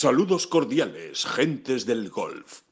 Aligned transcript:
Saludos 0.00 0.46
cordiales, 0.46 1.26
gentes 1.26 1.84
del 1.84 2.08
golf. 2.08 2.62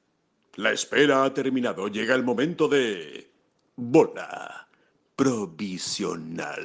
La 0.55 0.71
espera 0.71 1.25
ha 1.25 1.35
terminado. 1.35 1.89
Llega 1.89 2.15
el 2.15 2.23
momento 2.23 2.69
de... 2.69 3.33
Bola 3.75 4.69
provisional. 5.17 6.63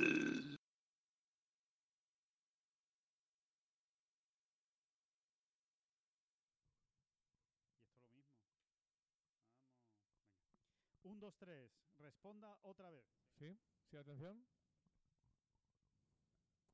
Un, 11.01 11.19
dos, 11.19 11.35
tres. 11.39 11.71
Responda 11.97 12.55
otra 12.62 12.91
vez. 12.91 13.07
¿Sí? 13.39 13.57
¿Sí, 13.89 13.97
atención? 13.97 14.46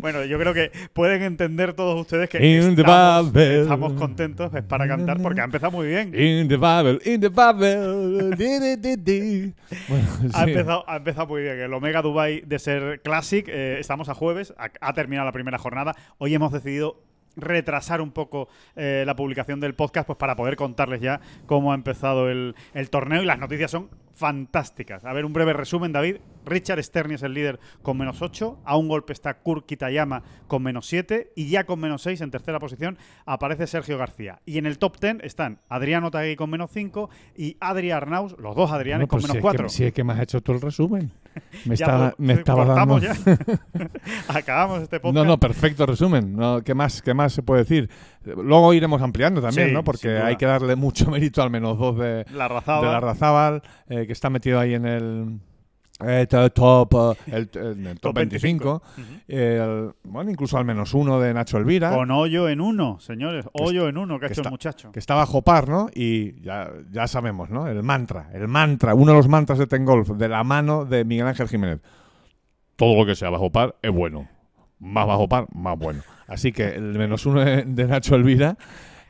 Bueno, 0.00 0.24
yo 0.24 0.38
creo 0.38 0.54
que 0.54 0.70
pueden 0.92 1.22
entender 1.22 1.74
todos 1.74 2.00
ustedes 2.00 2.28
que 2.28 2.38
In 2.38 2.74
the 2.74 2.82
estamos, 2.82 3.34
estamos 3.36 3.92
contentos 3.94 4.52
es 4.54 4.62
para 4.62 4.86
cantar 4.86 5.20
porque 5.22 5.40
ha 5.40 5.44
empezado 5.44 5.72
muy 5.72 5.88
bien. 5.88 6.12
In 6.14 6.48
the 6.48 6.56
Babel, 6.56 7.00
in 7.04 7.20
the 7.20 7.28
Babel. 7.28 8.34
Di, 8.36 8.58
di, 8.58 8.76
di, 8.76 8.96
di. 8.96 9.54
Bueno, 9.88 10.06
Ha 10.34 10.44
sí. 10.44 10.50
empezado, 10.50 10.84
ha 10.88 10.96
empezado 10.96 11.26
muy 11.28 11.42
bien. 11.42 11.58
El 11.60 11.72
Omega 11.72 12.02
Dubai 12.02 12.42
de 12.46 12.58
ser 12.58 13.00
Classic. 13.02 13.46
eh, 13.48 13.76
estamos 13.80 14.08
a 14.08 14.14
jueves. 14.14 14.54
Ha, 14.58 14.70
ha 14.80 14.92
terminado 14.92 15.26
la 15.26 15.32
primera 15.32 15.58
jornada. 15.58 15.94
Hoy 16.18 16.34
hemos 16.34 16.52
decidido 16.52 17.00
retrasar 17.36 18.00
un 18.00 18.12
poco 18.12 18.48
eh, 18.76 19.04
la 19.06 19.16
publicación 19.16 19.60
del 19.60 19.74
podcast 19.74 20.06
pues 20.06 20.18
para 20.18 20.36
poder 20.36 20.56
contarles 20.56 21.00
ya 21.00 21.20
cómo 21.46 21.72
ha 21.72 21.74
empezado 21.74 22.30
el, 22.30 22.54
el 22.74 22.90
torneo. 22.90 23.22
Y 23.22 23.26
las 23.26 23.38
noticias 23.38 23.70
son 23.70 23.88
fantásticas. 24.14 25.04
A 25.04 25.12
ver, 25.12 25.24
un 25.24 25.32
breve 25.32 25.52
resumen, 25.52 25.92
David. 25.92 26.16
Richard 26.44 26.82
Sterni 26.82 27.14
es 27.14 27.22
el 27.22 27.34
líder 27.34 27.60
con 27.82 27.96
menos 27.96 28.20
8. 28.20 28.58
A 28.64 28.76
un 28.76 28.88
golpe 28.88 29.12
está 29.12 29.34
Kurt 29.34 29.64
Kitayama 29.66 30.22
con 30.48 30.62
menos 30.62 30.86
7. 30.86 31.32
Y 31.36 31.48
ya 31.48 31.64
con 31.64 31.78
menos 31.80 32.02
6 32.02 32.20
en 32.20 32.30
tercera 32.30 32.58
posición 32.58 32.98
aparece 33.26 33.66
Sergio 33.66 33.96
García. 33.98 34.40
Y 34.44 34.58
en 34.58 34.66
el 34.66 34.78
top 34.78 34.98
10 35.00 35.18
están 35.22 35.60
Adriano 35.68 36.10
Tagui 36.10 36.34
con 36.36 36.50
menos 36.50 36.70
5 36.72 37.10
y 37.36 37.56
Adri 37.60 37.90
Arnaus, 37.92 38.36
los 38.38 38.56
dos 38.56 38.72
Adrianes 38.72 39.06
pues 39.08 39.22
con 39.22 39.22
si 39.22 39.26
menos 39.28 39.36
es 39.36 39.38
que- 39.38 39.42
4. 39.42 39.68
Si 39.68 39.84
es 39.84 39.92
que 39.92 40.04
me 40.04 40.12
has 40.14 40.20
hecho 40.20 40.40
tú 40.40 40.52
el 40.52 40.60
resumen. 40.60 41.12
Me 41.64 41.76
Ya, 41.76 41.86
estaba, 41.86 42.10
pues, 42.10 42.18
me 42.18 42.32
estaba 42.34 42.64
dando. 42.66 42.94
cortamos 43.00 43.24
ya. 43.24 43.38
Acabamos 44.28 44.82
este 44.82 45.00
podcast. 45.00 45.14
No, 45.14 45.24
no, 45.24 45.38
perfecto 45.38 45.86
resumen. 45.86 46.36
No, 46.36 46.60
¿qué, 46.62 46.74
más, 46.74 47.00
¿Qué 47.00 47.14
más 47.14 47.32
se 47.32 47.42
puede 47.42 47.62
decir? 47.62 47.88
Luego 48.24 48.72
iremos 48.74 49.00
ampliando 49.02 49.40
también, 49.40 49.68
Sí, 49.68 49.74
¿no? 49.74 49.84
Porque 49.84 50.18
hay 50.18 50.36
que 50.36 50.46
darle 50.46 50.76
mucho 50.76 51.10
mérito 51.10 51.42
al 51.42 51.50
menos 51.50 51.78
dos 51.78 51.98
de, 51.98 52.24
La 52.32 52.44
de 52.44 52.48
razaba. 52.48 52.92
la 52.92 53.00
Razábal, 53.00 53.62
eh, 53.88 54.06
que 54.06 54.12
está 54.12 54.30
metido 54.30 54.58
ahí 54.60 54.74
en 54.74 54.86
el 54.86 55.38
eh, 56.04 56.26
to- 56.28 56.50
top, 56.50 56.94
eh, 57.26 57.32
el, 57.32 57.50
el 57.54 57.84
top, 57.94 58.00
Top 58.00 58.14
25. 58.16 58.82
25. 58.96 59.22
El- 59.28 59.90
bueno, 60.04 60.30
incluso 60.30 60.58
al 60.58 60.64
menos 60.64 60.94
uno 60.94 61.20
de 61.20 61.32
Nacho 61.32 61.58
Elvira. 61.58 61.94
Con 61.94 62.10
hoyo 62.10 62.48
en 62.48 62.60
uno, 62.60 62.98
señores. 63.00 63.46
Hoyo 63.52 63.88
en 63.88 63.96
uno 63.98 64.18
que 64.18 64.26
ha 64.26 64.28
que 64.28 64.32
hecho 64.32 64.40
está- 64.40 64.48
el 64.48 64.52
muchacho. 64.52 64.92
que 64.92 64.98
está 64.98 65.14
bajo 65.14 65.42
par, 65.42 65.68
¿no? 65.68 65.88
Y 65.94 66.40
ya, 66.42 66.70
ya 66.90 67.06
sabemos, 67.06 67.50
¿no? 67.50 67.68
El 67.68 67.82
mantra, 67.82 68.30
el 68.32 68.48
mantra, 68.48 68.94
uno 68.94 69.12
de 69.12 69.18
los 69.18 69.28
mantras 69.28 69.58
de 69.58 69.66
Tengolf, 69.66 70.08
de 70.10 70.28
la 70.28 70.42
mano 70.42 70.84
de 70.84 71.04
Miguel 71.04 71.26
Ángel 71.28 71.48
Jiménez. 71.48 71.80
Todo 72.76 72.98
lo 72.98 73.06
que 73.06 73.14
sea 73.14 73.30
bajo 73.30 73.50
par 73.50 73.76
es 73.82 73.92
bueno. 73.92 74.26
Más 74.80 75.06
bajo 75.06 75.28
par, 75.28 75.46
más 75.54 75.78
bueno. 75.78 76.02
Así 76.26 76.52
que 76.52 76.68
el 76.68 76.98
menos 76.98 77.26
uno 77.26 77.44
de, 77.44 77.86
Nacho 77.86 78.14
Elvira, 78.14 78.56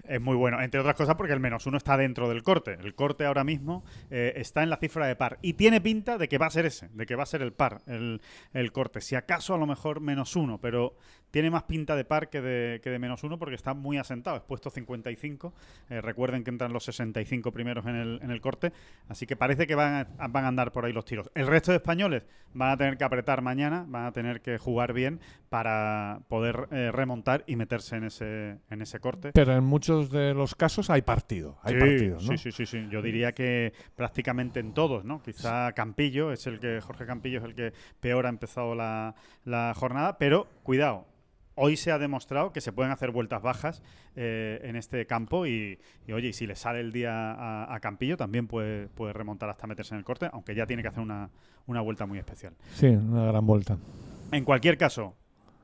Es 0.05 0.21
muy 0.21 0.37
bueno, 0.37 0.61
entre 0.61 0.81
otras 0.81 0.97
cosas 0.97 1.15
porque 1.15 1.33
el 1.33 1.41
menos 1.41 1.67
uno 1.67 1.77
está 1.77 1.97
dentro 1.97 2.29
del 2.29 2.43
corte. 2.43 2.77
El 2.81 2.95
corte 2.95 3.25
ahora 3.25 3.45
mismo 3.45 3.85
eh, 4.11 4.33
está 4.37 4.63
en 4.63 4.71
la 4.71 4.77
cifra 4.77 5.07
de 5.07 5.17
par 5.17 5.39
y 5.43 5.55
tiene 5.55 5.81
pinta 5.81 6.19
de 6.19 6.29
que 6.29 6.39
va 6.39 6.47
a 6.47 6.51
ser 6.51 6.67
ese, 6.67 6.89
de 6.89 7.07
que 7.07 7.15
va 7.15 7.23
a 7.23 7.27
ser 7.27 7.43
el 7.43 7.53
par, 7.53 7.83
el, 7.87 8.21
el 8.53 8.73
corte. 8.73 9.01
Si 9.01 9.15
acaso 9.15 9.55
a 9.55 9.59
lo 9.59 9.67
mejor 9.67 10.01
menos 10.01 10.37
uno, 10.37 10.59
pero 10.59 10.97
tiene 11.33 11.51
más 11.51 11.65
pinta 11.65 11.97
de 11.97 12.05
par 12.05 12.29
que 12.29 12.41
de, 12.41 12.81
que 12.81 12.91
de 12.91 12.99
menos 12.99 13.25
uno 13.25 13.39
porque 13.39 13.57
está 13.57 13.75
muy 13.75 13.99
asentado. 13.99 14.37
Es 14.37 14.43
puesto 14.43 14.71
55. 14.71 15.53
Eh, 15.89 16.01
recuerden 16.01 16.45
que 16.45 16.51
entran 16.51 16.73
los 16.73 16.85
65 16.85 17.51
primeros 17.53 17.87
en 17.87 17.97
el, 17.97 18.21
en 18.23 18.31
el 18.31 18.41
corte, 18.41 18.73
así 19.09 19.27
que 19.27 19.35
parece 19.35 19.67
que 19.67 19.75
van 19.75 20.07
a, 20.19 20.29
van 20.29 20.45
a 20.45 20.49
andar 20.49 20.71
por 20.73 20.85
ahí 20.85 20.93
los 20.93 21.05
tiros. 21.05 21.31
El 21.35 21.47
resto 21.47 21.73
de 21.73 21.79
españoles 21.79 22.25
van 22.53 22.71
a 22.71 22.77
tener 22.77 22.99
que 22.99 23.05
apretar 23.05 23.41
mañana, 23.41 23.87
van 23.89 24.05
a 24.05 24.13
tener 24.13 24.43
que 24.43 24.59
jugar 24.59 24.93
bien 24.93 25.21
para 25.49 26.21
poder 26.29 26.69
eh, 26.71 26.91
remontar 26.93 27.45
y 27.47 27.57
meterse 27.57 27.97
en 27.97 28.05
ese, 28.05 28.59
en 28.71 28.83
ese 28.83 29.01
corte. 29.01 29.33
pero 29.33 29.57
en 29.57 29.65
muchos 29.65 30.11
de 30.11 30.35
los 30.35 30.55
casos 30.55 30.91
hay 30.91 31.01
partido. 31.01 31.59
Hay 31.63 31.75
sí, 31.75 31.81
partido, 31.81 32.15
¿no? 32.17 32.21
sí, 32.21 32.37
sí, 32.37 32.53
sí, 32.53 32.67
sí. 32.67 32.87
Yo 32.91 33.01
diría 33.01 33.33
que 33.33 33.73
prácticamente 33.97 34.61
en 34.61 34.75
todos, 34.75 35.07
¿no? 35.07 35.23
Quizá 35.23 35.73
Campillo 35.73 36.31
es 36.31 36.47
el 36.47 36.61
que, 36.61 36.81
Jorge 36.83 37.07
Campillo 37.07 37.39
es 37.39 37.45
el 37.45 37.55
que 37.55 37.73
peor 38.01 38.27
ha 38.27 38.29
empezado 38.29 38.75
la, 38.75 39.15
la 39.45 39.73
jornada, 39.75 40.19
pero 40.19 40.47
cuidado. 40.63 41.07
Hoy 41.55 41.77
se 41.77 41.93
ha 41.93 41.99
demostrado 41.99 42.53
que 42.53 42.61
se 42.61 42.73
pueden 42.73 42.93
hacer 42.93 43.11
vueltas 43.11 43.43
bajas 43.43 43.83
eh, 44.17 44.61
en 44.65 44.77
este 44.77 45.07
campo 45.07 45.47
y, 45.47 45.79
y, 46.07 46.13
oye, 46.13 46.29
y 46.29 46.33
si 46.33 46.47
le 46.47 46.57
sale 46.57 46.81
el 46.81 46.93
día 46.93 47.33
a, 47.33 47.75
a 47.75 47.81
Campillo 47.81 48.17
también 48.17 48.47
puede, 48.47 48.89
puede 48.89 49.13
remontar 49.13 49.51
hasta 49.51 49.67
meterse 49.67 49.95
en 49.95 49.99
el 49.99 50.05
corte, 50.05 50.29
aunque 50.33 50.55
ya 50.55 50.67
tiene 50.67 50.83
que 50.83 50.89
hacer 50.89 51.03
una, 51.03 51.29
una 51.67 51.81
vuelta 51.83 52.07
muy 52.07 52.19
especial. 52.19 52.55
Sí, 52.75 52.87
una 52.87 53.27
gran 53.27 53.47
vuelta. 53.47 53.77
En 54.33 54.45
cualquier 54.45 54.79
caso, 54.79 55.15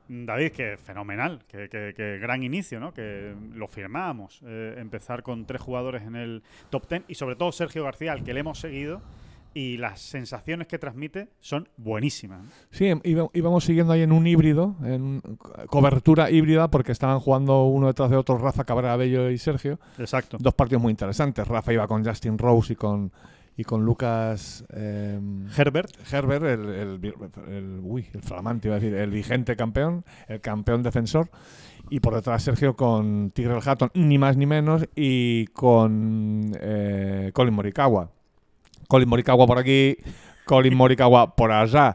David, 0.09 0.53
que 0.53 0.76
fenomenal, 0.76 1.44
que, 1.49 1.69
que- 1.71 1.93
que 1.97 2.19
gran 2.19 2.43
inicio, 2.43 2.81
¿no? 2.81 2.93
Que 2.93 3.34
lo 3.55 3.66
firmábamos. 3.69 4.41
eh, 4.44 4.75
empezar 4.78 5.22
con 5.22 5.47
tres 5.47 5.60
jugadores 5.62 6.03
en 6.03 6.16
el 6.16 6.43
top 6.70 6.87
ten 6.87 7.05
y 7.09 7.15
sobre 7.15 7.37
todo 7.37 7.50
Sergio 7.53 7.84
García, 7.84 8.12
al 8.12 8.25
que 8.25 8.34
le 8.34 8.41
hemos 8.41 8.59
seguido 8.60 9.00
y 9.54 9.76
las 9.78 10.00
sensaciones 10.00 10.66
que 10.69 10.78
transmite 10.78 11.28
son 11.41 11.69
buenísimas. 11.76 12.41
Sí, 12.70 12.92
íbamos, 13.04 13.31
íbamos 13.34 13.64
siguiendo 13.64 13.92
ahí 13.92 14.03
en 14.03 14.12
un 14.12 14.26
híbrido, 14.26 14.76
en 14.84 15.20
co- 15.38 15.53
cobertura 15.66 16.31
híbrida, 16.31 16.70
porque 16.70 16.92
estaban 16.92 17.19
jugando 17.20 17.64
uno 17.66 17.87
detrás 17.88 18.10
de 18.10 18.16
otro 18.16 18.38
Rafa 18.38 18.64
Cabrera 18.64 18.97
Bello 18.97 19.31
y 19.31 19.38
Sergio. 19.38 19.81
Exacto. 19.98 20.37
Dos 20.41 20.54
partidos 20.54 20.82
muy 20.82 20.91
interesantes. 20.91 21.47
Rafa 21.48 21.72
iba 21.72 21.87
con 21.88 22.04
Justin 22.04 22.38
Rose 22.38 22.75
y 22.75 22.76
con, 22.76 23.10
y 23.56 23.64
con 23.64 23.84
Lucas 23.84 24.64
eh, 24.72 25.19
Herbert, 25.56 25.91
Herbert, 26.12 26.44
el, 26.44 27.00
el- 27.48 27.81
uy, 27.82 28.06
el 28.12 28.22
flamante, 28.22 28.69
iba 28.69 28.76
a 28.76 28.81
decir, 28.81 28.94
el 28.97 29.10
vigente 29.10 29.56
campeón, 29.56 30.04
el 30.28 30.41
campeón 30.41 30.82
defensor. 30.82 31.31
Y 31.91 32.00
por 32.00 32.14
detrás 32.14 32.42
Sergio 32.42 32.76
con 32.76 33.31
Tigre 33.31 33.58
Hatton, 33.64 33.91
ni 33.94 34.19
más 34.19 34.37
ni 34.37 34.44
menos, 34.44 34.87
y 34.94 35.47
con 35.47 36.53
eh, 36.60 37.31
Colin 37.32 37.54
Morikawa. 37.54 38.10
Colin 38.88 39.08
Morikawa 39.08 39.46
por 39.46 39.58
aquí, 39.58 39.96
Colin 40.46 40.75
Morikawa 40.75 41.37
por 41.37 41.52
allá. 41.52 41.94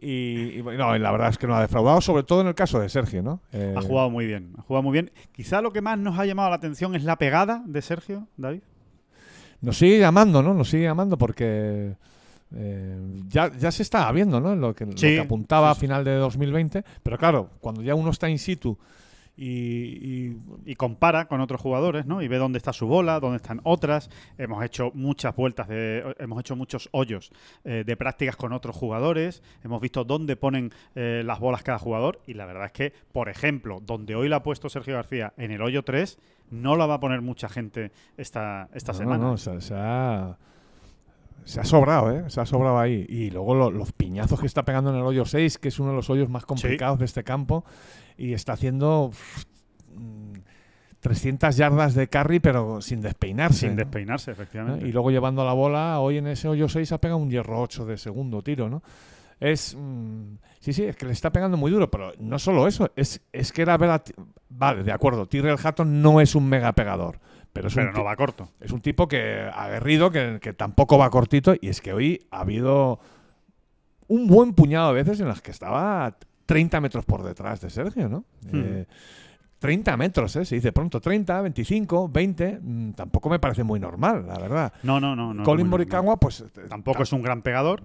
Y, 0.00 0.58
y 0.58 0.62
la 0.62 1.10
verdad 1.10 1.28
es 1.30 1.38
que 1.38 1.46
no 1.46 1.56
ha 1.56 1.60
defraudado, 1.60 2.00
sobre 2.00 2.22
todo 2.24 2.40
en 2.40 2.48
el 2.48 2.54
caso 2.54 2.78
de 2.78 2.88
Sergio, 2.88 3.22
¿no? 3.22 3.40
Eh, 3.52 3.74
ha 3.76 3.80
jugado 3.80 4.10
muy 4.10 4.26
bien. 4.26 4.52
Ha 4.58 4.62
jugado 4.62 4.82
muy 4.82 4.92
bien. 4.92 5.10
Quizá 5.32 5.60
lo 5.60 5.72
que 5.72 5.80
más 5.80 5.98
nos 5.98 6.18
ha 6.18 6.24
llamado 6.26 6.50
la 6.50 6.56
atención 6.56 6.94
es 6.94 7.04
la 7.04 7.16
pegada 7.16 7.62
de 7.66 7.82
Sergio, 7.82 8.26
David. 8.36 8.60
Nos 9.60 9.78
sigue 9.78 9.98
llamando, 9.98 10.42
¿no? 10.42 10.54
Nos 10.54 10.70
sigue 10.70 10.84
llamando 10.84 11.18
porque 11.18 11.94
eh, 12.54 13.22
ya, 13.28 13.50
ya 13.56 13.72
se 13.72 13.82
estaba 13.82 14.10
viendo, 14.12 14.40
¿no? 14.40 14.54
Lo 14.54 14.74
que, 14.74 14.86
lo 14.86 14.92
Sí, 14.92 15.14
que 15.14 15.20
apuntaba 15.20 15.72
sí, 15.74 15.78
a 15.78 15.80
final 15.80 16.04
de 16.04 16.14
2020. 16.14 16.84
Pero 17.02 17.18
claro, 17.18 17.50
cuando 17.60 17.82
ya 17.82 17.96
uno 17.96 18.10
está 18.10 18.28
in 18.28 18.38
situ 18.38 18.78
y, 19.40 20.36
y, 20.66 20.74
compara 20.74 21.28
con 21.28 21.40
otros 21.40 21.60
jugadores, 21.60 22.06
¿no? 22.06 22.22
Y 22.22 22.28
ve 22.28 22.38
dónde 22.38 22.58
está 22.58 22.72
su 22.72 22.88
bola, 22.88 23.20
dónde 23.20 23.36
están 23.36 23.60
otras. 23.62 24.10
Hemos 24.36 24.64
hecho 24.64 24.90
muchas 24.94 25.34
vueltas, 25.36 25.68
de, 25.68 26.16
hemos 26.18 26.40
hecho 26.40 26.56
muchos 26.56 26.88
hoyos 26.90 27.30
eh, 27.64 27.84
de 27.86 27.96
prácticas 27.96 28.34
con 28.34 28.52
otros 28.52 28.74
jugadores. 28.74 29.44
Hemos 29.62 29.80
visto 29.80 30.02
dónde 30.02 30.34
ponen 30.34 30.72
eh, 30.96 31.22
las 31.24 31.38
bolas 31.38 31.62
cada 31.62 31.78
jugador. 31.78 32.20
Y 32.26 32.34
la 32.34 32.46
verdad 32.46 32.66
es 32.66 32.72
que, 32.72 32.92
por 33.12 33.28
ejemplo, 33.28 33.78
donde 33.80 34.16
hoy 34.16 34.28
la 34.28 34.36
ha 34.36 34.42
puesto 34.42 34.68
Sergio 34.68 34.94
García 34.94 35.32
en 35.36 35.52
el 35.52 35.62
hoyo 35.62 35.84
3, 35.84 36.18
no 36.50 36.76
la 36.76 36.86
va 36.86 36.94
a 36.94 37.00
poner 37.00 37.22
mucha 37.22 37.48
gente 37.48 37.92
esta, 38.16 38.68
esta 38.74 38.92
semana. 38.92 39.22
No, 39.22 39.36
se, 39.36 39.52
ha, 39.74 40.36
se 41.44 41.60
ha 41.60 41.64
sobrado, 41.64 42.10
¿eh? 42.10 42.24
Se 42.28 42.40
ha 42.40 42.46
sobrado 42.46 42.80
ahí. 42.80 43.06
Y 43.08 43.30
luego 43.30 43.70
los 43.70 43.92
piñazos 43.92 44.40
que 44.40 44.46
está 44.46 44.64
pegando 44.64 44.90
en 44.90 44.96
el 44.96 45.02
hoyo 45.02 45.24
6, 45.24 45.58
que 45.58 45.68
es 45.68 45.78
uno 45.78 45.90
de 45.90 45.96
los 45.96 46.10
hoyos 46.10 46.28
más 46.28 46.44
complicados 46.44 46.98
de 46.98 47.04
este 47.04 47.22
campo 47.22 47.64
y 48.18 48.34
está 48.34 48.54
haciendo 48.54 49.12
300 51.00 51.54
mm, 51.54 51.58
yardas 51.58 51.94
de 51.94 52.08
carry, 52.08 52.40
pero 52.40 52.82
sin 52.82 53.00
despeinarse. 53.00 53.60
Sin 53.60 53.76
despeinarse, 53.76 54.32
efectivamente. 54.32 54.86
Y 54.86 54.92
luego 54.92 55.10
llevando 55.10 55.44
la 55.44 55.52
bola, 55.52 56.00
hoy 56.00 56.18
en 56.18 56.26
ese 56.26 56.48
hoyo 56.48 56.68
6 56.68 56.92
ha 56.92 57.00
pegado 57.00 57.18
un 57.18 57.30
hierro 57.30 57.62
8 57.62 57.86
de 57.86 57.96
segundo 57.96 58.42
tiro, 58.42 58.68
¿no? 58.68 58.82
Es. 59.40 59.76
Mm, 59.78 60.34
sí, 60.58 60.72
sí, 60.72 60.84
es 60.84 60.96
que 60.96 61.06
le 61.06 61.12
está 61.12 61.30
pegando 61.30 61.56
muy 61.56 61.70
duro, 61.70 61.88
pero 61.90 62.12
no 62.18 62.38
solo 62.40 62.66
eso, 62.66 62.90
es, 62.96 63.22
es 63.32 63.52
que 63.52 63.62
era 63.62 63.76
ver 63.78 64.02
Vale, 64.50 64.82
de 64.82 64.92
acuerdo, 64.92 65.26
Tyrrell 65.26 65.58
Hatton 65.62 66.02
no 66.02 66.20
es 66.20 66.34
un 66.34 66.48
mega 66.48 66.72
pegador. 66.72 67.20
Pero, 67.52 67.68
es 67.68 67.76
no 67.76 68.04
va 68.04 68.14
corto. 68.16 68.48
Es 68.60 68.72
un 68.72 68.80
tipo 68.80 69.08
que 69.08 69.48
aguerrido, 69.52 70.10
que, 70.10 70.38
que 70.40 70.52
tampoco 70.52 70.98
va 70.98 71.10
cortito, 71.10 71.54
y 71.60 71.68
es 71.68 71.80
que 71.80 71.92
hoy 71.92 72.26
ha 72.30 72.40
habido 72.40 73.00
un 74.06 74.26
buen 74.26 74.54
puñado 74.54 74.88
de 74.88 75.02
veces 75.02 75.20
en 75.20 75.28
las 75.28 75.40
que 75.40 75.50
estaba 75.50 76.16
30 76.48 76.80
metros 76.80 77.04
por 77.04 77.22
detrás 77.22 77.60
de 77.60 77.68
Sergio, 77.68 78.08
¿no? 78.08 78.24
30 78.40 79.90
hmm. 79.90 79.94
eh, 79.94 79.96
metros, 79.98 80.34
¿eh? 80.36 80.46
Se 80.46 80.54
dice 80.54 80.72
pronto 80.72 80.98
30, 80.98 81.42
25, 81.42 82.08
20. 82.08 82.60
tampoco 82.96 83.28
me 83.28 83.38
parece 83.38 83.64
muy 83.64 83.78
normal, 83.78 84.26
la 84.26 84.38
verdad. 84.38 84.72
No, 84.82 84.98
no, 84.98 85.14
no. 85.14 85.34
no 85.34 85.42
Colin 85.42 85.68
Morikawa, 85.68 86.16
pues. 86.16 86.40
Eh, 86.40 86.46
tampoco 86.66 87.02
es 87.02 87.12
un 87.12 87.20
gran 87.20 87.42
pegador. 87.42 87.82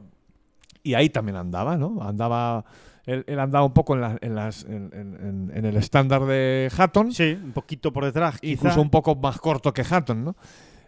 Y 0.81 0.94
ahí 0.94 1.10
también 1.10 1.36
andaba, 1.36 1.75
¿no? 1.75 2.01
Andaba. 2.01 2.63
Él, 3.06 3.38
andaba 3.38 3.65
un 3.65 3.74
poco 3.74 3.98
en, 3.98 4.18
en, 4.21 4.33
las, 4.33 4.63
en, 4.63 5.51
el 5.54 5.75
estándar 5.75 6.24
de 6.24 6.71
Hatton. 6.77 7.12
Sí, 7.12 7.38
un 7.44 7.51
poquito 7.51 7.92
por 7.92 8.06
detrás. 8.06 8.38
Incluso 8.42 8.81
un 8.81 8.89
poco 8.89 9.13
más 9.15 9.39
corto 9.39 9.74
que 9.74 9.81
Hatton, 9.81 10.24
¿no? 10.24 10.36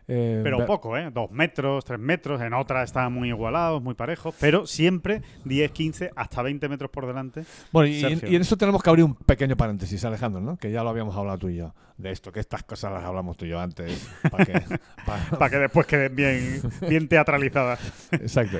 Eh, 0.08 0.42
pero 0.44 0.66
poco, 0.66 0.98
¿eh? 0.98 1.10
Dos 1.12 1.32
metros, 1.32 1.84
tres 1.84 2.00
metros. 2.00 2.42
En 2.42 2.54
otra 2.54 2.84
estaban 2.84 3.12
muy 3.14 3.30
igualados, 3.30 3.82
muy 3.82 3.96
parejos. 3.96 4.36
Pero 4.40 4.68
siempre 4.68 5.22
10, 5.46 5.72
15, 5.72 6.12
hasta 6.16 6.42
20 6.42 6.70
metros 6.70 6.92
por 6.92 7.08
delante. 7.08 7.44
Bueno, 7.72 7.88
y, 7.88 8.04
en 8.04 8.42
eso 8.42 8.56
tenemos 8.58 8.84
que 8.84 8.90
abrir 8.90 9.06
un 9.06 9.16
pequeño 9.16 9.58
paréntesis, 9.58 10.04
Alejandro, 10.06 10.42
¿no? 10.42 10.58
Que 10.58 10.72
ya 10.72 10.84
lo 10.84 10.90
habíamos 10.90 11.16
hablado 11.16 11.40
tú 11.40 11.50
y 11.50 11.58
yo. 11.58 11.74
De 11.98 12.12
esto, 12.12 12.32
que 12.32 12.42
estas 12.42 12.64
cosas 12.64 12.92
las 12.92 13.04
hablamos 13.04 13.38
tú 13.38 13.46
y 13.46 13.50
yo 13.50 13.60
antes. 13.60 14.08
Para 14.30 14.46
que, 14.46 14.54
que 15.50 15.58
después 15.58 15.88
queden 15.88 16.16
bien, 16.16 16.62
bien 16.88 17.08
teatralizadas. 17.08 17.80
Exacto. 18.12 18.58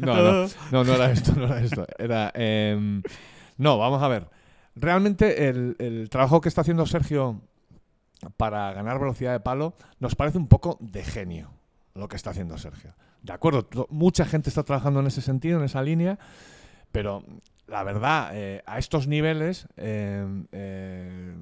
No, 0.00 0.16
no, 0.16 0.48
no, 0.70 0.84
no 0.84 0.94
era 0.94 1.10
esto, 1.12 1.34
no 1.34 1.46
era 1.46 1.60
esto. 1.60 1.86
Era. 1.98 2.30
Em, 2.34 3.02
no, 3.56 3.78
vamos 3.78 4.02
a 4.02 4.08
ver. 4.08 4.26
Realmente 4.74 5.48
el, 5.48 5.76
el 5.78 6.08
trabajo 6.10 6.40
que 6.40 6.48
está 6.48 6.62
haciendo 6.62 6.84
Sergio 6.86 7.42
para 8.36 8.72
ganar 8.72 8.98
velocidad 8.98 9.32
de 9.32 9.40
palo, 9.40 9.74
nos 9.98 10.14
parece 10.14 10.38
un 10.38 10.48
poco 10.48 10.78
de 10.80 11.04
genio 11.04 11.50
lo 11.94 12.08
que 12.08 12.16
está 12.16 12.30
haciendo 12.30 12.56
Sergio. 12.58 12.94
De 13.22 13.32
acuerdo, 13.32 13.68
mucha 13.90 14.24
gente 14.24 14.48
está 14.48 14.62
trabajando 14.62 15.00
en 15.00 15.06
ese 15.06 15.22
sentido, 15.22 15.58
en 15.58 15.64
esa 15.64 15.82
línea, 15.82 16.18
pero 16.90 17.22
la 17.66 17.84
verdad, 17.84 18.30
eh, 18.34 18.62
a 18.66 18.78
estos 18.78 19.06
niveles, 19.06 19.66
eh, 19.76 20.26
eh, 20.52 21.34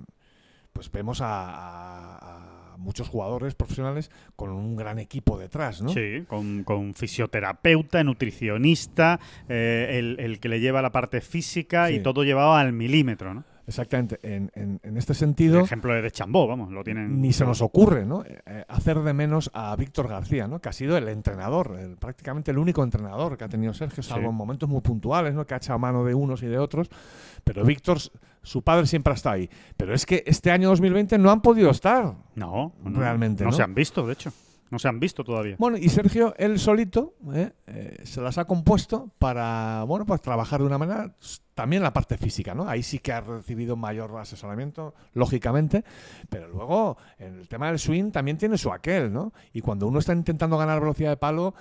pues 0.72 0.90
vemos 0.90 1.20
a, 1.22 2.76
muchos 2.78 3.10
jugadores 3.10 3.54
profesionales 3.54 4.10
con 4.36 4.48
un 4.48 4.74
gran 4.74 4.98
equipo 4.98 5.38
detrás, 5.38 5.82
¿no? 5.82 5.90
Sí, 5.90 6.24
con, 6.26 6.94
fisioterapeuta, 6.94 8.02
nutricionista, 8.02 9.20
el, 9.48 10.38
que 10.40 10.48
le 10.48 10.60
lleva 10.60 10.80
la 10.80 10.90
parte 10.90 11.20
física 11.20 11.90
y 11.90 12.00
todo 12.00 12.24
llevado 12.24 12.54
al 12.54 12.72
milímetro, 12.72 13.34
¿no? 13.34 13.44
Exactamente. 13.70 14.18
En, 14.22 14.50
en, 14.54 14.96
este 14.96 15.14
sentido. 15.14 15.60
El 15.60 15.64
ejemplo 15.64 15.94
de 15.94 16.10
Chambó, 16.10 16.48
vamos, 16.48 16.72
lo 16.72 16.82
tienen. 16.82 17.20
Ni 17.20 17.32
se 17.32 17.44
nos 17.44 17.62
ocurre, 17.62 18.04
¿no? 18.04 18.24
Eh, 18.24 18.40
eh, 18.44 18.64
hacer 18.66 18.98
de 18.98 19.12
menos 19.12 19.48
a 19.54 19.76
Víctor 19.76 20.08
García, 20.08 20.48
¿no? 20.48 20.60
Que 20.60 20.68
ha 20.68 20.72
sido 20.72 20.96
el 20.96 21.06
entrenador, 21.08 21.96
prácticamente 22.00 22.50
el 22.50 22.58
único 22.58 22.82
entrenador 22.82 23.38
que 23.38 23.44
ha 23.44 23.48
tenido 23.48 23.72
Sergio, 23.72 24.02
salvo 24.02 24.30
en 24.30 24.34
momentos 24.34 24.68
muy 24.68 24.80
puntuales, 24.80 25.34
¿no? 25.34 25.46
Que 25.46 25.54
ha 25.54 25.58
echado 25.58 25.78
mano 25.78 26.04
de 26.04 26.14
unos 26.14 26.42
y 26.42 26.46
de 26.46 26.58
otros. 26.58 26.90
Pero 27.44 27.64
Víctor, 27.64 27.98
su 28.42 28.62
padre 28.62 28.86
siempre 28.86 29.12
ha 29.12 29.14
estado 29.14 29.36
ahí. 29.36 29.48
Pero 29.76 29.94
es 29.94 30.04
que 30.04 30.24
este 30.26 30.50
año 30.50 30.68
2020 30.70 31.16
no 31.18 31.30
han 31.30 31.40
podido 31.40 31.70
estar. 31.70 32.12
No, 32.34 32.72
realmente. 32.82 33.44
no 33.44 33.50
no 33.50 33.56
se 33.56 33.62
han 33.62 33.74
visto, 33.74 34.04
de 34.04 34.14
hecho. 34.14 34.32
No 34.70 34.78
se 34.78 34.88
han 34.88 35.00
visto 35.00 35.24
todavía. 35.24 35.56
Bueno, 35.58 35.76
y 35.76 35.88
Sergio, 35.88 36.34
él 36.38 36.58
solito, 36.60 37.14
¿eh? 37.34 37.50
Eh, 37.66 38.00
se 38.04 38.20
las 38.20 38.38
ha 38.38 38.44
compuesto 38.44 39.10
para, 39.18 39.82
bueno, 39.84 40.06
pues 40.06 40.22
trabajar 40.22 40.60
de 40.60 40.66
una 40.66 40.78
manera, 40.78 41.12
también 41.54 41.82
la 41.82 41.92
parte 41.92 42.16
física, 42.16 42.54
¿no? 42.54 42.68
Ahí 42.68 42.82
sí 42.84 43.00
que 43.00 43.12
ha 43.12 43.20
recibido 43.20 43.76
mayor 43.76 44.16
asesoramiento, 44.16 44.94
lógicamente, 45.12 45.84
pero 46.28 46.48
luego 46.48 46.96
en 47.18 47.38
el 47.38 47.48
tema 47.48 47.66
del 47.66 47.80
swing 47.80 48.12
también 48.12 48.38
tiene 48.38 48.56
su 48.58 48.72
aquel, 48.72 49.12
¿no? 49.12 49.32
Y 49.52 49.60
cuando 49.60 49.88
uno 49.88 49.98
está 49.98 50.12
intentando 50.12 50.56
ganar 50.56 50.80
velocidad 50.80 51.10
de 51.10 51.16
palo, 51.16 51.54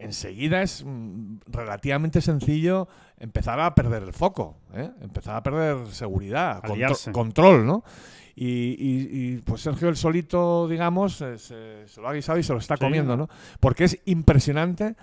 enseguida 0.00 0.62
es 0.62 0.82
mm, 0.84 1.36
relativamente 1.46 2.20
sencillo 2.20 2.88
empezar 3.16 3.60
a 3.60 3.74
perder 3.74 4.02
el 4.02 4.12
foco, 4.12 4.56
¿eh? 4.74 4.90
empezar 5.00 5.36
a 5.36 5.42
perder 5.42 5.86
seguridad, 5.92 6.62
control, 7.12 7.64
¿no? 7.64 7.84
Y, 8.42 9.36
pues 9.44 9.60
Sergio 9.60 9.88
el 9.88 9.96
solito, 9.96 10.66
digamos, 10.66 11.20
eh, 11.20 11.36
se, 11.38 12.00
lo 12.00 12.08
ha 12.08 12.14
guisado 12.14 12.38
y 12.38 12.42
se 12.42 12.54
lo 12.54 12.58
está 12.58 12.76
comiendo, 12.78 13.16
¿no? 13.16 13.28
Porque 13.60 13.84
es 13.84 14.00
impresionante 14.06 14.96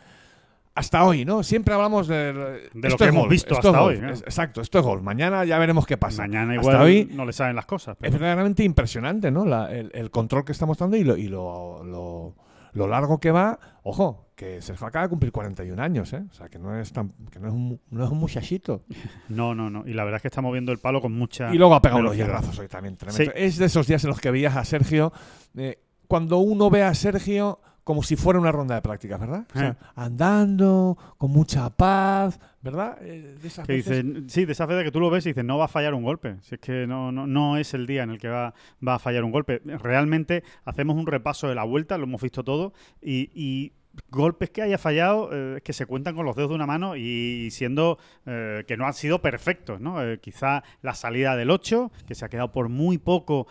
hasta 0.74 1.04
hoy, 1.04 1.24
¿no? 1.24 1.44
Siempre 1.44 1.74
hablamos 1.74 2.08
de, 2.08 2.34
de 2.74 2.90
lo 2.90 2.98
que 2.98 3.06
hemos 3.06 3.30
visto 3.30 3.56
hasta 3.56 3.82
hoy. 3.82 3.96
exacto, 3.98 4.62
esto 4.62 4.80
es 4.80 4.86
gol. 4.86 5.04
Mañana 5.04 5.46
ya 5.46 5.60
veremos 5.60 5.86
qué 5.86 5.98
pasa. 5.98 6.24
Mañana 6.24 6.56
igual 6.56 6.82
hoy, 6.82 7.10
no 7.14 7.26
le 7.26 7.34
saben 7.34 7.56
las 7.56 7.66
cosas. 7.66 7.98
Es 8.02 8.12
verdaderamente 8.12 8.64
impresionante, 8.64 9.30
¿no? 9.30 9.46
el, 9.68 10.12
control 10.12 10.44
que 10.44 10.52
está 10.52 10.66
mostrando 10.66 10.98
y 10.98 11.04
lo, 11.04 11.16
y 11.16 11.28
lo 11.28 12.34
lo 12.78 12.88
largo 12.88 13.20
que 13.20 13.32
va, 13.32 13.60
ojo, 13.84 14.27
que 14.38 14.62
Sergio 14.62 14.86
acaba 14.86 15.04
de 15.04 15.10
cumplir 15.10 15.32
41 15.32 15.82
años, 15.82 16.14
¿eh? 16.14 16.24
O 16.30 16.34
sea, 16.34 16.48
que 16.48 16.60
no 16.60 16.80
es, 16.80 16.94
tan, 16.94 17.10
que 17.32 17.40
no 17.40 17.48
es, 17.48 17.54
un, 17.54 17.82
no 17.90 18.06
es 18.06 18.12
un 18.12 18.20
muchachito. 18.20 18.84
No, 19.30 19.54
no, 19.54 19.70
no. 19.70 19.86
Y 19.86 19.94
la 19.94 20.04
verdad 20.04 20.18
es 20.18 20.22
que 20.22 20.28
está 20.30 20.42
moviendo 20.42 20.72
el 20.72 20.78
palo 20.78 21.02
con 21.02 21.12
mucha. 21.12 21.54
Y 21.54 21.58
luego 21.58 21.76
ha 21.76 21.82
pegado 21.82 22.02
los 22.02 22.16
hierrazos 22.16 22.58
hoy 22.60 22.68
también. 22.68 22.96
Tremendo. 22.96 23.34
Es 23.36 23.58
de 23.58 23.66
esos 23.66 23.88
días 23.88 24.04
en 24.04 24.10
los 24.12 24.22
que 24.22 24.32
veías 24.32 24.56
a 24.56 24.64
Sergio. 24.64 25.12
Eh, 25.58 25.80
cuando 26.08 26.38
uno 26.38 26.70
ve 26.70 26.84
a 26.84 26.94
Sergio 26.94 27.60
como 27.84 28.04
si 28.04 28.18
fuera 28.18 28.38
una 28.38 28.52
ronda 28.52 28.76
de 28.76 28.82
prácticas, 28.82 29.18
¿verdad? 29.20 29.46
O 29.56 29.58
sea, 29.58 29.70
eh. 29.70 29.76
andando, 29.96 30.98
con 31.18 31.32
mucha 31.32 31.70
paz, 31.70 32.38
¿verdad? 32.62 32.98
Eh, 33.02 33.38
de 33.42 33.48
esas 33.48 33.66
sí, 33.66 34.46
de 34.46 34.52
esa 34.52 34.66
vez 34.66 34.84
que 34.84 34.92
tú 34.92 35.00
lo 35.00 35.10
ves 35.10 35.26
y 35.26 35.30
dices, 35.30 35.46
no 35.46 35.58
va 35.58 35.66
a 35.66 35.70
fallar 35.70 35.94
un 35.94 36.04
golpe. 36.04 36.36
Si 36.42 36.56
es 36.56 36.62
que 36.62 36.86
no, 36.86 37.14
no, 37.14 37.28
no 37.28 37.58
es 37.58 37.74
el 37.74 37.88
día 37.88 38.04
en 38.04 38.10
el 38.10 38.20
que 38.20 38.28
va, 38.28 38.54
va 38.86 38.96
a 38.96 39.00
fallar 39.00 39.24
un 39.24 39.32
golpe. 39.32 39.62
Realmente 39.64 40.44
hacemos 40.66 40.98
un 40.98 41.08
repaso 41.08 41.48
de 41.48 41.56
la 41.56 41.64
vuelta, 41.64 41.98
lo 41.98 42.04
hemos 42.04 42.22
visto 42.22 42.44
todo, 42.44 42.74
y, 43.02 43.32
y 43.34 43.72
golpes 44.10 44.50
que 44.50 44.62
haya 44.62 44.78
fallado 44.78 45.30
eh, 45.32 45.62
que 45.64 45.74
se 45.74 45.86
cuentan 45.86 46.16
con 46.16 46.26
los 46.26 46.36
dedos 46.36 46.50
de 46.50 46.56
una 46.56 46.66
mano 46.66 46.96
y 46.96 47.50
siendo 47.52 47.98
eh, 48.26 48.64
que 48.68 48.78
no 48.78 48.86
han 48.86 48.94
sido 48.94 49.22
perfectos, 49.22 49.80
¿no? 49.82 50.04
Eh, 50.04 50.20
quizá 50.20 50.64
la 50.82 50.94
salida 50.94 51.36
del 51.36 51.50
8, 51.52 51.92
que 52.08 52.16
se 52.16 52.26
ha 52.26 52.30
quedado 52.30 52.52
por 52.52 52.70
muy 52.70 52.98
poco 52.98 53.48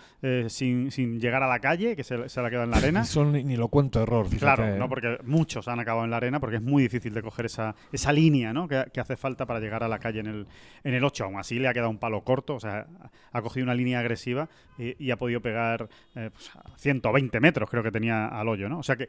sin, 0.48 0.90
sin, 0.90 1.20
llegar 1.20 1.44
a 1.44 1.46
la 1.46 1.60
calle, 1.60 1.94
que 1.94 2.02
se, 2.02 2.28
se 2.28 2.40
la 2.40 2.48
ha 2.48 2.50
quedado 2.50 2.64
en 2.64 2.70
la 2.72 2.78
arena. 2.78 3.02
Eso 3.02 3.24
ni, 3.24 3.56
lo 3.56 3.68
cuento 3.68 4.02
error, 4.02 4.28
Claro, 4.28 4.76
¿no? 4.76 4.88
porque 4.88 5.18
muchos 5.24 5.68
han 5.68 5.78
acabado 5.78 6.04
en 6.04 6.10
la 6.10 6.16
arena 6.16 6.40
porque 6.40 6.56
es 6.56 6.62
muy 6.62 6.82
difícil 6.82 7.14
de 7.14 7.22
coger 7.22 7.46
esa, 7.46 7.76
esa 7.92 8.12
línea 8.12 8.52
¿no? 8.52 8.66
que, 8.66 9.00
hace 9.00 9.16
falta 9.16 9.46
para 9.46 9.60
llegar 9.60 9.84
a 9.84 9.88
la 9.88 9.98
calle 9.98 10.20
en 10.20 10.26
el, 10.26 10.46
en 10.82 10.94
el 10.94 11.04
8. 11.04 11.24
Aún 11.24 11.38
así 11.38 11.58
le 11.58 11.68
ha 11.68 11.72
quedado 11.72 11.90
un 11.90 11.98
palo 11.98 12.24
corto, 12.24 12.56
o 12.56 12.60
sea, 12.60 12.86
ha 13.32 13.42
cogido 13.42 13.64
una 13.64 13.74
línea 13.74 14.00
agresiva 14.00 14.48
y, 14.78 15.10
ha 15.10 15.16
podido 15.16 15.40
pegar 15.40 15.88
120 16.76 17.30
pues, 17.30 17.42
metros, 17.42 17.70
creo 17.70 17.82
que 17.82 17.90
tenía 17.90 18.26
al 18.26 18.48
hoyo, 18.48 18.68
¿no? 18.68 18.78
O 18.78 18.82
sea 18.82 18.96
que 18.96 19.08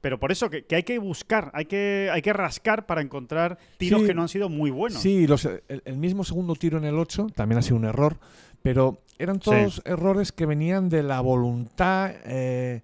pero 0.00 0.18
por 0.18 0.32
eso 0.32 0.48
que, 0.48 0.64
hay 0.70 0.82
que 0.82 0.98
buscar, 0.98 1.50
hay 1.54 1.66
que, 1.66 2.08
hay 2.12 2.22
que 2.22 2.32
rascar 2.32 2.86
para 2.86 3.02
encontrar 3.02 3.58
tiros 3.76 4.02
que 4.02 4.14
no 4.14 4.22
han 4.22 4.28
sido 4.28 4.48
muy 4.48 4.70
buenos. 4.70 5.00
Sí, 5.00 5.26
el, 5.84 5.96
mismo 5.96 6.24
segundo 6.24 6.54
tiro 6.54 6.78
en 6.78 6.84
el 6.84 6.98
8 6.98 7.28
también 7.34 7.58
ha 7.58 7.62
sido 7.62 7.76
un 7.76 7.84
error, 7.84 8.18
pero 8.62 9.02
eran 9.18 9.38
todos 9.38 9.82
errores 9.84 10.32
que 10.32 10.46
venían 10.46 10.88
de 10.88 11.02
la 11.02 11.20
voluntad 11.20 12.12
eh, 12.24 12.80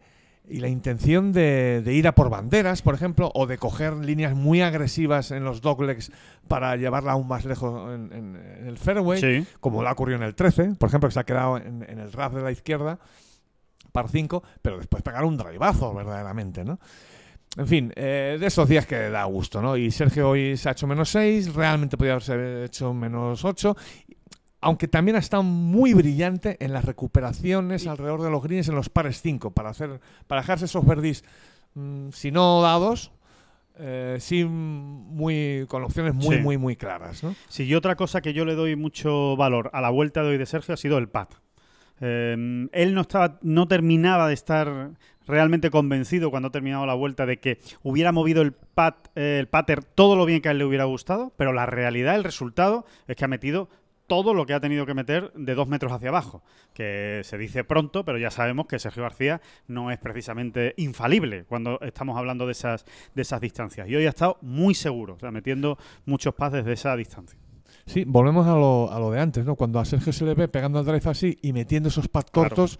y 0.48 0.60
la 0.60 0.68
intención 0.68 1.32
de, 1.32 1.82
ir 1.86 2.06
a 2.06 2.14
por 2.14 2.28
banderas, 2.28 2.82
por 2.82 2.94
ejemplo, 2.94 3.30
o 3.34 3.46
de 3.46 3.58
coger 3.58 3.94
líneas 3.94 4.34
muy 4.34 4.60
agresivas 4.60 5.30
en 5.30 5.44
los 5.44 5.60
doglegs 5.60 6.12
para 6.48 6.76
llevarla 6.76 7.12
aún 7.12 7.26
más 7.26 7.44
lejos 7.44 7.94
en, 7.94 8.38
el 8.66 8.76
fairway, 8.76 9.46
como 9.60 9.82
la 9.82 9.92
ocurrió 9.92 10.16
en 10.16 10.22
el 10.22 10.34
13, 10.34 10.74
por 10.78 10.88
ejemplo, 10.90 11.08
que 11.08 11.14
se 11.14 11.20
ha 11.20 11.24
quedado 11.24 11.56
en, 11.56 11.82
el 11.82 12.12
RAF 12.12 12.34
de 12.34 12.42
la 12.42 12.52
izquierda 12.52 12.98
par 13.96 14.08
5, 14.10 14.42
pero 14.62 14.76
después 14.76 15.02
pegar 15.02 15.24
un 15.24 15.36
drivazo 15.38 15.94
verdaderamente, 15.94 16.64
¿no? 16.64 16.78
En 17.56 17.66
fin, 17.66 17.92
eh, 17.96 18.36
de 18.38 18.46
esos 18.46 18.68
días 18.68 18.84
que 18.86 19.08
da 19.08 19.24
gusto, 19.24 19.62
¿no? 19.62 19.78
Y 19.78 19.90
Sergio 19.90 20.28
hoy 20.28 20.58
se 20.58 20.68
ha 20.68 20.72
hecho 20.72 20.86
menos 20.86 21.08
6, 21.08 21.54
realmente 21.54 21.96
podría 21.96 22.12
haberse 22.12 22.64
hecho 22.64 22.92
menos 22.92 23.44
8. 23.44 23.74
aunque 24.60 24.88
también 24.88 25.16
ha 25.16 25.20
estado 25.20 25.42
muy 25.44 25.94
brillante 25.94 26.56
en 26.64 26.72
las 26.72 26.84
recuperaciones 26.84 27.86
alrededor 27.86 28.22
de 28.22 28.30
los 28.30 28.42
greens 28.42 28.68
en 28.68 28.74
los 28.74 28.88
pares 28.88 29.22
5, 29.22 29.52
para, 29.52 29.70
hacer, 29.70 30.00
para 30.26 30.40
dejarse 30.40 30.64
esos 30.64 30.84
verdis, 30.84 31.22
mm, 31.74 32.08
si 32.10 32.32
no 32.32 32.60
dados, 32.62 33.12
eh, 33.78 34.16
sí 34.18 34.44
muy, 34.44 35.66
con 35.68 35.84
opciones 35.84 36.14
muy, 36.14 36.36
Sí. 36.36 36.42
muy, 36.42 36.58
muy 36.58 36.74
claras. 36.76 37.22
¿no? 37.22 37.34
Sí, 37.48 37.64
y 37.64 37.74
otra 37.74 37.94
cosa 37.94 38.20
que 38.22 38.32
yo 38.32 38.44
le 38.44 38.54
doy 38.54 38.74
mucho 38.74 39.36
valor 39.36 39.70
a 39.72 39.80
la 39.80 39.90
vuelta 39.90 40.22
de 40.22 40.30
hoy 40.30 40.38
de 40.38 40.46
Sergio 40.46 40.74
ha 40.74 40.78
sido 40.78 40.98
el 40.98 41.08
pad. 41.08 41.28
Eh, 42.00 42.68
él 42.72 42.94
no 42.94 43.00
estaba, 43.00 43.38
no 43.42 43.68
terminaba 43.68 44.28
de 44.28 44.34
estar 44.34 44.90
realmente 45.26 45.70
convencido 45.70 46.30
cuando 46.30 46.48
ha 46.48 46.52
terminado 46.52 46.86
la 46.86 46.94
vuelta 46.94 47.26
de 47.26 47.38
que 47.38 47.58
hubiera 47.82 48.12
movido 48.12 48.42
el 48.42 48.52
pad, 48.52 48.94
eh, 49.14 49.38
el 49.40 49.48
pater 49.48 49.82
todo 49.84 50.16
lo 50.16 50.24
bien 50.24 50.40
que 50.40 50.48
a 50.48 50.52
él 50.52 50.58
le 50.58 50.64
hubiera 50.64 50.84
gustado, 50.84 51.32
pero 51.36 51.52
la 51.52 51.66
realidad, 51.66 52.14
el 52.14 52.24
resultado, 52.24 52.86
es 53.06 53.16
que 53.16 53.24
ha 53.24 53.28
metido 53.28 53.68
todo 54.06 54.34
lo 54.34 54.46
que 54.46 54.54
ha 54.54 54.60
tenido 54.60 54.86
que 54.86 54.94
meter 54.94 55.32
de 55.34 55.54
dos 55.54 55.66
metros 55.68 55.92
hacia 55.92 56.10
abajo. 56.10 56.42
Que 56.72 57.22
se 57.24 57.38
dice 57.38 57.64
pronto, 57.64 58.04
pero 58.04 58.18
ya 58.18 58.30
sabemos 58.30 58.66
que 58.66 58.78
Sergio 58.78 59.02
García 59.02 59.40
no 59.66 59.90
es 59.90 59.98
precisamente 59.98 60.74
infalible 60.76 61.44
cuando 61.44 61.80
estamos 61.80 62.16
hablando 62.16 62.46
de 62.46 62.52
esas, 62.52 62.84
de 63.14 63.22
esas 63.22 63.40
distancias. 63.40 63.88
Y 63.88 63.96
hoy 63.96 64.06
ha 64.06 64.10
estado 64.10 64.38
muy 64.42 64.74
seguro, 64.74 65.14
o 65.14 65.18
sea, 65.18 65.30
metiendo 65.30 65.76
muchos 66.04 66.34
pads 66.34 66.54
desde 66.54 66.72
esa 66.72 66.96
distancia. 66.96 67.38
Sí, 67.86 68.04
volvemos 68.04 68.46
a 68.46 68.54
lo, 68.56 68.92
a 68.92 68.98
lo 68.98 69.10
de 69.10 69.20
antes, 69.20 69.44
¿no? 69.44 69.54
Cuando 69.54 69.78
a 69.78 69.84
Sergio 69.84 70.12
se 70.12 70.24
le 70.24 70.34
ve 70.34 70.48
pegando 70.48 70.78
al 70.78 70.84
drive 70.84 71.08
así 71.08 71.38
y 71.40 71.52
metiendo 71.52 71.88
esos 71.88 72.08
Claro. 72.08 72.26
cortos, 72.32 72.78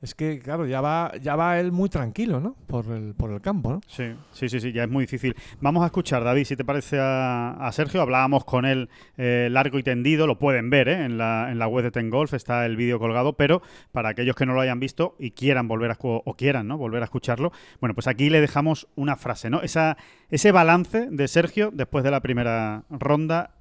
es 0.00 0.16
que, 0.16 0.40
claro, 0.40 0.66
ya 0.66 0.80
va, 0.80 1.12
ya 1.22 1.36
va 1.36 1.60
él 1.60 1.70
muy 1.70 1.88
tranquilo, 1.88 2.40
¿no? 2.40 2.56
Por 2.66 2.86
el, 2.86 3.14
por 3.14 3.30
el 3.30 3.40
campo, 3.40 3.70
¿no? 3.70 3.80
Sí, 3.86 4.02
sí, 4.32 4.48
sí, 4.48 4.58
sí, 4.58 4.72
ya 4.72 4.82
es 4.82 4.90
muy 4.90 5.04
difícil. 5.04 5.36
Vamos 5.60 5.84
a 5.84 5.86
escuchar, 5.86 6.24
David, 6.24 6.44
si 6.44 6.56
te 6.56 6.64
parece 6.64 6.98
a, 6.98 7.52
a 7.52 7.70
Sergio. 7.70 8.02
Hablábamos 8.02 8.44
con 8.44 8.64
él 8.64 8.88
eh, 9.16 9.46
largo 9.48 9.78
y 9.78 9.84
tendido, 9.84 10.26
lo 10.26 10.40
pueden 10.40 10.70
ver 10.70 10.88
¿eh? 10.88 11.04
en, 11.04 11.18
la, 11.18 11.52
en 11.52 11.60
la 11.60 11.68
web 11.68 11.84
de 11.84 11.92
Ten 11.92 12.10
Golf, 12.10 12.34
está 12.34 12.66
el 12.66 12.74
vídeo 12.76 12.98
colgado, 12.98 13.34
pero 13.34 13.62
para 13.92 14.08
aquellos 14.08 14.34
que 14.34 14.44
no 14.44 14.54
lo 14.54 14.60
hayan 14.60 14.80
visto 14.80 15.14
y 15.20 15.30
quieran 15.30 15.68
volver 15.68 15.92
a 15.92 15.98
o 16.02 16.34
quieran 16.36 16.66
¿no? 16.66 16.78
volver 16.78 17.02
a 17.02 17.04
escucharlo, 17.04 17.52
bueno, 17.80 17.94
pues 17.94 18.08
aquí 18.08 18.28
le 18.28 18.40
dejamos 18.40 18.88
una 18.96 19.14
frase, 19.14 19.50
¿no? 19.50 19.62
Esa, 19.62 19.96
ese 20.30 20.50
balance 20.50 21.06
de 21.12 21.28
Sergio 21.28 21.70
después 21.72 22.02
de 22.02 22.10
la 22.10 22.20
primera 22.22 22.82
ronda 22.90 23.52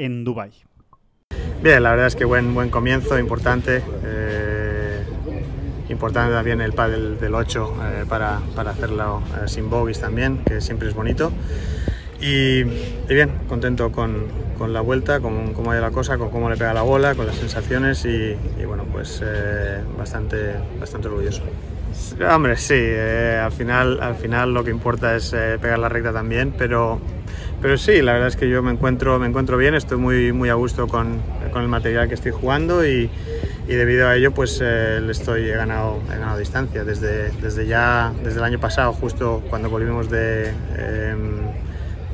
en 0.00 0.24
Dubai. 0.24 0.50
Bien, 1.62 1.82
la 1.82 1.90
verdad 1.90 2.06
es 2.06 2.16
que 2.16 2.24
buen, 2.24 2.54
buen 2.54 2.70
comienzo, 2.70 3.18
importante. 3.18 3.82
eh, 4.04 5.04
importante 5.90 6.32
también 6.32 6.60
el 6.60 6.72
pad 6.72 6.90
del, 6.90 7.18
del 7.18 7.34
8 7.34 7.74
eh, 7.82 8.04
para, 8.08 8.40
para 8.54 8.70
hacerlo 8.70 9.22
eh, 9.34 9.48
sin 9.48 9.68
bogies 9.68 10.00
también, 10.00 10.38
que 10.44 10.60
siempre 10.60 10.88
es 10.88 10.94
bonito. 10.94 11.32
Y, 12.20 12.60
y 12.60 13.08
bien, 13.14 13.30
contento 13.48 13.90
con, 13.90 14.26
con 14.56 14.72
la 14.72 14.80
vuelta, 14.82 15.20
con 15.20 15.52
cómo 15.52 15.72
ha 15.72 15.74
ido 15.74 15.82
la 15.82 15.90
cosa, 15.90 16.16
con 16.16 16.30
cómo 16.30 16.48
le 16.48 16.56
pega 16.56 16.72
la 16.72 16.82
bola, 16.82 17.14
con 17.14 17.26
las 17.26 17.36
sensaciones 17.36 18.04
y, 18.04 18.36
y 18.58 18.64
bueno, 18.66 18.84
pues 18.90 19.20
eh, 19.24 19.82
bastante, 19.98 20.54
bastante 20.78 21.08
orgulloso. 21.08 21.42
Hombre, 22.30 22.56
sí, 22.56 22.74
al, 23.42 23.52
final, 23.52 24.00
al 24.00 24.14
final 24.14 24.54
lo 24.54 24.62
que 24.62 24.70
importa 24.70 25.16
es 25.16 25.30
pegar 25.60 25.78
la 25.78 25.88
recta 25.88 26.12
también, 26.12 26.54
pero, 26.56 27.00
pero 27.60 27.76
sí, 27.76 28.00
la 28.02 28.12
verdad 28.14 28.28
es 28.28 28.36
que 28.36 28.48
yo 28.48 28.62
me 28.62 28.70
encuentro, 28.70 29.18
me 29.18 29.26
encuentro 29.26 29.56
bien, 29.56 29.74
estoy 29.74 29.98
muy, 29.98 30.32
muy 30.32 30.48
a 30.48 30.54
gusto 30.54 30.88
con, 30.88 31.20
con 31.52 31.62
el 31.62 31.68
material 31.68 32.08
que 32.08 32.14
estoy 32.14 32.32
jugando 32.32 32.86
y, 32.86 33.10
debido 33.66 34.08
a 34.08 34.16
ello 34.16 34.32
pues 34.32 34.58
eh, 34.60 35.00
le 35.00 35.12
estoy, 35.12 35.48
he, 35.48 35.54
ganado, 35.54 36.00
ganado 36.08 36.38
distancia. 36.38 36.82
Desde, 36.84 37.30
desde 37.40 37.66
ya, 37.66 38.12
desde 38.24 38.38
el 38.38 38.44
año 38.44 38.58
pasado, 38.58 38.92
justo 38.92 39.42
cuando 39.48 39.70
volvimos 39.70 40.10
de, 40.10 40.48
em, 40.76 41.42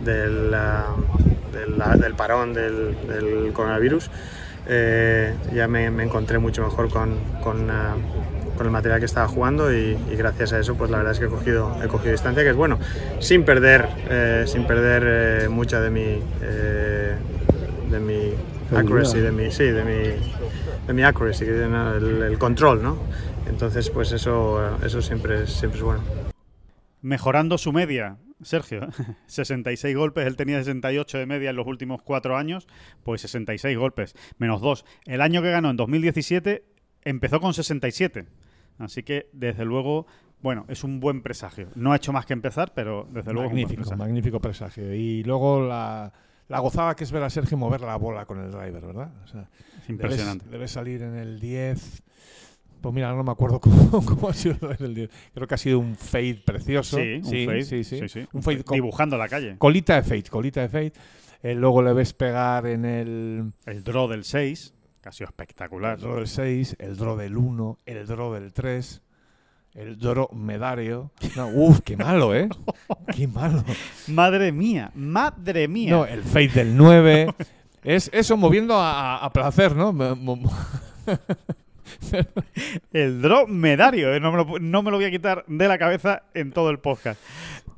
del, 0.04 0.52
ah, 0.52 0.94
ah, 1.80 1.96
del 1.96 2.14
parón 2.14 2.52
del, 2.52 3.52
coronavirus, 3.54 4.10
eh, 4.68 5.34
ya 5.54 5.66
me, 5.68 5.90
me 5.90 6.02
encontré 6.02 6.38
mucho 6.38 6.62
mejor 6.62 6.90
con, 6.90 7.18
con, 7.42 7.70
ah, 7.70 7.94
con 8.56 8.66
el 8.66 8.72
material 8.72 9.00
que 9.00 9.06
estaba 9.06 9.28
jugando 9.28 9.72
y, 9.72 9.96
y 10.10 10.16
gracias 10.16 10.52
a 10.52 10.58
eso 10.58 10.74
pues 10.74 10.90
la 10.90 10.98
verdad 10.98 11.12
es 11.12 11.18
que 11.18 11.26
he 11.26 11.28
cogido, 11.28 11.76
he 11.82 11.88
cogido 11.88 12.12
distancia 12.12 12.42
que 12.42 12.50
es 12.50 12.56
bueno 12.56 12.78
sin 13.20 13.44
perder 13.44 13.88
eh, 14.08 14.44
sin 14.46 14.66
perder 14.66 15.02
eh, 15.44 15.48
mucha 15.48 15.80
de 15.80 15.90
mi 15.90 16.20
eh, 16.42 17.14
de 17.90 18.00
mi 18.00 18.32
accuracy 18.76 19.20
de 19.20 19.32
mi 19.32 19.50
sí 19.50 19.64
de 19.64 19.84
mi 19.84 20.86
de 20.86 20.92
mi 20.92 21.02
accuracy 21.02 21.44
el, 21.44 22.22
el 22.22 22.38
control 22.38 22.82
no 22.82 22.98
entonces 23.48 23.90
pues 23.90 24.12
eso 24.12 24.78
eso 24.84 25.00
siempre 25.00 25.44
es, 25.44 25.50
siempre 25.50 25.78
es 25.78 25.84
bueno 25.84 26.02
Mejorando 27.06 27.56
su 27.56 27.72
media, 27.72 28.16
Sergio. 28.42 28.88
66 29.26 29.96
golpes, 29.96 30.26
él 30.26 30.34
tenía 30.34 30.58
68 30.58 31.18
de 31.18 31.26
media 31.26 31.50
en 31.50 31.56
los 31.56 31.66
últimos 31.68 32.02
cuatro 32.02 32.36
años, 32.36 32.66
pues 33.04 33.20
66 33.20 33.78
golpes, 33.78 34.16
menos 34.38 34.60
2. 34.60 34.84
El 35.04 35.20
año 35.20 35.40
que 35.40 35.52
ganó 35.52 35.70
en 35.70 35.76
2017 35.76 36.64
empezó 37.04 37.40
con 37.40 37.54
67. 37.54 38.26
Así 38.78 39.02
que, 39.02 39.28
desde 39.32 39.64
luego, 39.64 40.06
bueno, 40.42 40.64
es 40.68 40.84
un 40.84 41.00
buen 41.00 41.22
presagio. 41.22 41.68
No 41.74 41.92
ha 41.92 41.96
hecho 41.96 42.12
más 42.12 42.26
que 42.26 42.32
empezar, 42.34 42.72
pero 42.74 43.06
desde 43.10 43.32
luego 43.32 43.46
es 43.48 43.52
un 43.52 43.54
buen 43.54 43.62
magnífico, 43.62 43.76
presagio. 43.82 43.96
magnífico 43.96 44.40
presagio. 44.40 44.94
Y 44.94 45.22
luego 45.24 45.66
la, 45.66 46.12
la 46.48 46.58
gozada 46.60 46.94
que 46.94 47.04
es 47.04 47.10
ver 47.12 47.22
a 47.22 47.30
Sergio 47.30 47.56
mover 47.56 47.80
la 47.80 47.96
bola 47.96 48.26
con 48.26 48.38
el 48.40 48.50
driver, 48.50 48.84
¿verdad? 48.86 49.10
O 49.24 49.26
sea, 49.26 49.48
Es 49.82 49.88
impresionante. 49.88 50.48
Debe, 50.48 50.68
salir 50.68 51.02
en 51.02 51.16
el 51.16 51.40
10. 51.40 52.02
Pues 52.82 52.94
mira, 52.94 53.12
no 53.14 53.24
me 53.24 53.32
acuerdo 53.32 53.60
cómo, 53.60 54.04
cómo 54.04 54.28
ha 54.28 54.34
sido 54.34 54.70
el 54.78 54.94
10. 54.94 55.10
Creo 55.34 55.46
que 55.48 55.54
ha 55.54 55.58
sido 55.58 55.78
un 55.78 55.96
fade 55.96 56.42
precioso. 56.44 56.98
Sí, 56.98 57.14
un 57.24 57.46
fade. 57.46 57.62
sí, 57.62 57.82
sí. 57.84 57.98
sí, 58.00 58.08
sí. 58.08 58.26
Un 58.32 58.42
fade 58.42 58.62
Dibujando 58.70 59.16
la 59.16 59.28
calle. 59.28 59.56
colita 59.58 59.96
de 59.96 60.02
fade, 60.02 60.24
colita 60.24 60.60
de 60.60 60.68
fade. 60.68 60.92
Eh, 61.42 61.54
luego 61.54 61.82
le 61.82 61.92
ves 61.92 62.12
pegar 62.12 62.66
en 62.66 62.84
el, 62.84 63.52
El 63.66 63.84
draw 63.84 64.08
del 64.08 64.24
6, 64.24 64.74
que 65.06 65.10
ha 65.10 65.12
sido 65.12 65.28
espectacular. 65.28 65.94
el 65.94 66.00
draw 66.00 66.16
del 66.16 66.26
6, 66.26 66.76
el 66.80 66.96
draw 66.96 67.16
del 67.16 67.36
1, 67.36 67.78
el 67.86 68.06
draw 68.08 68.32
del 68.34 68.52
3, 68.52 69.02
el 69.74 69.96
draw 70.00 70.28
medario. 70.32 71.12
No, 71.36 71.46
uf, 71.46 71.78
qué 71.84 71.96
malo, 71.96 72.34
¿eh? 72.34 72.48
Qué 73.14 73.28
malo. 73.28 73.62
Madre 74.08 74.50
mía, 74.50 74.90
madre 74.96 75.68
mía. 75.68 75.92
No, 75.92 76.06
el 76.06 76.24
fade 76.24 76.48
del 76.48 76.76
9. 76.76 77.32
Es 77.84 78.10
eso 78.12 78.36
moviendo 78.36 78.74
a, 78.74 79.18
a 79.18 79.32
placer, 79.32 79.76
¿no? 79.76 79.94
El 82.92 83.22
drop 83.22 83.48
medario, 83.48 84.12
eh, 84.12 84.18
no, 84.18 84.32
me 84.32 84.38
lo, 84.38 84.58
no 84.58 84.82
me 84.82 84.90
lo 84.90 84.96
voy 84.96 85.06
a 85.06 85.10
quitar 85.12 85.44
de 85.46 85.68
la 85.68 85.78
cabeza 85.78 86.24
en 86.34 86.50
todo 86.50 86.70
el 86.70 86.80
podcast. 86.80 87.20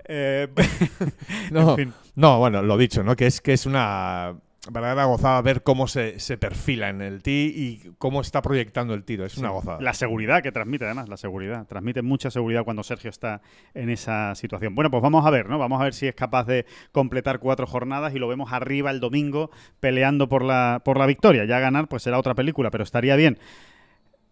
Eh, 0.07 0.49
No, 1.51 1.73
en 1.73 1.77
fin. 1.77 1.93
no, 2.15 2.39
bueno, 2.39 2.63
lo 2.63 2.79
dicho, 2.79 3.03
¿no? 3.03 3.15
Que 3.17 3.27
es 3.27 3.43
que 3.43 3.53
es 3.53 3.67
una 3.67 4.35
verdadera 4.71 5.05
gozada 5.05 5.41
ver 5.43 5.63
cómo 5.63 5.87
se, 5.89 6.21
se 6.21 6.37
perfila 6.37 6.89
en 6.89 7.01
el 7.03 7.23
tee 7.23 7.47
y 7.55 7.91
cómo 7.99 8.21
está 8.21 8.43
proyectando 8.43 8.95
el 8.95 9.05
tiro. 9.05 9.25
Es 9.25 9.39
una 9.39 9.51
gozada. 9.51 9.81
La 9.81 9.95
seguridad 9.95 10.43
que 10.43 10.53
transmite, 10.53 10.85
además, 10.85 11.09
la 11.09 11.17
seguridad. 11.17 11.67
Transmite 11.67 12.03
mucha 12.03 12.31
seguridad 12.31 12.65
cuando 12.65 12.83
Sergio 12.83 13.11
está 13.11 13.41
en 13.75 13.91
esa 13.91 14.35
situación. 14.35 14.75
Bueno, 14.75 14.91
pues 14.91 15.03
vamos 15.03 15.25
a 15.27 15.31
ver, 15.31 15.49
¿no? 15.49 15.59
Vamos 15.59 15.81
a 15.81 15.85
ver 15.85 15.95
si 15.95 16.07
es 16.07 16.15
capaz 16.15 16.45
de 16.45 16.67
completar 16.93 17.39
cuatro 17.39 17.67
jornadas 17.67 18.15
y 18.15 18.19
lo 18.19 18.29
vemos 18.29 18.53
arriba 18.53 18.91
el 18.91 19.01
domingo 19.01 19.51
peleando 19.81 20.29
por 20.29 20.45
la, 20.45 20.83
por 20.85 20.99
la 20.99 21.07
victoria. 21.07 21.45
Ya 21.45 21.59
ganar, 21.61 21.89
pues 21.89 22.03
será 22.03 22.19
otra 22.19 22.35
película, 22.35 22.71
pero 22.71 22.85
estaría 22.85 23.17
bien. 23.17 23.39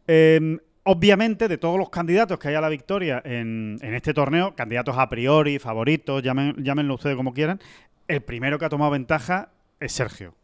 Eh, 0.07 0.59
obviamente, 0.85 1.49
de 1.49 1.59
todos 1.59 1.79
los 1.79 1.91
candidatos 1.91 2.39
que 2.39 2.49
hay 2.49 2.55
a 2.55 2.61
la 2.61 2.69
victoria 2.69 3.21
en, 3.25 3.79
en 3.83 3.95
este 3.95 4.15
torneo, 4.15 4.55
candidatos 4.55 4.97
a 4.99 5.09
priori, 5.09 5.59
favoritos, 5.59 6.23
llamen- 6.23 6.63
llámenlo 6.63 6.95
ustedes 6.95 7.17
como 7.17 7.33
quieran, 7.35 7.59
el 8.07 8.21
primero 8.23 8.59
que 8.59 8.67
ha 8.67 8.69
tomado 8.69 8.93
ventaja 8.93 9.49
es 9.81 9.93
Sergio. 9.93 10.35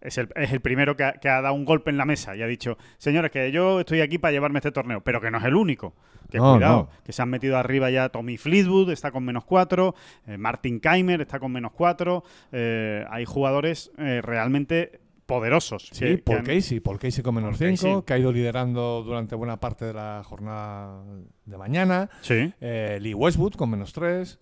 Es 0.00 0.18
el, 0.18 0.28
es 0.36 0.52
el 0.52 0.60
primero 0.60 0.96
que 0.96 1.04
ha, 1.04 1.12
que 1.14 1.30
ha 1.30 1.40
dado 1.40 1.54
un 1.54 1.64
golpe 1.64 1.88
en 1.90 1.96
la 1.96 2.04
mesa 2.04 2.36
y 2.36 2.42
ha 2.42 2.46
dicho, 2.46 2.76
señores, 2.98 3.30
que 3.30 3.50
yo 3.50 3.80
estoy 3.80 4.02
aquí 4.02 4.18
para 4.18 4.32
llevarme 4.32 4.58
este 4.58 4.70
torneo, 4.70 5.00
pero 5.00 5.18
que 5.20 5.30
no 5.30 5.38
es 5.38 5.44
el 5.44 5.54
único. 5.54 5.94
Que 6.30 6.36
No, 6.38 6.54
cuidado, 6.56 6.76
no. 6.92 7.02
que 7.04 7.12
se 7.12 7.22
han 7.22 7.30
metido 7.30 7.56
arriba 7.56 7.90
ya 7.90 8.10
Tommy 8.10 8.36
Fleetwood, 8.36 8.90
está 8.90 9.10
con 9.10 9.24
menos 9.24 9.44
cuatro, 9.44 9.94
eh, 10.26 10.36
Martin 10.36 10.78
Keimer 10.80 11.22
está 11.22 11.38
con 11.38 11.52
menos 11.52 11.72
cuatro. 11.72 12.22
eh, 12.52 13.04
hay 13.08 13.24
jugadores 13.24 13.92
eh, 13.96 14.20
realmente 14.22 15.00
poderosos. 15.24 15.88
Sí, 15.92 16.00
que- 16.04 16.16
que 16.16 16.22
Paul 16.22 16.38
han- 16.40 16.44
Casey, 16.46 16.80
Paul 16.80 16.98
Casey 16.98 17.22
con 17.22 17.34
menos 17.36 17.56
Paul 17.56 17.70
5, 17.78 17.88
Casey. 17.88 18.02
que 18.04 18.12
ha 18.12 18.18
ido 18.18 18.30
liderando 18.32 19.02
durante 19.04 19.34
buena 19.36 19.58
parte 19.58 19.86
de 19.86 19.94
la 19.94 20.20
jornada 20.22 21.02
de 21.46 21.56
mañana. 21.56 22.10
Sí. 22.20 22.52
Eh, 22.60 22.98
Lee 23.00 23.14
Westwood 23.14 23.54
con 23.54 23.70
menos 23.70 23.94
3. 23.94 24.38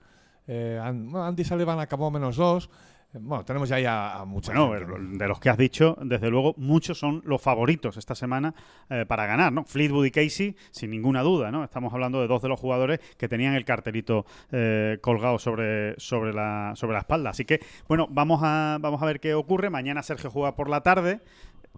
Andy 0.49 1.45
Sullivan 1.45 1.79
acabó 1.79 2.11
menos 2.11 2.37
2. 2.37 2.69
Bueno, 3.15 3.45
tenemos 3.45 3.69
ya 3.69 3.77
ahí 3.77 3.85
a, 3.87 4.25
mucha 4.27 4.53
Bueno, 4.53 5.19
de 5.19 5.29
los 5.29 5.39
que 5.39 5.51
has 5.51 5.59
dicho, 5.59 5.97
desde 6.03 6.31
luego, 6.31 6.55
muchos 6.57 6.99
son 6.99 7.23
los 7.27 7.43
favoritos 7.43 7.99
esta 7.99 8.15
semana 8.15 8.55
eh, 8.89 9.05
para 9.07 9.27
ganar, 9.27 9.53
¿no? 9.53 9.65
Fleetwood 9.65 10.07
y 10.07 10.11
Casey, 10.11 10.57
sin 10.71 10.91
ninguna 10.91 11.23
duda, 11.23 11.51
¿no? 11.51 11.63
Estamos 11.63 11.93
hablando 11.93 12.23
de 12.23 12.27
dos 12.27 12.41
de 12.41 12.49
los 12.49 12.59
jugadores 12.59 13.01
que 13.19 13.29
tenían 13.29 13.55
el 13.55 13.67
cartelito 13.67 14.25
eh, 14.51 14.99
colgado 15.03 15.39
sobre, 15.39 15.95
sobre, 15.99 16.33
la, 16.33 16.73
sobre 16.75 16.95
la 16.95 17.01
espalda. 17.01 17.31
Así 17.31 17.45
que, 17.45 17.61
bueno, 17.87 18.07
vamos 18.11 18.41
a, 18.43 18.79
vamos 18.81 19.03
a 19.03 19.07
ver 19.07 19.21
qué 19.21 19.35
ocurre. 19.35 19.69
Mañana 19.69 20.03
Sergio 20.03 20.31
juega 20.31 20.57
por 20.57 20.71
la 20.71 20.83
tarde. 20.83 21.21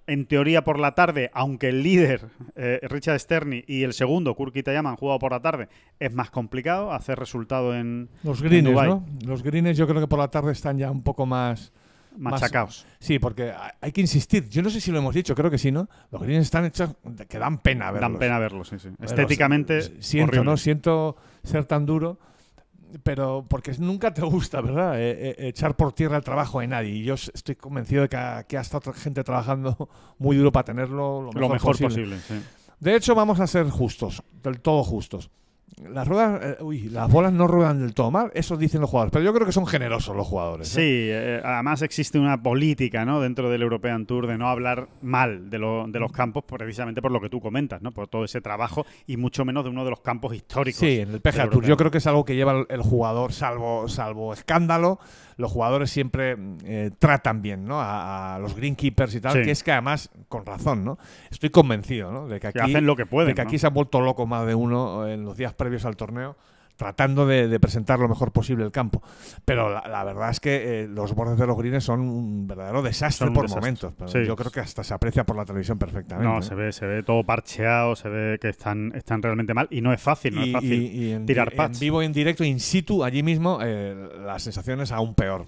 En 0.06 0.26
teoría 0.26 0.62
por 0.64 0.78
la 0.78 0.94
tarde, 0.94 1.30
aunque 1.32 1.70
el 1.70 1.82
líder, 1.82 2.26
eh, 2.56 2.78
Richard 2.82 3.18
Sterny, 3.18 3.64
y 3.66 3.84
el 3.84 3.94
segundo, 3.94 4.34
Kurt 4.34 4.52
Kitayama, 4.52 4.90
han 4.90 4.96
jugado 4.96 5.18
por 5.18 5.32
la 5.32 5.40
tarde, 5.40 5.68
es 5.98 6.12
más 6.12 6.30
complicado 6.30 6.92
hacer 6.92 7.18
resultado 7.18 7.74
en, 7.74 8.10
Los 8.22 8.42
en 8.42 8.48
greens. 8.48 8.70
¿no? 8.70 9.06
Los 9.24 9.42
greens 9.42 9.78
yo 9.78 9.86
creo 9.88 10.00
que 10.02 10.06
por 10.06 10.18
la 10.18 10.28
tarde 10.28 10.52
están 10.52 10.76
ya 10.76 10.90
un 10.90 11.02
poco 11.02 11.24
más 11.24 11.72
machacaos. 12.18 12.86
Sí, 12.98 13.18
porque 13.18 13.52
hay- 13.80 13.92
que 13.92 14.00
insistir. 14.00 14.48
Yo 14.48 14.62
no 14.62 14.70
sé 14.70 14.80
si 14.80 14.90
lo 14.92 14.98
hemos 14.98 15.14
dicho, 15.14 15.34
creo 15.34 15.50
que 15.50 15.58
sí, 15.58 15.72
¿no? 15.72 15.88
Los 16.10 16.22
greens 16.22 16.44
están 16.44 16.64
hechos 16.66 16.90
que 17.28 17.38
dan 17.38 17.58
pena 17.58 17.90
verlos. 17.90 18.10
Dan 18.12 18.18
pena 18.18 18.38
verlos, 18.38 18.68
sí, 18.68 18.78
sí. 18.78 18.88
Verlos. 18.90 19.10
Estéticamente, 19.10 19.80
Siento, 20.02 20.28
horrible. 20.30 20.50
¿no? 20.50 20.56
Siento 20.56 21.16
ser 21.42 21.64
tan 21.64 21.86
duro, 21.86 22.18
pero 23.02 23.44
porque 23.48 23.72
nunca 23.78 24.12
te 24.14 24.22
gusta, 24.22 24.60
¿verdad? 24.60 25.00
Eh, 25.00 25.10
eh, 25.30 25.48
echar 25.48 25.76
por 25.76 25.92
tierra 25.92 26.16
el 26.16 26.24
trabajo 26.24 26.60
de 26.60 26.66
nadie. 26.68 26.90
Y 26.90 27.02
yo 27.04 27.14
estoy 27.14 27.56
convencido 27.56 28.02
de 28.02 28.08
que, 28.08 28.16
ha- 28.16 28.44
que 28.44 28.56
ha 28.58 28.60
estado 28.60 28.92
gente 28.92 29.24
trabajando 29.24 29.88
muy 30.18 30.36
duro 30.36 30.52
para 30.52 30.64
tenerlo 30.64 31.22
lo 31.22 31.26
mejor, 31.28 31.40
lo 31.40 31.48
mejor 31.48 31.72
posible. 31.78 32.16
posible. 32.16 32.18
sí. 32.26 32.46
De 32.80 32.96
hecho, 32.96 33.14
vamos 33.14 33.40
a 33.40 33.46
ser 33.46 33.68
justos, 33.70 34.22
del 34.42 34.60
todo 34.60 34.82
justos. 34.84 35.30
Las 35.90 36.06
ruedas, 36.06 36.40
eh, 36.42 36.62
uy, 36.62 36.82
las 36.88 37.10
bolas 37.10 37.32
no 37.32 37.48
ruedan 37.48 37.80
del 37.80 37.94
todo 37.94 38.10
mal, 38.12 38.30
eso 38.34 38.56
dicen 38.56 38.80
los 38.80 38.88
jugadores, 38.88 39.12
pero 39.12 39.24
yo 39.24 39.34
creo 39.34 39.44
que 39.44 39.50
son 39.52 39.66
generosos 39.66 40.14
los 40.14 40.24
jugadores. 40.26 40.68
¿eh? 40.68 40.70
Sí, 40.70 41.08
eh, 41.10 41.40
además 41.44 41.82
existe 41.82 42.16
una 42.18 42.40
política 42.40 43.04
¿no? 43.04 43.20
dentro 43.20 43.50
del 43.50 43.60
European 43.62 44.06
Tour 44.06 44.28
de 44.28 44.38
no 44.38 44.48
hablar 44.48 44.86
mal 45.02 45.50
de, 45.50 45.58
lo- 45.58 45.86
de 45.88 45.98
los 45.98 46.12
campos 46.12 46.44
precisamente 46.46 47.02
por 47.02 47.10
lo 47.10 47.20
que 47.20 47.28
tú 47.28 47.40
comentas, 47.40 47.82
¿no? 47.82 47.90
por 47.90 48.06
todo 48.06 48.24
ese 48.24 48.40
trabajo 48.40 48.86
y 49.08 49.16
mucho 49.16 49.44
menos 49.44 49.64
de 49.64 49.70
uno 49.70 49.84
de 49.84 49.90
los 49.90 50.00
campos 50.00 50.32
históricos. 50.34 50.78
Sí, 50.78 51.00
en 51.00 51.10
el 51.10 51.20
PGA 51.20 51.50
Tour. 51.50 51.64
Yo 51.66 51.76
creo 51.76 51.90
que 51.90 51.98
es 51.98 52.06
algo 52.06 52.24
que 52.24 52.36
lleva 52.36 52.52
el, 52.52 52.66
el 52.68 52.80
jugador, 52.82 53.32
salvo, 53.32 53.88
salvo 53.88 54.32
escándalo. 54.32 55.00
Los 55.36 55.50
jugadores 55.52 55.90
siempre 55.90 56.36
eh, 56.64 56.90
tratan 56.98 57.42
bien 57.42 57.64
¿no? 57.66 57.80
a, 57.80 58.36
a 58.36 58.38
los 58.38 58.54
greenkeepers 58.54 59.14
y 59.14 59.20
tal, 59.20 59.32
Sí. 59.32 59.42
que 59.42 59.50
es 59.50 59.62
que 59.62 59.72
además, 59.72 60.10
con 60.28 60.46
razón, 60.46 60.84
¿no? 60.84 60.98
Estoy 61.30 61.50
convencido 61.50 62.12
¿no? 62.12 62.28
de 62.28 62.38
que 62.40 62.48
aquí, 62.48 62.58
Que 62.58 62.64
hacen 62.64 62.86
lo 62.86 62.96
que 62.96 63.06
pueden, 63.06 63.28
de 63.28 63.34
que 63.34 63.42
aquí 63.42 63.58
se 63.58 63.66
han 63.66 63.74
vuelto 63.74 64.00
locos 64.00 64.28
más 64.28 64.46
de 64.46 64.54
uno 64.54 65.06
en 65.08 65.24
los 65.24 65.36
días 65.36 65.52
previos 65.54 65.84
al 65.84 65.96
torneo 65.96 66.36
tratando 66.76 67.26
de, 67.26 67.48
de 67.48 67.60
presentar 67.60 67.98
lo 68.00 68.08
mejor 68.08 68.32
posible 68.32 68.64
el 68.64 68.72
campo. 68.72 69.02
Pero 69.44 69.68
la, 69.72 69.86
la 69.88 70.02
verdad 70.04 70.30
es 70.30 70.40
que 70.40 70.82
eh, 70.84 70.88
los 70.88 71.14
bordes 71.14 71.38
de 71.38 71.46
los 71.46 71.56
greens 71.56 71.84
son 71.84 72.00
un 72.00 72.46
verdadero 72.46 72.82
desastre 72.82 73.28
un 73.28 73.34
por 73.34 73.44
desastre. 73.44 73.60
momentos. 73.60 73.92
Pero 73.96 74.08
Sí. 74.10 74.24
yo 74.26 74.36
creo 74.36 74.50
que 74.50 74.60
hasta 74.60 74.82
se 74.84 74.92
aprecia 74.94 75.24
por 75.24 75.36
la 75.36 75.44
televisión 75.44 75.78
perfectamente. 75.78 76.28
No, 76.28 76.38
¿eh? 76.38 76.42
se 76.42 76.54
ve, 76.54 76.72
se 76.72 76.86
ve 76.86 77.02
todo 77.02 77.22
parcheado, 77.24 77.94
se 77.96 78.08
ve 78.08 78.38
que 78.40 78.48
están, 78.48 78.92
están 78.94 79.22
realmente 79.22 79.54
mal 79.54 79.68
y 79.70 79.80
no 79.80 79.92
es 79.92 80.00
fácil, 80.00 80.34
no 80.34 80.42
es 80.42 80.52
fácil 80.52 80.72
y- 80.72 80.86
y 81.08 81.12
en, 81.12 81.26
tirar 81.26 81.50
en 81.52 81.56
pads. 81.56 81.80
vivo 81.80 82.02
en 82.02 82.12
directo, 82.12 82.44
in 82.44 82.58
situ, 82.60 83.04
allí 83.04 83.22
mismo, 83.22 83.58
eh, 83.62 83.94
la 84.24 84.38
sensación 84.38 84.80
es 84.80 84.90
aún 84.92 85.14
peor, 85.14 85.44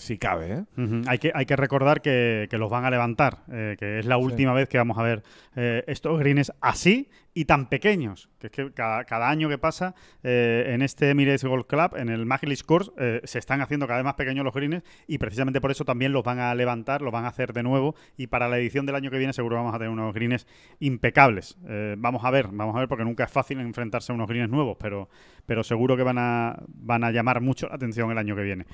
si 0.00 0.18
cabe. 0.18 0.52
¿eh? 0.76 1.02
Hay, 1.06 1.18
que, 1.18 1.30
hay 1.34 1.46
que 1.46 1.56
recordar 1.56 2.02
que, 2.02 2.48
que 2.50 2.58
los 2.58 2.70
van 2.70 2.84
a 2.84 2.90
levantar, 2.90 3.38
eh, 3.52 3.76
que 3.78 4.00
es 4.00 4.06
la 4.06 4.16
última 4.16 4.52
vez 4.52 4.68
que 4.68 4.78
vamos 4.78 4.98
a 4.98 5.02
ver 5.02 5.22
eh, 5.56 5.82
estos 5.88 6.18
greens 6.18 6.52
así 6.60 7.08
y 7.34 7.44
tan 7.44 7.68
pequeños. 7.68 8.28
Que 8.38 8.46
es 8.46 8.52
que 8.52 8.72
cada, 8.72 9.04
cada 9.04 9.28
año 9.28 9.48
que 9.48 9.58
pasa 9.58 9.94
eh, 10.22 10.70
en 10.74 10.82
este 10.82 11.10
Emirates 11.10 11.44
Golf 11.44 11.66
Club, 11.66 11.96
en 11.96 12.08
el 12.08 12.24
Magilis 12.24 12.62
Course, 12.62 12.92
eh, 12.98 13.20
se 13.24 13.38
están 13.38 13.60
haciendo 13.60 13.86
cada 13.86 13.98
vez 13.98 14.04
más 14.04 14.14
pequeños 14.14 14.44
los 14.44 14.54
greens 14.54 14.82
y 15.06 15.18
precisamente 15.18 15.60
por 15.60 15.70
eso 15.70 15.84
también 15.84 16.12
los 16.12 16.22
van 16.22 16.38
a 16.38 16.54
levantar, 16.54 17.02
los 17.02 17.12
van 17.12 17.24
a 17.24 17.28
hacer 17.28 17.52
de 17.52 17.62
nuevo 17.62 17.94
y 18.16 18.28
para 18.28 18.48
la 18.48 18.58
edición 18.58 18.86
del 18.86 18.94
año 18.94 19.10
que 19.10 19.18
viene 19.18 19.32
seguro 19.32 19.56
vamos 19.56 19.74
a 19.74 19.78
tener 19.78 19.90
unos 19.90 20.14
greens 20.14 20.46
impecables. 20.78 21.58
Vamos 21.98 22.24
a 22.24 22.30
ver, 22.30 22.48
vamos 22.52 22.74
a 22.76 22.80
ver 22.80 22.88
porque 22.88 23.04
nunca 23.04 23.24
es 23.24 23.30
fácil 23.30 23.60
enfrentarse 23.60 24.12
a 24.12 24.14
unos 24.14 24.28
greens 24.28 24.50
nuevos, 24.50 24.76
pero, 24.78 25.08
pero 25.46 25.62
seguro 25.62 25.96
que 25.96 26.02
van 26.02 26.18
a, 26.18 26.56
van 26.68 27.04
a 27.04 27.10
llamar 27.10 27.40
mucho 27.40 27.68
la 27.68 27.74
atención 27.74 28.10
el 28.10 28.18
año 28.18 28.34
que 28.36 28.42
viene. 28.42 28.66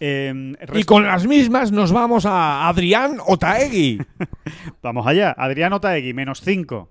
Eh, 0.00 0.54
Y 0.74 0.82
con 0.84 1.04
las 1.04 1.26
mismas 1.26 1.72
nos 1.72 1.92
vamos 1.92 2.26
a 2.26 2.68
Adrián 2.68 3.18
Otaegui. 3.26 3.98
Vamos 4.82 5.06
allá. 5.06 5.34
Adriano 5.36 5.80
Taegui, 5.80 6.12
menos 6.12 6.40
5. 6.40 6.88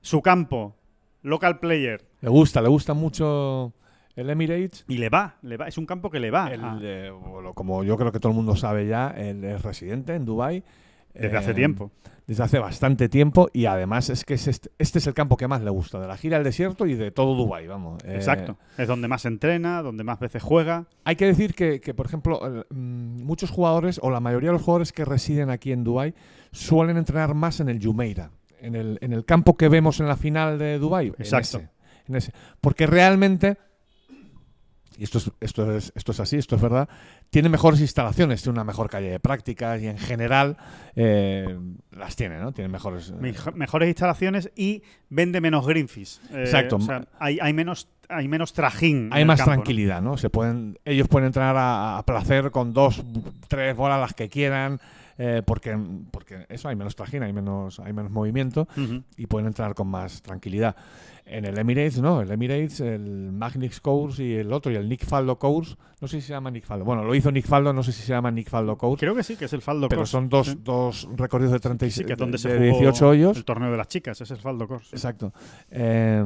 Su 0.00 0.20
campo, 0.22 0.74
local 1.22 1.58
player. 1.60 2.04
le 2.20 2.28
gusta, 2.28 2.60
le 2.60 2.68
gusta 2.68 2.94
mucho 2.94 3.72
el 4.16 4.28
Emirates. 4.30 4.84
Y 4.88 4.98
le 4.98 5.08
va, 5.08 5.36
le 5.42 5.56
va. 5.56 5.68
Es 5.68 5.78
un 5.78 5.86
campo 5.86 6.10
que 6.10 6.20
le 6.20 6.30
va. 6.30 6.52
El, 6.52 6.60
Ah, 6.64 6.78
eh, 6.82 7.10
bueno, 7.10 7.54
como 7.54 7.84
yo 7.84 7.96
creo 7.96 8.12
que 8.12 8.20
todo 8.20 8.30
el 8.32 8.36
mundo 8.36 8.56
sabe 8.56 8.86
ya, 8.86 9.08
él 9.16 9.44
es 9.44 9.62
residente 9.62 10.14
en 10.14 10.24
Dubai 10.24 10.62
desde 11.14 11.36
hace 11.36 11.54
tiempo. 11.54 11.90
Desde 12.26 12.44
hace 12.44 12.58
bastante 12.60 13.08
tiempo 13.08 13.48
y 13.52 13.66
además 13.66 14.08
es 14.08 14.24
que 14.24 14.34
es 14.34 14.46
este, 14.46 14.70
este 14.78 15.00
es 15.00 15.06
el 15.08 15.14
campo 15.14 15.36
que 15.36 15.48
más 15.48 15.62
le 15.62 15.70
gusta, 15.70 15.98
de 15.98 16.06
la 16.06 16.16
gira 16.16 16.36
al 16.36 16.44
desierto 16.44 16.86
y 16.86 16.94
de 16.94 17.10
todo 17.10 17.34
Dubai, 17.34 17.66
vamos. 17.66 18.00
Eh, 18.04 18.14
Exacto. 18.14 18.56
Es 18.78 18.86
donde 18.86 19.08
más 19.08 19.24
entrena, 19.24 19.82
donde 19.82 20.04
más 20.04 20.20
veces 20.20 20.40
juega. 20.40 20.86
Hay 21.02 21.16
que 21.16 21.26
decir 21.26 21.54
que, 21.54 21.80
que, 21.80 21.92
por 21.92 22.06
ejemplo, 22.06 22.40
el- 22.46 22.66
mm, 22.70 23.22
muchos 23.24 23.50
jugadores, 23.50 23.98
o 24.00 24.10
la 24.10 24.20
mayoría 24.20 24.50
de 24.50 24.52
los 24.52 24.62
jugadores 24.62 24.92
que 24.92 25.04
residen 25.04 25.50
aquí 25.50 25.72
en 25.72 25.82
Dubái, 25.82 26.14
suelen 26.52 26.96
entrenar 26.98 27.34
más 27.34 27.58
en 27.58 27.68
el 27.68 27.84
Jumeirah, 27.84 28.30
en 28.60 28.76
el, 28.76 28.98
en 29.00 29.12
el 29.12 29.24
campo 29.24 29.56
que 29.56 29.68
vemos 29.68 29.98
en 29.98 30.06
la 30.06 30.16
final 30.16 30.56
de 30.56 30.78
Dubái. 30.78 31.08
en 31.08 31.14
Exacto. 31.18 31.58
ese, 31.58 31.68
en 32.06 32.14
ese. 32.14 32.32
Porque 32.60 32.86
realmente, 32.86 33.56
y 35.00 35.04
esto 35.04 35.16
es, 35.16 35.30
esto, 35.40 35.74
es, 35.74 35.92
esto 35.96 36.12
es 36.12 36.20
así, 36.20 36.36
esto 36.36 36.56
es 36.56 36.60
verdad, 36.62 36.86
tiene 37.30 37.48
mejores 37.48 37.80
instalaciones, 37.80 38.42
tiene 38.42 38.52
una 38.56 38.64
mejor 38.64 38.90
calle 38.90 39.08
de 39.10 39.18
prácticas 39.18 39.80
y 39.80 39.86
en 39.86 39.96
general 39.96 40.58
eh, 40.94 41.58
las 41.92 42.16
tiene, 42.16 42.38
¿no? 42.38 42.52
Tiene 42.52 42.68
mejores... 42.68 43.08
eh, 43.08 43.14
Mej- 43.18 43.54
mejores 43.54 43.88
instalaciones 43.88 44.50
y 44.54 44.82
vende 45.08 45.40
menos 45.40 45.66
greenfish. 45.66 46.20
Eh, 46.32 46.40
Exacto. 46.40 46.76
o 46.76 46.80
sea, 46.80 47.06
hay, 47.18 47.38
hay 47.40 47.54
menos 47.54 47.88
hay 48.10 48.26
menos 48.28 48.52
trajín. 48.52 49.08
hay 49.12 49.24
más 49.24 49.38
tranquilidad, 49.44 50.02
¿no? 50.02 50.16
Se 50.18 50.28
pueden, 50.30 50.78
ellos 50.84 51.06
pueden 51.08 51.26
entrenar 51.28 51.56
a, 51.56 51.96
a 51.96 52.04
placer 52.04 52.50
con 52.50 52.72
dos, 52.74 53.02
tres 53.48 53.74
bolas 53.76 54.00
las 54.00 54.12
que 54.14 54.28
quieran, 54.28 54.80
eh, 55.16 55.42
porque, 55.46 55.78
porque 56.10 56.44
eso 56.48 56.68
hay 56.68 56.74
menos 56.76 56.96
trajín, 56.96 57.22
hay 57.22 57.32
menos, 57.32 57.78
hay 57.78 57.92
menos 57.92 58.10
movimiento 58.10 58.66
y 59.16 59.26
pueden 59.26 59.46
entrar 59.46 59.74
con 59.74 59.86
más 59.88 60.22
tranquilidad. 60.22 60.74
En 61.32 61.44
el 61.44 61.56
Emirates, 61.58 62.00
no, 62.00 62.20
el 62.22 62.30
Emirates, 62.32 62.80
el 62.80 63.30
Magnix 63.30 63.80
Course 63.80 64.24
y 64.24 64.34
el 64.34 64.52
otro, 64.52 64.72
y 64.72 64.74
el 64.74 64.88
Nick 64.88 65.04
Faldo 65.04 65.38
Course, 65.38 65.76
no 66.00 66.08
sé 66.08 66.20
si 66.20 66.26
se 66.26 66.32
llama 66.32 66.50
Nick 66.50 66.64
Faldo. 66.64 66.84
Bueno, 66.84 67.04
lo 67.04 67.14
hizo 67.14 67.30
Nick 67.30 67.46
Faldo, 67.46 67.72
no 67.72 67.84
sé 67.84 67.92
si 67.92 68.02
se 68.02 68.08
llama 68.12 68.32
Nick 68.32 68.48
Faldo 68.50 68.76
Course, 68.76 68.98
Creo 68.98 69.14
que 69.14 69.22
sí, 69.22 69.36
que 69.36 69.44
es 69.44 69.52
el 69.52 69.62
Faldo 69.62 69.88
pero 69.88 70.00
Course. 70.00 70.10
son 70.10 70.28
dos, 70.28 70.48
Sí. 70.48 70.58
dos 70.64 71.08
recorridos 71.16 71.52
de 71.52 71.60
36, 71.60 71.94
Sí, 71.94 72.04
que 72.04 72.14
es 72.14 72.18
donde 72.18 72.32
de, 72.32 72.38
se 72.38 72.48
jugó 72.58 72.80
18 72.80 73.08
hoyos. 73.08 73.36
el 73.36 73.44
torneo 73.44 73.70
de 73.70 73.76
las 73.76 73.86
chicas, 73.86 74.20
es 74.20 74.30
el 74.32 74.38
Faldo 74.38 74.66
Course. 74.66 74.94
Exacto. 74.96 75.32
Eh, 75.70 76.24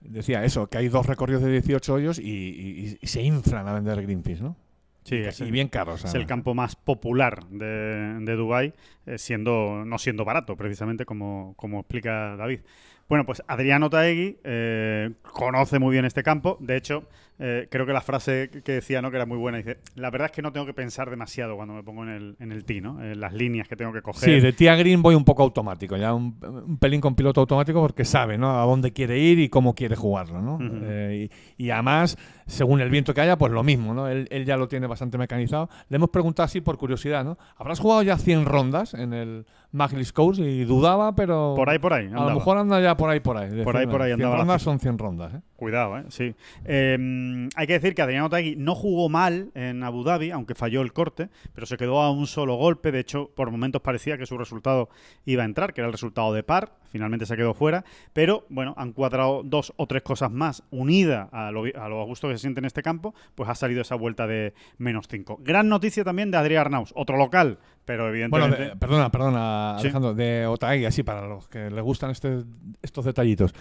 decía 0.00 0.44
eso, 0.44 0.68
que 0.68 0.78
hay 0.78 0.88
dos 0.88 1.06
recorridos 1.06 1.42
de 1.42 1.50
18 1.50 1.94
hoyos 1.94 2.18
y, 2.18 2.22
y- 2.30 2.98
y 3.00 3.06
se 3.06 3.22
inflan 3.22 3.66
a 3.68 3.72
vender 3.74 4.00
Greenpeace, 4.02 4.42
¿no? 4.42 4.56
Sí, 5.04 5.16
y, 5.16 5.18
es 5.20 5.40
y 5.40 5.50
bien 5.50 5.68
caros. 5.68 6.04
Es 6.04 6.14
el 6.14 6.26
campo 6.26 6.54
más 6.54 6.74
popular 6.74 7.46
de, 7.48 8.18
de 8.20 8.34
Dubái, 8.34 8.72
eh, 9.06 9.18
siendo, 9.18 9.84
no 9.84 9.98
siendo 9.98 10.24
barato, 10.24 10.56
precisamente 10.56 11.04
como, 11.04 11.54
como 11.56 11.80
explica 11.80 12.34
David. 12.36 12.60
Bueno, 13.08 13.24
pues 13.24 13.42
Adriano 13.46 13.88
Taegui 13.90 14.38
eh, 14.44 15.12
conoce 15.22 15.78
muy 15.78 15.92
bien 15.92 16.04
este 16.04 16.22
campo. 16.22 16.56
De 16.60 16.76
hecho, 16.76 17.04
eh, 17.38 17.68
creo 17.70 17.84
que 17.86 17.92
la 17.92 18.00
frase 18.00 18.50
que 18.64 18.72
decía, 18.72 19.02
¿no? 19.02 19.10
que 19.10 19.16
era 19.16 19.26
muy 19.26 19.36
buena, 19.36 19.58
dice, 19.58 19.78
la 19.94 20.10
verdad 20.10 20.26
es 20.26 20.32
que 20.32 20.40
no 20.42 20.52
tengo 20.52 20.64
que 20.64 20.72
pensar 20.72 21.10
demasiado 21.10 21.54
cuando 21.54 21.74
me 21.74 21.82
pongo 21.82 22.02
en 22.04 22.08
el, 22.08 22.36
en 22.40 22.50
el 22.50 22.64
tee, 22.64 22.80
¿no? 22.80 23.02
En 23.02 23.20
las 23.20 23.34
líneas 23.34 23.68
que 23.68 23.76
tengo 23.76 23.92
que 23.92 24.00
coger. 24.00 24.24
Sí, 24.24 24.40
de 24.40 24.52
tía 24.54 24.74
Green 24.74 25.02
voy 25.02 25.14
un 25.14 25.24
poco 25.24 25.42
automático, 25.42 25.96
ya 25.96 26.14
un, 26.14 26.34
un 26.42 26.78
pelín 26.78 27.00
con 27.00 27.14
piloto 27.14 27.42
automático 27.42 27.80
porque 27.80 28.04
sabe 28.06 28.38
¿no? 28.38 28.58
a 28.58 28.64
dónde 28.64 28.92
quiere 28.92 29.18
ir 29.18 29.38
y 29.38 29.50
cómo 29.50 29.74
quiere 29.74 29.96
jugarlo. 29.96 30.40
¿no? 30.40 30.54
Ujú. 30.54 30.78
Eh, 30.82 31.28
y, 31.58 31.64
y 31.66 31.70
además, 31.70 32.16
según 32.46 32.80
el 32.80 32.88
viento 32.88 33.12
que 33.12 33.20
haya, 33.20 33.36
pues 33.36 33.52
lo 33.52 33.62
mismo. 33.62 33.92
¿no? 33.92 34.08
Él, 34.08 34.26
él 34.30 34.46
ya 34.46 34.56
lo 34.56 34.66
tiene 34.66 34.86
bastante 34.86 35.18
mecanizado. 35.18 35.68
Le 35.90 35.96
hemos 35.96 36.08
preguntado 36.08 36.44
así 36.46 36.62
por 36.62 36.78
curiosidad. 36.78 37.22
¿no? 37.22 37.36
¿Habrás 37.58 37.80
jugado 37.80 38.02
ya 38.02 38.16
100 38.16 38.46
rondas 38.46 38.94
en 38.94 39.12
el 39.12 39.44
Maglis 39.72 40.12
Course? 40.14 40.40
Y 40.42 40.64
dudaba, 40.64 41.14
pero... 41.14 41.52
Por 41.54 41.68
ahí, 41.68 41.78
por 41.78 41.92
ahí. 41.92 42.06
A 42.06 42.08
andaba. 42.08 42.30
lo 42.30 42.36
mejor 42.36 42.56
anda 42.56 42.80
ya 42.80 42.95
por 42.96 43.10
ahí, 43.10 43.20
por 43.20 43.36
ahí. 43.36 43.62
Por 43.62 43.76
ahí, 43.76 43.86
por 43.86 44.02
ahí 44.02 44.10
100 44.10 44.14
andaba 44.14 44.34
la 44.34 44.40
rondas 44.40 44.62
son 44.62 44.78
100 44.78 44.98
rondas. 44.98 45.34
¿eh? 45.34 45.40
Cuidado, 45.56 45.98
¿eh? 45.98 46.04
Sí. 46.08 46.34
Eh, 46.64 47.48
hay 47.54 47.66
que 47.66 47.72
decir 47.74 47.94
que 47.94 48.02
Adriano 48.02 48.28
Taegui 48.28 48.56
no 48.56 48.74
jugó 48.74 49.08
mal 49.08 49.50
en 49.54 49.82
Abu 49.82 50.04
Dhabi, 50.04 50.30
aunque 50.30 50.54
falló 50.54 50.82
el 50.82 50.92
corte, 50.92 51.28
pero 51.54 51.66
se 51.66 51.76
quedó 51.76 52.02
a 52.02 52.10
un 52.10 52.26
solo 52.26 52.56
golpe. 52.56 52.92
De 52.92 53.00
hecho, 53.00 53.30
por 53.34 53.50
momentos 53.50 53.82
parecía 53.82 54.18
que 54.18 54.26
su 54.26 54.36
resultado 54.38 54.88
iba 55.24 55.42
a 55.42 55.46
entrar, 55.46 55.72
que 55.72 55.80
era 55.80 55.86
el 55.86 55.92
resultado 55.92 56.32
de 56.32 56.42
par. 56.42 56.72
Finalmente 56.90 57.26
se 57.26 57.36
quedó 57.36 57.54
fuera. 57.54 57.84
Pero, 58.12 58.46
bueno, 58.48 58.74
han 58.76 58.92
cuadrado 58.92 59.42
dos 59.44 59.72
o 59.76 59.86
tres 59.86 60.02
cosas 60.02 60.30
más 60.30 60.62
unidas 60.70 61.28
a 61.32 61.50
lo, 61.50 61.64
a 61.64 61.88
lo 61.88 62.00
a 62.00 62.04
gusto 62.04 62.28
que 62.28 62.34
se 62.34 62.40
siente 62.40 62.60
en 62.60 62.64
este 62.64 62.82
campo, 62.82 63.14
pues 63.34 63.48
ha 63.48 63.54
salido 63.54 63.82
esa 63.82 63.94
vuelta 63.94 64.26
de 64.26 64.54
menos 64.78 65.06
5. 65.08 65.40
Gran 65.42 65.68
noticia 65.68 66.04
también 66.04 66.30
de 66.30 66.38
Adrián 66.38 66.66
Arnaus, 66.66 66.92
otro 66.94 67.16
local, 67.16 67.58
pero 67.86 68.02
Bueno, 68.04 68.14
evidentemente... 68.46 68.64
de- 68.64 68.76
perdona, 68.76 69.10
perdona, 69.10 69.76
Sí. 69.78 69.84
Alejandro, 69.86 70.12
de 70.12 70.46
Otaegui, 70.46 70.84
así 70.84 71.02
para 71.02 71.26
los 71.26 71.48
que 71.48 71.70
les 71.70 71.82
gustan 71.82 72.10
este- 72.10 72.44
estos 72.82 73.06
detallitos, 73.06 73.54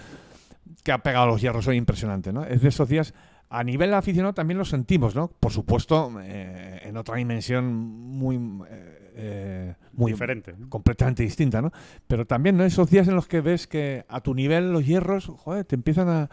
que 0.84 0.92
ha 0.92 0.98
pegado 0.98 1.28
los 1.28 1.40
hierros 1.40 1.66
hoy 1.68 1.78
impresionante, 1.78 2.34
¿no? 2.34 2.44
Es 2.44 2.62
de 2.62 2.68
esos 2.70 2.90
días, 2.90 3.14
a 3.50 3.64
nivel 3.64 3.94
aficionado 3.94 4.34
también 4.34 4.58
lo 4.58 4.66
sentimos, 4.66 5.16
¿no? 5.16 5.30
Por 5.30 5.52
supuesto, 5.54 6.12
eh, 6.22 6.82
en 6.84 6.98
otra 6.98 7.16
dimensión 7.16 7.66
muy... 7.74 8.36
eh, 8.70 9.12
eh, 9.18 9.76
muy 9.94 10.12
diferente. 10.12 10.54
completamente 10.68 11.24
distinta, 11.24 11.62
¿no? 11.62 11.72
Pero 12.06 12.26
también, 12.26 12.58
¿no? 12.58 12.66
Esos 12.66 12.90
días 12.90 13.08
en 13.08 13.16
los 13.16 13.28
que 13.28 13.40
ves 13.40 13.66
que 13.68 14.04
a 14.10 14.20
tu 14.20 14.34
nivel 14.34 14.74
los 14.74 14.86
hierros, 14.86 15.28
joder, 15.28 15.64
te 15.64 15.76
empiezan 15.76 16.10
a... 16.10 16.30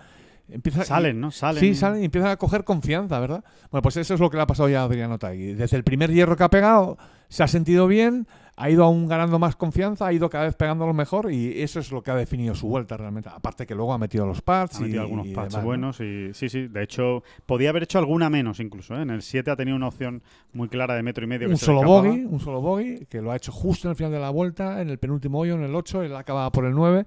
empieza- 0.55 0.85
Salen, 0.85 1.21
¿no? 1.21 1.31
Salen. 1.31 1.61
Sí, 1.61 1.75
salen 1.75 2.03
y 2.03 2.05
empiezan 2.07 2.31
a 2.31 2.37
coger 2.37 2.65
confianza, 2.65 3.19
¿verdad? 3.21 3.45
Bueno, 3.71 3.83
pues 3.83 3.97
eso 3.97 4.15
es 4.15 4.21
lo 4.21 4.31
que 4.31 4.37
le 4.37 4.43
ha 4.43 4.47
pasado 4.47 4.69
ya 4.69 4.81
a 4.83 4.85
Adriano 4.85 5.19
Tagui. 5.19 5.55
Desde 5.55 5.77
el 5.77 5.85
primer 5.85 6.13
hierro 6.13 6.37
que 6.37 6.45
ha 6.45 6.51
pegado, 6.51 6.99
se 7.29 7.43
ha 7.43 7.49
sentido 7.49 7.87
bien, 7.87 8.27
ha 8.55 8.69
ido 8.69 8.85
aún 8.85 9.07
ganando 9.09 9.39
más 9.39 9.57
confianza, 9.57 10.07
ha 10.07 10.13
ido 10.13 10.29
cada 10.29 10.45
vez 10.45 10.55
pegándolo 10.55 10.93
mejor 10.93 11.33
y 11.33 11.63
eso 11.63 11.81
es 11.81 11.91
lo 11.91 12.03
que 12.03 12.11
ha 12.11 12.15
definido 12.15 12.55
su 12.55 12.69
vuelta 12.69 12.97
realmente. 12.99 13.31
Aparte 13.31 13.67
que 13.67 13.75
luego 13.75 13.93
ha 13.95 13.99
metido 13.99 14.27
los 14.27 14.43
pads 14.43 14.77
Ha 14.77 14.81
y, 14.81 14.83
metido 14.85 15.03
algunos 15.03 15.27
y 15.27 15.31
demás, 15.31 15.57
¿no? 15.57 15.63
buenos 15.63 16.01
y 16.01 16.35
sí, 16.35 16.49
sí. 16.51 16.69
De 16.69 16.83
hecho, 16.83 17.23
podía 17.47 17.71
haber 17.71 17.85
hecho 17.85 17.99
alguna 17.99 18.29
menos 18.29 18.61
incluso. 18.61 18.95
¿eh? 18.97 19.03
En 19.03 19.11
el 19.11 19.23
7 19.23 19.51
ha 19.51 19.57
tenido 19.57 19.75
una 19.77 19.89
opción 19.89 20.23
muy 20.53 20.69
clara 20.69 20.95
de 20.95 21.03
metro 21.03 21.25
y 21.25 21.29
medio. 21.29 21.49
que 21.49 21.55
Un 21.55 21.59
se 21.59 21.65
solo 21.67 21.83
bogey, 21.83 22.25
un 22.27 22.41
solo 22.41 22.61
bogey, 22.61 23.07
que 23.07 23.23
lo 23.23 23.31
ha 23.33 23.37
hecho 23.37 23.53
justo 23.53 23.89
en 23.89 23.91
el 23.91 23.97
final 23.97 24.13
de 24.13 24.21
la 24.21 24.31
vuelta, 24.31 24.83
en 24.83 24.91
el 24.91 24.99
penúltimo 24.99 25.39
hoyo, 25.41 25.55
en 25.55 25.63
el 25.63 25.75
8, 25.75 26.03
él 26.03 26.15
acababa 26.15 26.53
por 26.53 26.67
el 26.67 26.75
9. 26.75 27.07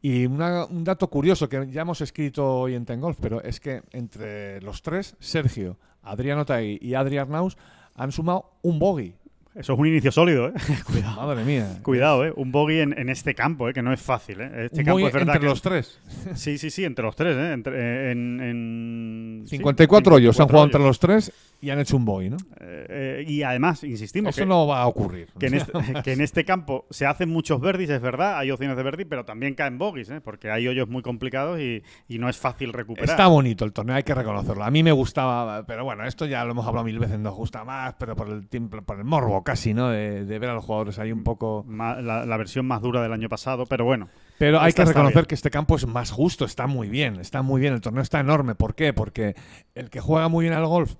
Y 0.00 0.26
una- 0.26 0.64
un 0.66 0.84
dato 0.84 1.08
curioso 1.10 1.48
que 1.48 1.66
ya 1.70 1.82
hemos 1.82 2.00
escrito 2.02 2.46
hoy 2.60 2.74
en 2.76 2.84
Ten 2.84 3.00
Golf, 3.00 3.18
pero 3.20 3.42
es 3.42 3.58
que 3.58 3.82
entre 3.92 4.60
los 4.62 4.80
tres, 4.82 5.16
Sergio, 5.18 5.76
Adriano 6.02 6.44
Tai 6.44 6.78
y 6.80 6.94
Adri 6.94 7.18
Arnaus 7.18 7.56
han 7.96 8.12
sumado 8.12 8.52
un 8.62 8.78
bogey. 8.78 9.16
Eso 9.54 9.72
es 9.74 9.78
un 9.78 9.86
inicio 9.86 10.10
sólido, 10.10 10.48
¿eh? 10.48 10.52
Cuidado. 10.86 11.16
Madre 11.26 11.44
mía. 11.44 11.78
Cuidado, 11.82 12.24
¿eh? 12.24 12.32
Un 12.34 12.50
bogey 12.50 12.80
en, 12.80 12.98
en 12.98 13.08
este 13.08 13.34
campo, 13.34 13.68
¿eh? 13.68 13.72
Que 13.72 13.82
no 13.82 13.92
es 13.92 14.00
fácil, 14.00 14.40
¿eh? 14.40 14.50
Este 14.66 14.80
un 14.80 14.84
campo 14.84 15.06
es 15.06 15.12
verdad 15.12 15.34
entre 15.36 15.40
que- 15.40 15.46
los 15.46 15.62
tres. 15.62 16.00
Sí, 16.34 16.58
sí, 16.58 16.70
sí, 16.70 16.84
entre 16.84 17.04
los 17.04 17.14
tres, 17.14 17.36
¿eh? 17.36 17.52
Entre- 17.52 17.74
eh, 17.76 18.10
en, 18.12 18.40
en- 18.40 19.42
sí, 19.46 19.56
54 19.58 20.14
hoyos 20.16 20.40
han 20.40 20.46
54 20.48 20.52
jugado 20.52 20.64
entre 20.66 20.80
los 20.82 20.98
tres 20.98 21.32
y 21.60 21.70
han 21.70 21.78
hecho 21.78 21.96
un 21.96 22.04
bogey, 22.04 22.28
¿no? 22.30 22.36
Eh, 22.60 22.86
eh, 23.20 23.24
y 23.26 23.42
además, 23.42 23.84
insistimos, 23.84 24.30
Eso 24.36 24.42
que, 24.42 24.46
no 24.46 24.66
va 24.66 24.82
a 24.82 24.86
ocurrir. 24.86 25.28
que 25.38 25.46
en 25.46 25.54
este, 25.54 25.72
que 26.04 26.12
en 26.12 26.20
este 26.20 26.44
campo 26.44 26.84
se 26.90 27.06
hacen 27.06 27.30
muchos 27.30 27.58
verdis, 27.60 27.88
es 27.90 28.02
verdad, 28.02 28.38
hay 28.38 28.50
opciones 28.50 28.76
de 28.76 28.82
verdi, 28.82 29.04
pero 29.06 29.24
también 29.24 29.54
caen 29.54 29.78
bogies, 29.78 30.10
¿eh? 30.10 30.20
Porque 30.20 30.50
hay 30.50 30.66
hoyos 30.68 30.88
muy 30.88 31.00
complicados 31.02 31.58
y, 31.60 31.82
y 32.08 32.18
no 32.18 32.28
es 32.28 32.36
fácil 32.36 32.72
recuperar. 32.72 33.08
Está 33.10 33.28
bonito 33.28 33.64
el 33.64 33.72
torneo, 33.72 33.96
hay 33.96 34.02
que 34.02 34.14
reconocerlo. 34.14 34.64
A 34.64 34.70
mí 34.70 34.82
me 34.82 34.92
gustaba, 34.92 35.64
pero 35.64 35.84
bueno, 35.84 36.04
esto 36.04 36.26
ya 36.26 36.44
lo 36.44 36.50
hemos 36.50 36.66
hablado 36.66 36.84
mil 36.84 36.98
veces, 36.98 37.18
nos 37.18 37.34
gusta 37.34 37.64
más, 37.64 37.94
pero 37.98 38.14
por 38.16 38.28
el 38.28 38.46
tiempo, 38.48 38.82
por 38.82 38.98
el 38.98 39.04
morbo 39.04 39.43
casi, 39.44 39.72
¿no? 39.74 39.90
De, 39.90 40.24
de 40.24 40.38
ver 40.38 40.50
a 40.50 40.54
los 40.54 40.64
jugadores 40.64 40.98
ahí 40.98 41.12
un 41.12 41.22
poco. 41.22 41.64
Ma- 41.68 42.00
la, 42.00 42.26
la 42.26 42.36
versión 42.36 42.66
más 42.66 42.82
dura 42.82 43.02
del 43.02 43.12
año 43.12 43.28
pasado, 43.28 43.66
pero 43.66 43.84
bueno. 43.84 44.08
Pero 44.38 44.58
hay 44.60 44.72
que 44.72 44.82
reconocer 44.94 45.26
que 45.28 45.34
este 45.36 45.50
campo 45.50 45.76
es 45.76 45.86
más 45.86 46.10
justo, 46.10 46.44
está 46.44 46.66
muy 46.66 46.88
bien, 46.88 47.20
está 47.20 47.42
muy 47.42 47.60
bien. 47.60 47.72
El 47.74 47.80
torneo 47.80 48.02
está 48.02 48.18
enorme. 48.18 48.54
¿Por 48.56 48.74
qué? 48.74 48.92
Porque 48.92 49.36
el 49.76 49.90
que 49.90 50.00
juega 50.00 50.28
muy 50.28 50.44
bien 50.44 50.54
al 50.54 50.66
golf 50.66 50.94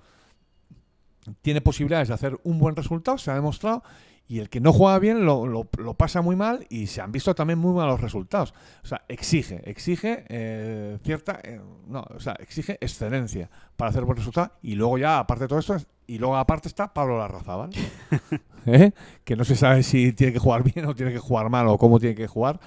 tiene 1.42 1.60
posibilidades 1.60 2.08
de 2.08 2.14
hacer 2.14 2.38
un 2.44 2.58
buen 2.58 2.76
resultado, 2.76 3.18
se 3.18 3.30
ha 3.30 3.34
demostrado. 3.34 3.82
Y 4.26 4.38
el 4.38 4.48
que 4.48 4.58
no 4.58 4.72
juega 4.72 4.98
bien 4.98 5.26
lo, 5.26 5.46
lo- 5.46 5.68
lo 5.76 5.94
pasa 5.94 6.22
muy 6.22 6.34
mal 6.34 6.66
y 6.70 6.86
se 6.86 7.02
han 7.02 7.12
visto 7.12 7.34
también 7.34 7.58
muy 7.58 7.74
malos 7.74 8.00
resultados. 8.00 8.54
O 8.82 8.86
sea, 8.86 9.02
exige, 9.08 9.60
exige 9.68 10.24
eh, 10.28 10.98
cierta. 11.02 11.40
eh, 11.42 11.60
no, 11.88 12.04
o 12.08 12.20
sea, 12.20 12.32
exige 12.38 12.78
excelencia 12.80 13.50
para 13.76 13.90
hacer 13.90 14.04
buen 14.04 14.16
resultado. 14.16 14.52
Y 14.62 14.76
luego 14.76 14.96
ya, 14.96 15.18
aparte 15.18 15.44
de 15.44 15.48
todo 15.48 15.58
esto, 15.58 15.74
es- 15.74 15.86
y 16.06 16.18
luego 16.18 16.36
aparte 16.36 16.68
está 16.68 16.92
Pablo 16.92 17.18
Larrazábal, 17.18 17.70
¿eh? 18.66 18.92
que 19.24 19.36
no 19.36 19.44
se 19.44 19.56
sabe 19.56 19.82
si 19.82 20.12
tiene 20.12 20.32
que 20.32 20.38
jugar 20.38 20.62
bien 20.62 20.86
o 20.86 20.94
tiene 20.94 21.12
que 21.12 21.18
jugar 21.18 21.48
mal 21.50 21.66
o 21.68 21.78
cómo 21.78 21.98
tiene 21.98 22.14
que 22.14 22.26
jugar. 22.26 22.60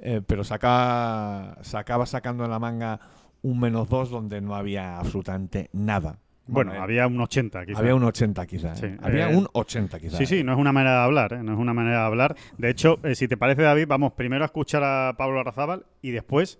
Eh, 0.00 0.20
pero 0.26 0.42
saca, 0.42 1.58
se 1.62 1.76
acaba 1.76 2.06
sacando 2.06 2.44
en 2.44 2.50
la 2.50 2.58
manga 2.58 2.98
un 3.42 3.60
menos 3.60 3.88
dos 3.88 4.10
donde 4.10 4.40
no 4.40 4.54
había 4.54 4.98
absolutamente 4.98 5.70
nada. 5.72 6.18
Bueno, 6.46 6.74
eh, 6.74 6.78
había 6.78 7.06
un 7.06 7.20
80, 7.20 7.66
quizás. 7.66 7.80
había 7.80 7.94
un 7.94 8.02
80 8.02 8.46
quizá. 8.46 8.72
¿eh? 8.72 8.76
Sí, 8.76 8.86
había 9.00 9.30
eh, 9.30 9.36
un 9.36 9.48
80 9.52 10.00
quizá. 10.00 10.16
Sí, 10.16 10.26
sí, 10.26 10.42
no 10.42 10.52
es 10.52 10.58
una 10.58 10.72
manera 10.72 10.98
de 10.98 11.04
hablar, 11.04 11.32
¿eh? 11.34 11.42
no 11.42 11.52
es 11.52 11.58
una 11.58 11.72
manera 11.72 12.00
de 12.00 12.06
hablar. 12.06 12.36
De 12.58 12.70
hecho, 12.70 12.98
eh, 13.04 13.14
si 13.14 13.28
te 13.28 13.36
parece, 13.36 13.62
David, 13.62 13.86
vamos 13.86 14.12
primero 14.12 14.44
a 14.44 14.46
escuchar 14.46 14.82
a 14.82 15.14
Pablo 15.16 15.40
Arrazábal 15.40 15.86
y 16.02 16.10
después 16.10 16.58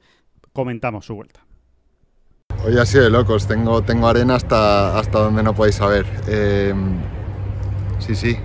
comentamos 0.52 1.06
su 1.06 1.14
vuelta. 1.14 1.44
Hoy 2.64 2.78
ha 2.78 2.86
sido 2.86 3.04
de 3.04 3.10
locos, 3.10 3.46
tengo, 3.46 3.82
tengo 3.82 4.06
arena 4.06 4.36
hasta, 4.36 4.98
hasta 4.98 5.18
donde 5.18 5.42
no 5.42 5.52
podéis 5.54 5.76
saber. 5.76 6.06
Eh, 6.28 6.72
sí, 7.98 8.14
sí, 8.14 8.38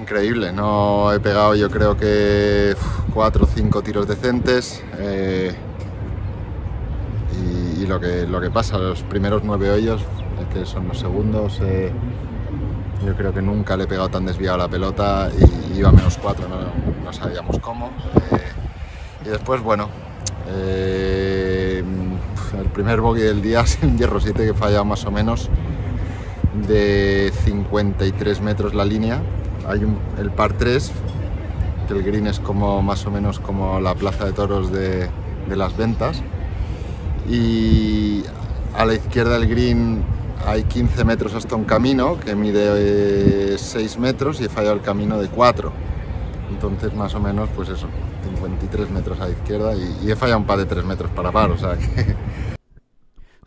increíble. 0.00 0.52
No 0.52 1.12
he 1.12 1.20
pegado 1.20 1.54
yo 1.54 1.70
creo 1.70 1.96
que 1.96 2.74
uf, 2.76 3.00
cuatro 3.14 3.44
o 3.44 3.48
cinco 3.48 3.82
tiros 3.82 4.06
decentes. 4.08 4.82
eh, 4.98 5.54
y, 7.78 7.86
lo, 7.86 7.98
que, 7.98 8.26
lo 8.26 8.40
que 8.40 8.50
pasa, 8.50 8.76
los 8.78 9.02
primeros 9.02 9.42
nueve 9.44 9.70
hoyos, 9.70 10.02
que 10.52 10.66
son 10.66 10.86
los 10.88 10.98
segundos, 10.98 11.58
eh, 11.62 11.90
yo 13.06 13.14
creo 13.14 13.32
que 13.32 13.40
nunca 13.40 13.76
le 13.76 13.84
he 13.84 13.86
pegado 13.86 14.08
tan 14.10 14.26
desviado 14.26 14.58
la 14.58 14.68
pelota 14.68 15.30
y 15.72 15.78
iba 15.78 15.90
menos 15.90 16.18
cuatro, 16.18 16.46
no, 17.04 17.12
sabíamos 17.12 17.58
cómo. 17.58 17.90
eh, 18.32 18.52
y 19.24 19.28
después, 19.30 19.62
bueno, 19.62 19.88
el 22.58 22.66
primer 22.66 23.00
bogey 23.00 23.22
del 23.22 23.42
día 23.42 23.60
es 23.64 23.78
un 23.82 23.96
hierro 23.98 24.20
7 24.20 24.42
que 24.42 24.50
he 24.50 24.54
fallado 24.54 24.84
más 24.84 25.04
o 25.04 25.10
menos 25.10 25.48
de 26.66 27.32
53 27.44 28.40
metros 28.40 28.74
la 28.74 28.84
línea. 28.84 29.22
Hay 29.68 29.84
un- 29.84 29.98
el 30.18 30.30
par 30.30 30.52
3, 30.54 30.90
que 31.86 31.94
el 31.94 32.02
green 32.02 32.26
es 32.26 32.40
como 32.40 32.82
más 32.82 33.06
o 33.06 33.10
menos 33.10 33.38
como 33.40 33.80
la 33.80 33.94
plaza 33.94 34.24
de 34.24 34.32
toros 34.32 34.72
de, 34.72 35.08
de 35.48 35.56
las 35.56 35.76
ventas. 35.76 36.22
Y 37.28 38.22
a 38.76 38.84
la 38.84 38.94
izquierda 38.94 39.38
del 39.38 39.48
green 39.48 40.02
hay 40.46 40.64
15 40.64 41.04
metros 41.04 41.34
hasta 41.34 41.54
un 41.54 41.64
camino 41.64 42.18
que 42.18 42.34
mide 42.34 43.52
eh, 43.54 43.56
6 43.58 43.98
metros 43.98 44.40
y 44.40 44.44
he 44.44 44.48
fallado 44.48 44.74
el 44.74 44.80
camino 44.80 45.18
de 45.18 45.28
4. 45.28 45.70
Entonces 46.50 46.94
más 46.94 47.14
o 47.14 47.20
menos 47.20 47.48
pues 47.54 47.68
eso, 47.68 47.86
53 48.24 48.90
metros 48.90 49.20
a 49.20 49.24
la 49.26 49.30
izquierda 49.30 49.74
y, 49.74 50.06
y 50.06 50.10
he 50.10 50.16
fallado 50.16 50.40
un 50.40 50.46
par 50.46 50.58
de 50.58 50.66
3 50.66 50.84
metros 50.84 51.10
para 51.12 51.30
par, 51.30 51.50
o 51.50 51.58
sea 51.58 51.76
que... 51.76 52.16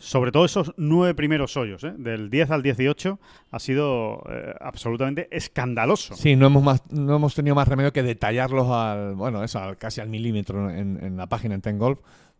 Sobre 0.03 0.33
todo 0.33 0.43
esos 0.43 0.73
nueve 0.75 1.13
primeros 1.15 1.55
hoyos, 1.55 1.83
¿eh? 1.85 1.93
del 1.97 2.29
10 2.29 2.51
al 2.51 2.61
18, 2.61 3.19
ha 3.51 3.59
sido 3.59 4.21
eh, 4.29 4.53
absolutamente 4.59 5.29
escandaloso. 5.31 6.13
Sí, 6.15 6.35
no 6.35 6.47
hemos, 6.47 6.61
más, 6.61 6.83
no 6.91 7.15
hemos 7.15 7.33
tenido 7.35 7.55
más 7.55 7.67
remedio 7.69 7.93
que 7.93 8.03
detallarlos 8.03 8.67
al, 8.69 9.15
bueno, 9.15 9.43
eso, 9.45 9.59
al- 9.59 9.77
casi 9.77 10.01
al 10.01 10.09
milímetro 10.09 10.69
en, 10.69 11.01
en 11.01 11.15
la 11.15 11.27
página 11.27 11.55
en 11.55 11.61
Ten 11.61 11.77
Golf 11.79 11.99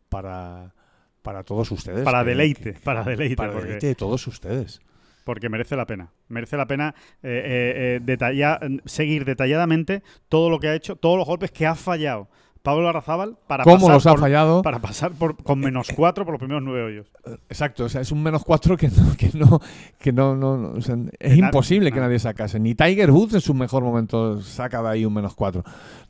para, 0.10 0.74
para 1.22 1.44
todos 1.44 1.72
ustedes. 1.72 2.04
Para 2.04 2.24
que- 2.24 2.30
deleite, 2.32 2.74
que- 2.74 2.80
para 2.80 3.04
deleite, 3.04 3.36
Para 3.38 3.52
porque- 3.54 3.66
deleite 3.68 3.88
de 3.88 3.96
todos 3.96 4.28
ustedes. 4.28 4.82
porque 5.24 5.48
merece 5.48 5.78
la 5.78 5.86
pena. 5.86 6.10
Merece 6.28 6.58
la 6.58 6.68
pena 6.68 6.94
eh, 7.24 7.30
eh, 7.30 7.74
eh, 7.96 8.00
detalla- 8.04 8.60
seguir 8.84 9.24
detalladamente 9.24 10.04
todo 10.28 10.50
lo 10.50 10.60
que 10.60 10.68
ha 10.68 10.76
hecho, 10.76 10.98
todos 10.98 11.18
los 11.18 11.26
golpes 11.26 11.52
que 11.52 11.66
ha 11.66 11.76
fallado 11.76 12.28
Pablo 12.64 12.88
Arrazábal 12.90 13.38
para 13.46 13.64
¿Cómo 13.66 13.76
pasar 13.76 13.94
los 13.94 14.08
ha 14.08 14.10
por- 14.12 14.20
fallado? 14.22 14.62
Para 14.64 14.80
pasar 14.80 15.12
por, 15.12 15.36
con 15.44 15.60
menos 15.60 15.90
cuatro 15.96 16.24
por 16.26 16.32
los 16.34 16.40
primeros 16.40 16.64
nueve 16.64 16.82
hoyos. 16.84 17.12
Exacto, 17.50 17.84
o 17.84 17.90
sea, 17.90 18.02
es 18.02 18.12
un 18.12 18.24
menos 18.24 18.44
cuatro 18.44 18.76
que 18.78 18.88
no, 18.88 19.16
que 19.18 19.30
no, 19.34 19.60
que 20.00 20.12
no, 20.14 20.36
no- 20.36 20.58
no, 20.58 20.70
o 20.72 20.82
sea, 20.82 20.96
es 21.20 21.38
imposible 21.38 21.92
que 21.92 22.00
ah. 22.00 22.04
nadie 22.04 22.20
sacase. 22.20 22.60
Ni 22.60 22.74
Tiger 22.74 23.12
Woods 23.12 23.34
en 23.36 23.42
su 23.42 23.54
mejor 23.54 23.84
momento 23.84 24.42
saca 24.42 24.82
de 24.82 24.90
ahí 24.90 25.06
un 25.06 25.14
menos 25.14 25.36
cuatro. 25.36 25.64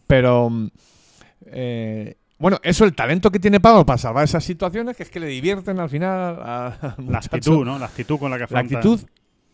Pero 0.08 0.50
eh, 1.48 2.16
bueno, 2.38 2.58
eso 2.64 2.86
el 2.86 2.94
talento 2.94 3.32
que 3.32 3.40
tiene 3.40 3.60
Pablo 3.60 3.86
para 3.86 3.98
salvar 3.98 4.24
esas 4.24 4.44
situaciones, 4.44 4.96
que 4.96 5.04
es 5.04 5.10
que 5.10 5.20
le 5.20 5.28
divierten 5.28 5.80
al 5.80 5.90
final 5.90 6.38
a- 6.42 6.96
La 7.08 7.18
actitud, 7.18 7.66
¿no? 7.66 7.80
La 7.80 7.86
actitud 7.88 8.20
con 8.20 8.30
la 8.32 8.38
que 8.38 8.42
la 8.42 8.46
afronta. 8.46 8.78
actitud 8.78 9.02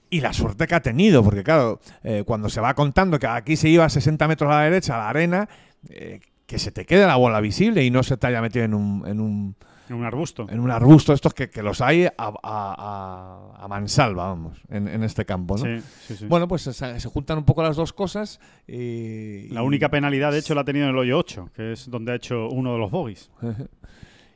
y 0.09 0.21
la 0.21 0.33
suerte 0.33 0.65
que 0.67 0.75
ha 0.75 0.81
tenido, 0.81 1.23
porque 1.23 1.43
claro, 1.43 1.79
eh, 2.03 2.23
cuando 2.25 2.49
se 2.49 2.59
va 2.61 2.73
contando 2.73 3.19
que 3.19 3.27
aquí 3.27 3.55
se 3.55 3.69
iba 3.69 3.85
a 3.85 3.89
60 3.89 4.27
metros 4.27 4.51
a 4.51 4.55
la 4.57 4.61
derecha, 4.63 4.95
a 4.95 4.97
la 4.97 5.09
arena, 5.09 5.47
eh, 5.89 6.19
que 6.49 6.57
se 6.59 6.71
te 6.71 6.83
quede 6.85 7.05
la 7.05 7.15
bola 7.15 7.39
visible 7.41 7.85
y 7.85 7.91
no 7.91 8.01
se 8.01 8.17
te 8.17 8.25
haya 8.25 8.41
metido 8.41 8.65
en 8.65 8.73
un, 8.73 9.07
en 9.07 9.19
un, 9.19 9.55
En 9.87 9.95
un 9.95 10.03
arbusto. 10.03 10.47
en 10.49 10.59
un 10.59 10.71
arbusto, 10.71 11.13
estos 11.13 11.33
que, 11.35 11.49
que 11.51 11.61
los 11.61 11.79
hay 11.79 12.05
a, 12.05 12.11
a- 12.17 12.33
a- 12.43 13.63
a 13.63 13.67
mansalva, 13.67 14.25
vamos, 14.29 14.59
en, 14.69 14.87
en 14.87 15.03
este 15.03 15.25
campo, 15.25 15.57
¿no? 15.57 15.63
Sí, 15.63 15.79
sí, 16.07 16.15
sí. 16.17 16.25
Bueno, 16.25 16.47
pues 16.47 16.63
se, 16.63 16.73
se 16.99 17.09
juntan 17.09 17.37
un 17.37 17.45
poco 17.45 17.61
las 17.61 17.75
dos 17.75 17.93
cosas 17.93 18.39
y... 18.67 19.47
la 19.49 19.61
única 19.61 19.89
penalidad, 19.89 20.31
de 20.31 20.39
hecho, 20.39 20.55
la 20.55 20.61
ha 20.61 20.65
tenido 20.65 20.85
en 20.85 20.91
el 20.91 20.97
hoyo 20.97 21.19
8, 21.19 21.49
que 21.53 21.73
es 21.73 21.87
donde 21.89 22.13
ha 22.13 22.15
hecho 22.15 22.49
uno 22.49 22.73
de 22.73 22.79
los 22.79 22.89
bogies. 22.91 23.29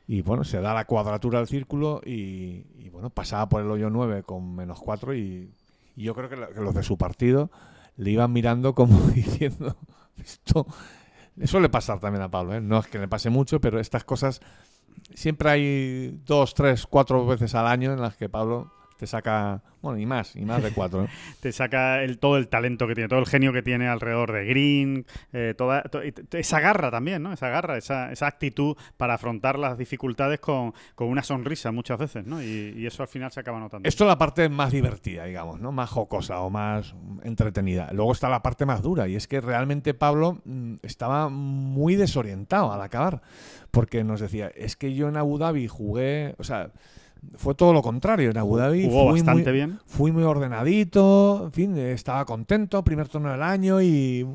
Y 0.06 0.20
bueno, 0.20 0.44
se 0.44 0.60
da 0.60 0.74
la 0.74 0.84
cuadratura 0.84 1.38
al 1.38 1.46
círculo 1.48 2.02
y, 2.04 2.66
y, 2.78 2.90
bueno, 2.92 3.08
pasaba 3.08 3.48
por 3.48 3.62
el 3.62 3.70
hoyo 3.70 3.88
9 3.88 4.22
con 4.22 4.54
menos 4.54 4.78
4 4.80 5.14
y, 5.14 5.50
y 5.96 6.02
yo 6.02 6.14
creo 6.14 6.28
que 6.28 6.36
los 6.60 6.74
de 6.74 6.82
su 6.82 6.98
partido 6.98 7.50
le 7.96 8.10
iban 8.10 8.30
mirando 8.30 8.74
como 8.74 8.98
diciendo, 9.14 9.76
esto 10.18 10.66
le 11.36 11.46
suele 11.46 11.68
pasar 11.68 12.00
también 12.00 12.22
a 12.22 12.30
Pablo, 12.30 12.54
¿eh? 12.54 12.60
no 12.60 12.78
es 12.78 12.86
que 12.86 12.98
le 12.98 13.08
pase 13.08 13.30
mucho, 13.30 13.60
pero 13.60 13.80
estas 13.80 14.04
cosas 14.04 14.40
siempre 15.14 15.50
hay 15.50 16.20
dos, 16.26 16.54
tres, 16.54 16.86
cuatro 16.86 17.26
veces 17.26 17.54
al 17.54 17.66
año 17.66 17.92
en 17.92 18.00
las 18.00 18.16
que 18.16 18.28
Pablo 18.28 18.72
te 18.96 19.06
saca, 19.06 19.62
bueno, 19.82 19.98
y 19.98 20.06
más, 20.06 20.36
y 20.36 20.44
más 20.44 20.62
de 20.62 20.70
cuatro. 20.70 21.04
¿eh? 21.04 21.08
Te 21.40 21.50
saca 21.52 22.02
el, 22.02 22.18
todo 22.18 22.36
el 22.36 22.48
talento 22.48 22.86
que 22.86 22.94
tiene, 22.94 23.08
todo 23.08 23.18
el 23.18 23.26
genio 23.26 23.52
que 23.52 23.62
tiene 23.62 23.88
alrededor 23.88 24.32
de 24.32 24.44
Green, 24.46 25.04
eh, 25.32 25.54
toda, 25.58 25.82
to- 25.82 26.00
esa 26.32 26.60
garra 26.60 26.90
también, 26.90 27.22
¿no? 27.22 27.32
Esa 27.32 27.48
garra, 27.48 27.76
esa, 27.76 28.12
esa 28.12 28.26
actitud 28.28 28.76
para 28.96 29.14
afrontar 29.14 29.58
las 29.58 29.76
dificultades 29.76 30.38
con, 30.40 30.72
con 30.94 31.08
una 31.08 31.22
sonrisa 31.22 31.72
muchas 31.72 31.98
veces, 31.98 32.24
¿no? 32.24 32.40
Y, 32.42 32.74
y 32.76 32.86
eso 32.86 33.02
al 33.02 33.08
final 33.08 33.30
se 33.32 33.40
acaba 33.40 33.58
notando. 33.58 33.88
Esto 33.88 34.04
es 34.04 34.08
la 34.08 34.16
parte 34.18 34.48
más 34.48 34.72
divertida, 34.72 35.24
digamos, 35.24 35.60
¿no? 35.60 35.72
Más 35.72 35.90
jocosa 35.90 36.40
o 36.40 36.50
más 36.50 36.94
entretenida. 37.24 37.90
Luego 37.92 38.12
está 38.12 38.28
la 38.28 38.42
parte 38.42 38.64
más 38.66 38.80
dura 38.80 39.08
y 39.08 39.16
es 39.16 39.26
que 39.28 39.40
realmente 39.40 39.92
Pablo 39.92 40.40
mm, 40.44 40.74
estaba 40.82 41.28
muy 41.28 41.96
desorientado 41.96 42.72
al 42.72 42.80
acabar 42.80 43.22
porque 43.70 44.04
nos 44.04 44.20
decía, 44.20 44.52
es 44.54 44.76
que 44.76 44.94
yo 44.94 45.08
en 45.08 45.16
Abu 45.16 45.36
Dhabi 45.38 45.66
jugué, 45.66 46.34
o 46.38 46.44
sea, 46.44 46.70
fue 47.36 47.54
todo 47.54 47.72
lo 47.72 47.82
contrario. 47.82 48.30
En 48.30 48.38
Abu 48.38 48.56
Dhabi 48.56 48.84
Jugó 48.84 49.10
fui 49.10 49.20
bastante 49.20 49.50
muy, 49.50 49.52
bien. 49.52 49.78
fui 49.86 50.12
muy 50.12 50.24
ordenadito, 50.24 51.42
en 51.44 51.52
fin, 51.52 51.76
estaba 51.78 52.24
contento, 52.24 52.82
primer 52.84 53.08
torneo 53.08 53.32
del 53.32 53.42
año 53.42 53.80
y 53.80 54.26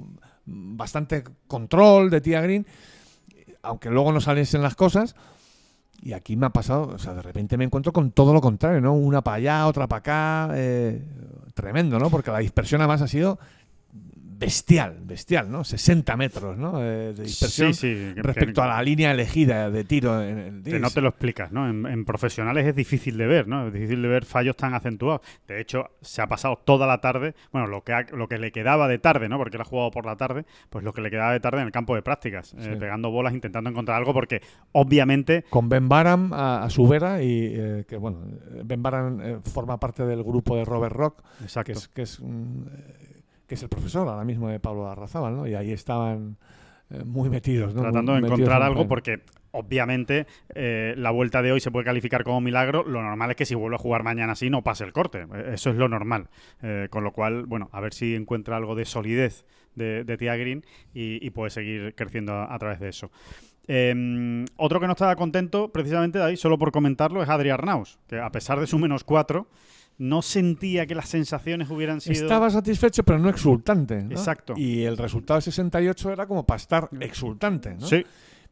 bastante 0.46 1.24
control 1.48 2.10
de 2.10 2.22
Tía 2.22 2.42
Green, 2.42 2.66
aunque 3.62 3.90
luego 3.90 4.12
no 4.12 4.22
saliesen 4.22 4.62
las 4.62 4.76
cosas. 4.76 5.16
Y 6.02 6.14
aquí 6.14 6.38
me 6.38 6.46
ha 6.46 6.52
pasado, 6.52 6.92
o 6.96 6.98
sea, 6.98 7.14
de 7.14 7.22
repente 7.22 7.58
me 7.58 7.66
encuentro 7.66 7.92
con 7.92 8.12
todo 8.12 8.34
lo 8.34 8.40
contrario, 8.40 8.80
¿no? 8.80 8.94
Una 8.94 9.22
para 9.22 9.36
allá, 9.36 9.68
otra 9.68 9.88
para 9.88 10.00
acá, 10.00 10.54
eh, 10.56 11.04
tremendo, 11.54 12.00
¿no? 12.00 12.10
Porque 12.10 12.32
la 12.32 12.40
dispersión 12.40 12.80
además 12.80 13.02
ha 13.02 13.08
sido 13.10 13.38
bestial, 14.40 15.00
bestial, 15.04 15.52
¿no? 15.52 15.64
60 15.66 16.16
metros, 16.16 16.58
¿no? 16.58 16.82
Eh, 16.82 17.14
de 17.14 17.24
dispersión 17.24 17.74
Sí, 17.74 17.94
sí, 17.94 18.14
que- 18.16 18.22
respecto 18.22 18.62
que- 18.62 18.68
a 18.68 18.72
la 18.76 18.82
línea 18.82 19.12
elegida 19.12 19.70
de 19.70 19.84
tiro. 19.84 20.24
En 20.24 20.64
Que 20.64 20.80
no 20.80 20.90
te 20.90 21.02
lo 21.02 21.10
explicas, 21.10 21.52
¿no? 21.52 21.70
En, 21.70 21.86
en 21.86 22.06
profesionales 22.06 22.66
es 22.66 22.74
difícil 22.76 23.18
de 23.18 23.28
ver, 23.28 23.48
¿no? 23.48 23.68
Es 23.68 23.74
difícil 23.74 24.02
de 24.02 24.08
ver 24.08 24.24
fallos 24.26 24.56
tan 24.56 24.74
acentuados. 24.74 25.22
De 25.48 25.60
hecho, 25.60 25.90
se 26.02 26.22
ha 26.22 26.28
pasado 26.28 26.58
toda 26.64 26.88
la 26.88 27.00
tarde, 27.02 27.36
bueno, 27.52 27.68
lo 27.68 27.84
que, 27.84 27.92
ha- 27.94 28.06
lo 28.14 28.28
que 28.30 28.38
le 28.38 28.52
quedaba 28.52 28.88
de 28.88 28.98
tarde, 29.00 29.28
¿no? 29.28 29.38
Porque 29.38 29.58
él 29.58 29.62
ha 29.62 29.66
jugado 29.66 29.92
por 29.92 30.06
la 30.06 30.16
tarde, 30.16 30.46
pues 30.70 30.86
lo 30.86 30.94
que 30.94 31.02
le 31.02 31.12
quedaba 31.12 31.34
de 31.34 31.42
tarde 31.42 31.60
en 31.60 31.66
el 31.66 31.72
campo 31.74 31.94
de 31.96 32.02
prácticas, 32.02 32.54
eh, 32.58 32.78
pegando 32.80 33.12
bolas, 33.12 33.34
intentando 33.34 33.70
encontrar 33.70 33.98
algo, 33.98 34.14
porque 34.14 34.42
obviamente 34.72 35.44
con 35.50 35.68
Ben 35.68 35.90
Baram 35.90 36.32
a, 36.34 36.64
a 36.64 36.70
su 36.70 36.88
vera 36.88 37.22
y 37.22 37.52
eh, 37.56 37.86
que 37.88 37.98
bueno 37.98 38.22
Ben 38.64 38.82
Baram 38.82 39.20
eh, 39.22 39.38
forma 39.44 39.80
parte 39.80 40.06
del 40.06 40.24
grupo 40.24 40.56
de 40.56 40.64
Robert 40.66 40.96
Rock 40.96 41.24
Exacto. 41.42 41.74
que 41.74 41.78
es 41.78 41.88
que 41.90 42.02
es, 42.04 42.20
eh, 42.20 42.99
que 43.50 43.56
es 43.56 43.64
el 43.64 43.70
profesor 43.70 44.08
ahora 44.08 44.24
mismo 44.24 44.48
de 44.48 44.60
Pablo 44.60 44.88
Arrazábal 44.88 45.36
¿no? 45.36 45.48
y 45.48 45.56
ahí 45.56 45.72
estaban 45.72 46.38
eh, 46.92 47.04
muy 47.04 47.30
metidos 47.30 47.74
¿no? 47.74 47.82
tratando 47.82 48.14
Muy 48.14 48.22
de 48.22 48.28
encontrar 48.28 48.62
en 48.62 48.68
algo 48.68 48.88
porque 48.88 49.24
obviamente 49.52 50.28
eh, 50.54 50.94
la 50.96 51.10
vuelta 51.10 51.42
de 51.42 51.52
hoy 51.52 51.60
se 51.60 51.72
puede 51.72 51.84
calificar 51.84 52.24
como 52.24 52.40
milagro. 52.40 52.84
Lo 52.84 53.02
normal 53.02 53.32
es 53.32 53.36
que 53.36 53.46
si 53.46 53.56
vuelve 53.56 53.76
a 53.76 53.80
jugar 53.80 54.04
mañana 54.04 54.34
así 54.34 54.52
no 54.52 54.64
pase 54.64 54.84
el 54.84 54.94
corte. 54.94 55.26
Eh, 55.34 55.52
eso 55.54 55.72
es 55.72 55.78
lo 55.78 55.90
normal. 55.90 56.30
Eh, 56.62 56.88
con 56.92 57.04
lo 57.04 57.12
cual 57.12 57.48
bueno 57.48 57.70
a 57.72 57.82
ver 57.82 57.94
si 57.94 58.14
encuentra 58.14 58.56
algo 58.56 58.76
de 58.76 58.86
solidez 58.86 59.46
de, 59.74 60.04
de 60.04 60.18
Tia 60.18 60.36
Green 60.36 60.64
y, 60.94 61.26
y 61.26 61.30
puede 61.32 61.50
seguir 61.50 61.96
creciendo 61.96 62.34
a, 62.34 62.54
a 62.54 62.60
través 62.60 62.80
de 62.80 62.90
eso. 62.90 63.10
Eh, 63.68 64.46
otro 64.58 64.80
que 64.80 64.88
no 64.88 64.94
estaba 64.94 65.16
contento 65.16 65.72
precisamente 65.72 66.18
David 66.18 66.38
solo 66.38 66.58
por 66.58 66.72
comentarlo 66.72 67.22
es 67.22 67.30
Adri 67.30 67.52
Arnaus 67.52 68.00
que 68.08 68.20
a 68.20 68.32
pesar 68.32 68.60
de 68.60 68.66
su 68.66 68.80
menos 68.80 69.04
cuatro 69.04 69.48
no 70.00 70.22
sentía 70.22 70.88
que 70.88 70.96
las 70.96 71.10
sensaciones 71.10 71.70
hubieran 71.70 72.02
sido 72.02 72.24
estaba 72.24 72.50
satisfecho 72.50 73.04
pero 73.04 73.20
no 73.20 73.30
exultante 73.30 74.02
¿no? 74.02 74.12
Exacto. 74.12 74.54
y 74.58 74.84
el 74.84 74.98
resultado 74.98 75.38
de 75.38 75.44
68 75.44 76.12
era 76.12 76.26
como 76.26 76.46
para 76.46 76.58
estar 76.58 76.90
exultante 77.00 77.76
¿no? 77.76 77.86
sí 77.86 78.04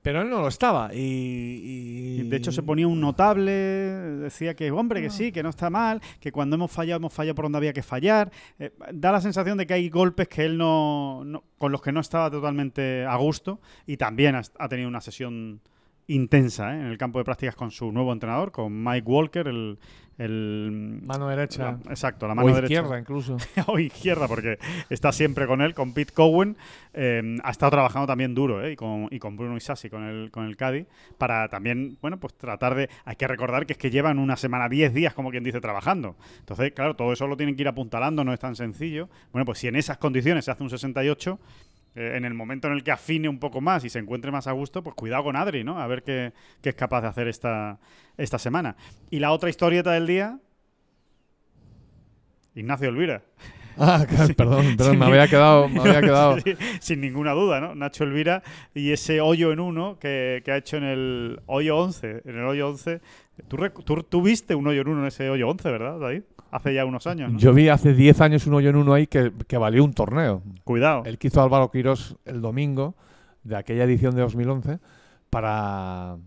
pero 0.02 0.22
él 0.22 0.30
no 0.30 0.40
lo 0.40 0.48
estaba 0.48 0.92
y, 0.94 2.22
de 2.30 2.38
hecho 2.38 2.52
se 2.54 2.64
ponía 2.64 2.88
un 2.88 3.02
notable, 3.02 3.52
decía 3.52 4.56
que, 4.56 4.72
hombre, 4.72 5.02
que 5.02 5.10
sí, 5.10 5.34
que 5.34 5.44
no 5.44 5.50
está 5.50 5.70
mal, 5.70 6.02
que 6.22 6.32
cuando 6.32 6.56
hemos 6.56 6.72
fallado, 6.72 6.98
hemos 6.98 7.14
fallado 7.14 7.36
por 7.36 7.44
donde 7.44 7.58
había 7.58 7.74
que 7.74 7.84
fallar. 7.84 8.32
Eh, 8.58 8.72
da 8.94 9.12
la 9.12 9.20
sensación 9.20 9.58
de 9.58 9.68
que 9.68 9.74
hay 9.74 9.90
golpes 9.90 10.30
que 10.30 10.46
él 10.46 10.58
no, 10.58 11.26
no- 11.26 11.44
con 11.58 11.74
los 11.74 11.82
que 11.82 11.92
no 11.92 12.00
estaba 12.00 12.32
totalmente 12.32 13.04
a 13.04 13.18
gusto 13.18 13.60
y 13.86 13.98
también 13.98 14.36
ha, 14.36 14.44
ha 14.60 14.70
tenido 14.70 14.88
una 14.88 15.02
sesión 15.02 15.60
intensa 16.08 16.74
¿eh? 16.74 16.80
en 16.80 16.86
el 16.86 16.98
campo 16.98 17.20
de 17.20 17.26
prácticas 17.26 17.56
con 17.56 17.72
su 17.72 17.92
nuevo 17.92 18.14
entrenador, 18.14 18.52
con 18.52 18.82
Mike 18.84 19.08
Walker, 19.08 19.48
el... 19.48 19.78
el 20.18 21.00
mano 21.06 21.28
derecha 21.28 21.78
la- 21.84 21.92
exacto, 21.92 22.26
la 22.28 22.34
o 22.34 22.36
mano 22.36 22.48
derecha. 22.54 22.74
izquierda 22.74 23.00
incluso 23.00 23.38
o 23.68 23.80
izquierda, 23.80 24.28
porque 24.28 24.58
está 24.90 25.12
siempre 25.12 25.46
con 25.48 25.62
él, 25.62 25.74
con 25.74 25.94
Pete 25.94 26.14
Cowen. 26.14 26.58
Eh, 26.94 27.38
ha 27.44 27.52
estado 27.52 27.72
trabajando 27.72 28.08
también 28.08 28.34
duro, 28.34 28.64
¿eh? 28.66 28.72
y, 28.72 28.76
con, 28.76 29.08
y 29.12 29.20
con 29.20 29.38
Bruno 29.38 29.56
Isasi, 29.56 29.90
con 29.90 30.04
el, 30.04 30.32
con 30.32 30.46
el 30.46 30.58
Cádiz, 30.58 30.88
para 31.18 31.48
también, 31.50 31.98
bueno, 32.02 32.20
pues 32.20 32.34
tratar 32.36 32.74
de... 32.76 32.90
Hay 33.06 33.16
que 33.16 33.28
recordar 33.28 33.66
que 33.68 33.74
es 33.74 33.78
que 33.80 33.92
llevan 33.92 34.18
una 34.18 34.36
semana, 34.36 34.68
10 34.68 34.94
días, 34.94 35.14
como 35.14 35.30
quien 35.30 35.44
dice, 35.44 35.62
trabajando. 35.62 36.16
Entonces, 36.40 36.72
claro, 36.74 36.96
todo 36.96 37.14
eso 37.14 37.28
lo 37.28 37.38
tienen 37.38 37.56
que 37.56 37.62
ir 37.62 37.68
apuntalando, 37.68 38.24
no 38.24 38.34
es 38.34 38.40
tan 38.40 38.56
sencillo. 38.56 39.10
Bueno, 39.32 39.46
pues 39.46 39.60
si 39.60 39.68
en 39.68 39.76
esas 39.76 39.98
condiciones 39.98 40.46
se 40.46 40.52
hace 40.52 40.64
un 40.64 40.70
68... 40.72 41.40
eh, 41.96 42.14
en 42.16 42.26
el 42.26 42.34
momento 42.34 42.68
en 42.68 42.74
el 42.74 42.84
que 42.84 42.92
afine 42.92 43.30
un 43.30 43.40
poco 43.40 43.62
más 43.62 43.84
y 43.84 43.90
se 43.90 44.00
encuentre 44.00 44.32
más 44.32 44.48
a 44.48 44.52
gusto, 44.52 44.84
pues 44.84 44.96
cuidado 44.96 45.24
con 45.24 45.36
Adri, 45.36 45.64
¿no? 45.64 45.80
A 45.80 45.88
ver 45.88 46.04
qué, 46.04 46.34
qué 46.62 46.70
es 46.70 46.76
capaz 46.76 47.02
de 47.02 47.08
hacer 47.08 47.28
esta, 47.28 47.80
esta 48.18 48.38
semana. 48.40 48.76
Y 49.10 49.20
la 49.20 49.32
otra 49.32 49.50
historieta 49.50 49.92
del 49.92 50.08
día, 50.08 50.40
Ignacio 52.56 52.90
Elvira. 52.90 53.24
Ah 53.78 54.06
claro, 54.10 54.34
perdón, 54.36 54.78
perdón 54.78 54.92
Sin 54.92 55.00
me 55.00 55.06
había 55.06 55.28
quedado 55.28 55.70
me 55.70 55.80
había 55.80 56.02
quedado 56.02 56.40
Sí, 56.40 56.56
sin 56.80 57.02
ninguna 57.02 57.32
duda, 57.32 57.60
¿no? 57.60 57.76
Nacho 57.76 58.04
Elvira 58.04 58.44
y 58.74 58.92
ese 58.92 59.22
hoyo 59.22 59.52
en 59.52 59.60
uno 59.60 59.98
que, 60.00 60.42
que 60.44 60.52
ha 60.52 60.58
hecho 60.58 60.78
en 60.78 60.84
el 60.84 61.42
hoyo 61.46 61.78
11. 61.78 62.22
En 62.26 62.38
el 62.38 62.46
hoyo 62.46 62.70
11. 62.70 63.02
¿Tú, 63.48 63.58
tú, 63.84 64.04
tú 64.04 64.22
viste 64.22 64.56
un 64.56 64.68
hoyo 64.68 64.82
en 64.82 64.88
uno 64.88 65.02
en 65.02 65.08
ese 65.08 65.30
hoyo 65.30 65.48
11, 65.50 65.72
¿verdad, 65.72 66.00
David? 66.00 66.24
Hace 66.50 66.74
ya 66.74 66.86
unos 66.86 67.06
años, 67.08 67.32
¿no? 67.32 67.40
Yo 67.40 67.54
vi 67.54 67.70
hace 67.70 67.94
10 67.94 68.22
años 68.22 68.48
un 68.48 68.54
hoyo 68.54 68.70
en 68.70 68.78
uno 68.78 68.94
ahí 68.94 69.08
que, 69.08 69.32
que 69.48 69.58
valió 69.58 69.84
un 69.84 69.94
torneo. 69.94 70.42
Cuidado. 70.64 71.04
El 71.06 71.18
que 71.18 71.28
hizo 71.28 71.42
Álvaro 71.42 71.70
Quirós 71.72 72.16
el 72.26 72.42
domingo 72.42 72.96
de 73.44 73.58
aquella 73.58 73.84
edición 73.84 74.16
de 74.16 74.22
2011 74.22 74.80
para, 75.30 76.18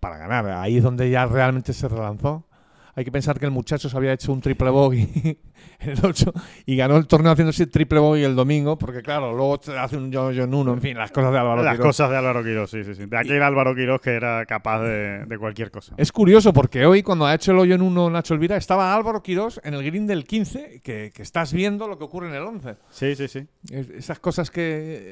para 0.00 0.16
ganar. 0.16 0.46
Ahí 0.48 0.78
es 0.78 0.82
donde 0.82 1.10
ya 1.10 1.26
realmente 1.26 1.72
se 1.72 1.88
relanzó. 1.88 2.44
Hay 2.98 3.04
que 3.04 3.12
pensar 3.12 3.38
que 3.38 3.44
el 3.44 3.52
muchacho 3.52 3.88
se 3.88 3.96
había 3.96 4.12
hecho 4.12 4.32
un 4.32 4.40
triple 4.40 4.70
bogey 4.70 5.08
en 5.78 5.90
el 5.90 5.98
8 6.02 6.32
y 6.66 6.74
ganó 6.74 6.96
el 6.96 7.06
torneo 7.06 7.30
haciéndose 7.30 7.68
triple 7.68 8.00
bogey 8.00 8.24
el 8.24 8.34
domingo, 8.34 8.76
porque 8.76 9.02
claro, 9.02 9.32
luego 9.36 9.60
hace 9.78 9.96
un 9.96 10.10
yo 10.10 10.30
en 10.32 10.52
uno, 10.52 10.72
en 10.74 10.80
fin, 10.80 10.96
las 10.98 11.12
cosas 11.12 11.30
de 11.30 11.38
Álvaro 11.38 11.62
Las 11.62 11.74
Quirós. 11.76 11.86
cosas 11.86 12.10
de 12.10 12.16
Álvaro 12.16 12.42
Quirós, 12.42 12.68
sí, 12.68 12.82
sí, 12.82 12.96
sí. 12.96 13.06
De 13.06 13.16
aquel 13.16 13.40
Álvaro 13.40 13.72
Quirós 13.76 14.00
que 14.00 14.10
era 14.10 14.44
capaz 14.46 14.82
de, 14.82 15.24
de 15.26 15.38
cualquier 15.38 15.70
cosa. 15.70 15.94
Es 15.96 16.10
curioso 16.10 16.52
porque 16.52 16.86
hoy 16.86 17.04
cuando 17.04 17.24
ha 17.24 17.34
hecho 17.36 17.52
el 17.52 17.58
hoyo 17.60 17.76
en 17.76 17.82
uno 17.82 18.10
Nacho 18.10 18.34
Elvira 18.34 18.56
estaba 18.56 18.92
Álvaro 18.92 19.22
Quirós 19.22 19.60
en 19.62 19.74
el 19.74 19.84
green 19.84 20.08
del 20.08 20.24
15, 20.24 20.80
que, 20.82 21.12
que 21.14 21.22
estás 21.22 21.52
viendo 21.52 21.86
lo 21.86 21.98
que 21.98 22.04
ocurre 22.04 22.28
en 22.30 22.34
el 22.34 22.42
11. 22.42 22.74
Sí, 22.90 23.14
sí, 23.14 23.28
sí. 23.28 23.46
Es- 23.70 23.90
esas 23.90 24.18
cosas 24.18 24.50
que... 24.50 24.60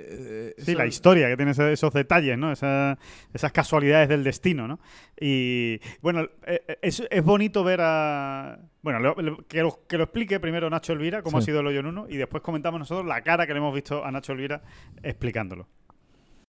eh, 0.08 0.54
Sí, 0.58 0.74
la 0.74 0.86
historia 0.86 1.28
que 1.28 1.36
tiene 1.36 1.52
esos 1.52 1.92
detalles, 1.94 2.36
¿no? 2.36 2.50
Esa- 2.50 2.98
esas 3.32 3.52
casualidades 3.52 4.08
del 4.08 4.24
destino, 4.24 4.66
¿no? 4.66 4.80
Y 5.20 5.78
bueno, 6.02 6.22
eh, 6.46 6.62
eh, 6.66 6.78
es, 6.82 7.02
es 7.08 7.22
bonito 7.24 7.62
ver 7.62 7.75
a. 7.82 8.58
Bueno, 8.82 9.00
le- 9.00 9.22
le- 9.22 9.36
que, 9.48 9.62
lo, 9.62 9.80
que 9.88 9.96
lo 9.98 10.04
explique 10.04 10.38
primero 10.40 10.68
Nacho 10.70 10.92
Elvira, 10.92 11.22
cómo 11.22 11.38
Sí. 11.40 11.42
ha 11.42 11.46
sido 11.46 11.60
el 11.60 11.66
hoyo 11.66 11.80
en 11.80 11.86
uno, 11.86 12.06
y 12.08 12.16
después 12.16 12.42
comentamos 12.42 12.78
nosotros 12.80 13.06
la 13.06 13.20
cara 13.22 13.46
que 13.46 13.52
le 13.52 13.58
hemos 13.58 13.74
visto 13.74 14.04
a 14.04 14.10
Nacho 14.10 14.32
Elvira 14.32 14.62
explicándolo. 15.02 15.66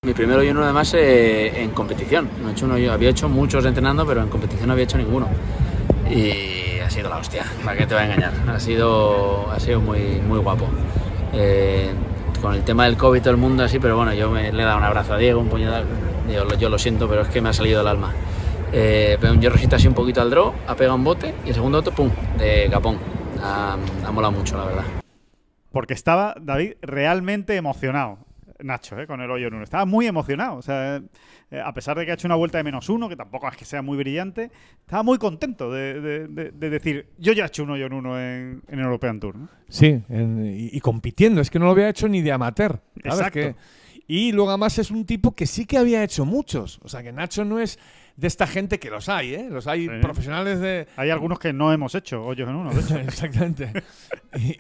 Mi 0.06 0.14
primer 0.14 0.38
hoyo 0.38 0.52
en 0.52 0.58
uno 0.58 0.66
además 0.66 0.94
eh, 0.94 1.64
en 1.64 1.72
competición. 1.72 2.30
No 2.42 2.50
he 2.50 2.52
hecho 2.52 2.66
un 2.66 2.72
hoyo- 2.74 2.92
había 2.94 3.10
hecho 3.10 3.28
muchos 3.28 3.66
entrenando, 3.66 4.06
pero 4.06 4.22
en 4.22 4.30
competición 4.30 4.68
no 4.68 4.74
había 4.74 4.84
hecho 4.86 4.98
ninguno. 4.98 5.28
Y 6.10 6.80
ha 6.80 6.90
sido 6.90 7.10
la 7.10 7.18
hostia, 7.18 7.44
¿para 7.66 7.78
qué 7.78 7.86
te 7.86 7.96
va 7.96 8.02
a 8.02 8.06
engañar? 8.06 8.32
Ha 8.48 8.60
sido, 8.60 9.52
ha 9.52 9.60
sido 9.60 9.82
muy, 9.82 10.00
muy 10.28 10.40
guapo. 10.40 10.68
Eh, 11.34 11.90
con 12.42 12.54
el 12.54 12.64
tema 12.64 12.86
del 12.86 12.96
COVID 12.96 13.20
todo 13.20 13.32
el 13.32 13.38
mundo 13.38 13.64
así, 13.64 13.80
pero 13.80 13.98
bueno, 13.98 14.14
yo 14.14 14.30
me, 14.30 14.52
le 14.54 14.62
he 14.62 14.66
dado 14.66 14.78
un 14.78 14.84
abrazo 14.84 15.16
a 15.16 15.18
Diego, 15.18 15.42
un 15.42 15.50
puñetazo. 15.50 15.86
Yo, 16.32 16.48
yo 16.58 16.70
lo 16.70 16.78
siento, 16.78 17.10
pero 17.10 17.22
es 17.24 17.30
que 17.30 17.42
me 17.42 17.50
ha 17.50 17.54
salido 17.54 17.82
el 17.82 17.88
alma. 17.88 18.14
Eh, 18.74 19.18
pero 19.20 19.34
un 19.34 19.42
hierrocito 19.42 19.76
así 19.76 19.88
un 19.88 19.94
poquito 19.94 20.22
al 20.22 20.30
draw, 20.30 20.54
ha 20.68 20.76
pegado 20.76 20.96
un 20.96 21.04
bote 21.04 21.34
y 21.46 21.50
el 21.50 21.56
segundo 21.56 21.80
otro, 21.80 21.94
pum, 21.94 22.10
de 22.38 22.68
capón. 22.70 22.98
Ha, 23.42 23.78
ha 24.06 24.12
molado 24.12 24.34
mucho, 24.34 24.58
la 24.58 24.66
verdad. 24.66 24.84
Porque 25.72 25.94
estaba, 25.94 26.36
David, 26.42 26.74
realmente 26.82 27.56
emocionado. 27.56 28.20
Nacho, 28.60 29.00
¿eh? 29.00 29.06
con 29.06 29.22
el 29.22 29.30
hoyo 29.30 29.48
en 29.50 29.54
uno. 29.54 29.64
Estaba 29.64 29.86
muy 29.86 30.08
emocionado. 30.08 30.56
O 30.58 30.62
sea, 30.64 31.00
eh, 31.52 31.62
a 31.64 31.72
pesar 31.76 31.96
de 31.96 32.06
que 32.06 32.12
ha 32.12 32.16
hecho 32.16 32.28
una 32.28 32.34
vuelta 32.36 32.58
de 32.58 32.64
menos 32.64 32.90
uno, 32.90 33.08
que 33.08 33.16
tampoco 33.16 33.48
es 33.48 33.56
que 33.56 33.66
sea 33.66 33.84
muy 33.84 33.98
brillante, 33.98 34.50
estaba 34.82 35.04
muy 35.04 35.20
contento 35.20 35.72
de, 35.72 36.02
de- 36.02 36.28
de- 36.28 36.52
de 36.52 36.70
decir, 36.72 37.06
yo 37.20 37.34
ya 37.34 37.44
he 37.44 37.48
hecho 37.48 37.62
un 37.62 37.70
hoyo 37.70 37.86
en 37.86 37.94
uno 37.94 38.20
en, 38.20 38.64
en 38.68 38.80
European 38.80 39.20
Tour. 39.20 39.36
¿no? 39.36 39.48
Sí, 39.70 40.02
en- 40.10 40.44
y, 40.44 40.76
y 40.76 40.80
compitiendo. 40.80 41.40
Es 41.40 41.52
que 41.52 41.60
no 41.60 41.66
lo 41.66 41.72
había 41.72 41.88
hecho 41.88 42.08
ni 42.08 42.22
de 42.24 42.32
amateur. 42.32 42.82
Exacto. 43.04 43.32
que- 43.34 43.56
y 44.08 44.32
luego 44.32 44.50
además 44.50 44.80
es 44.80 44.90
un 44.90 45.06
tipo 45.06 45.36
que 45.36 45.46
sí 45.46 45.66
que 45.68 45.78
había 45.78 46.04
hecho 46.04 46.26
muchos. 46.26 46.80
O 46.82 46.88
sea, 46.90 47.04
que 47.04 47.12
Nacho 47.12 47.46
no 47.46 47.60
es 47.60 47.78
de 48.18 48.28
esta 48.28 48.48
gente 48.48 48.80
que 48.80 48.90
los 48.90 49.08
hay, 49.10 49.36
¿eh? 49.36 49.48
Los 49.50 49.68
hay 49.68 49.84
Sí. 49.88 49.92
profesionales 50.02 50.60
de... 50.60 50.88
Hay 50.98 51.12
algunos 51.12 51.38
que 51.40 51.54
no 51.54 51.72
hemos 51.72 51.94
hecho 51.96 52.24
hoyos 52.26 52.50
en 52.50 52.56
uno, 52.56 52.72
de 52.74 52.82
hecho. 52.82 52.98
Exactamente. 52.98 53.72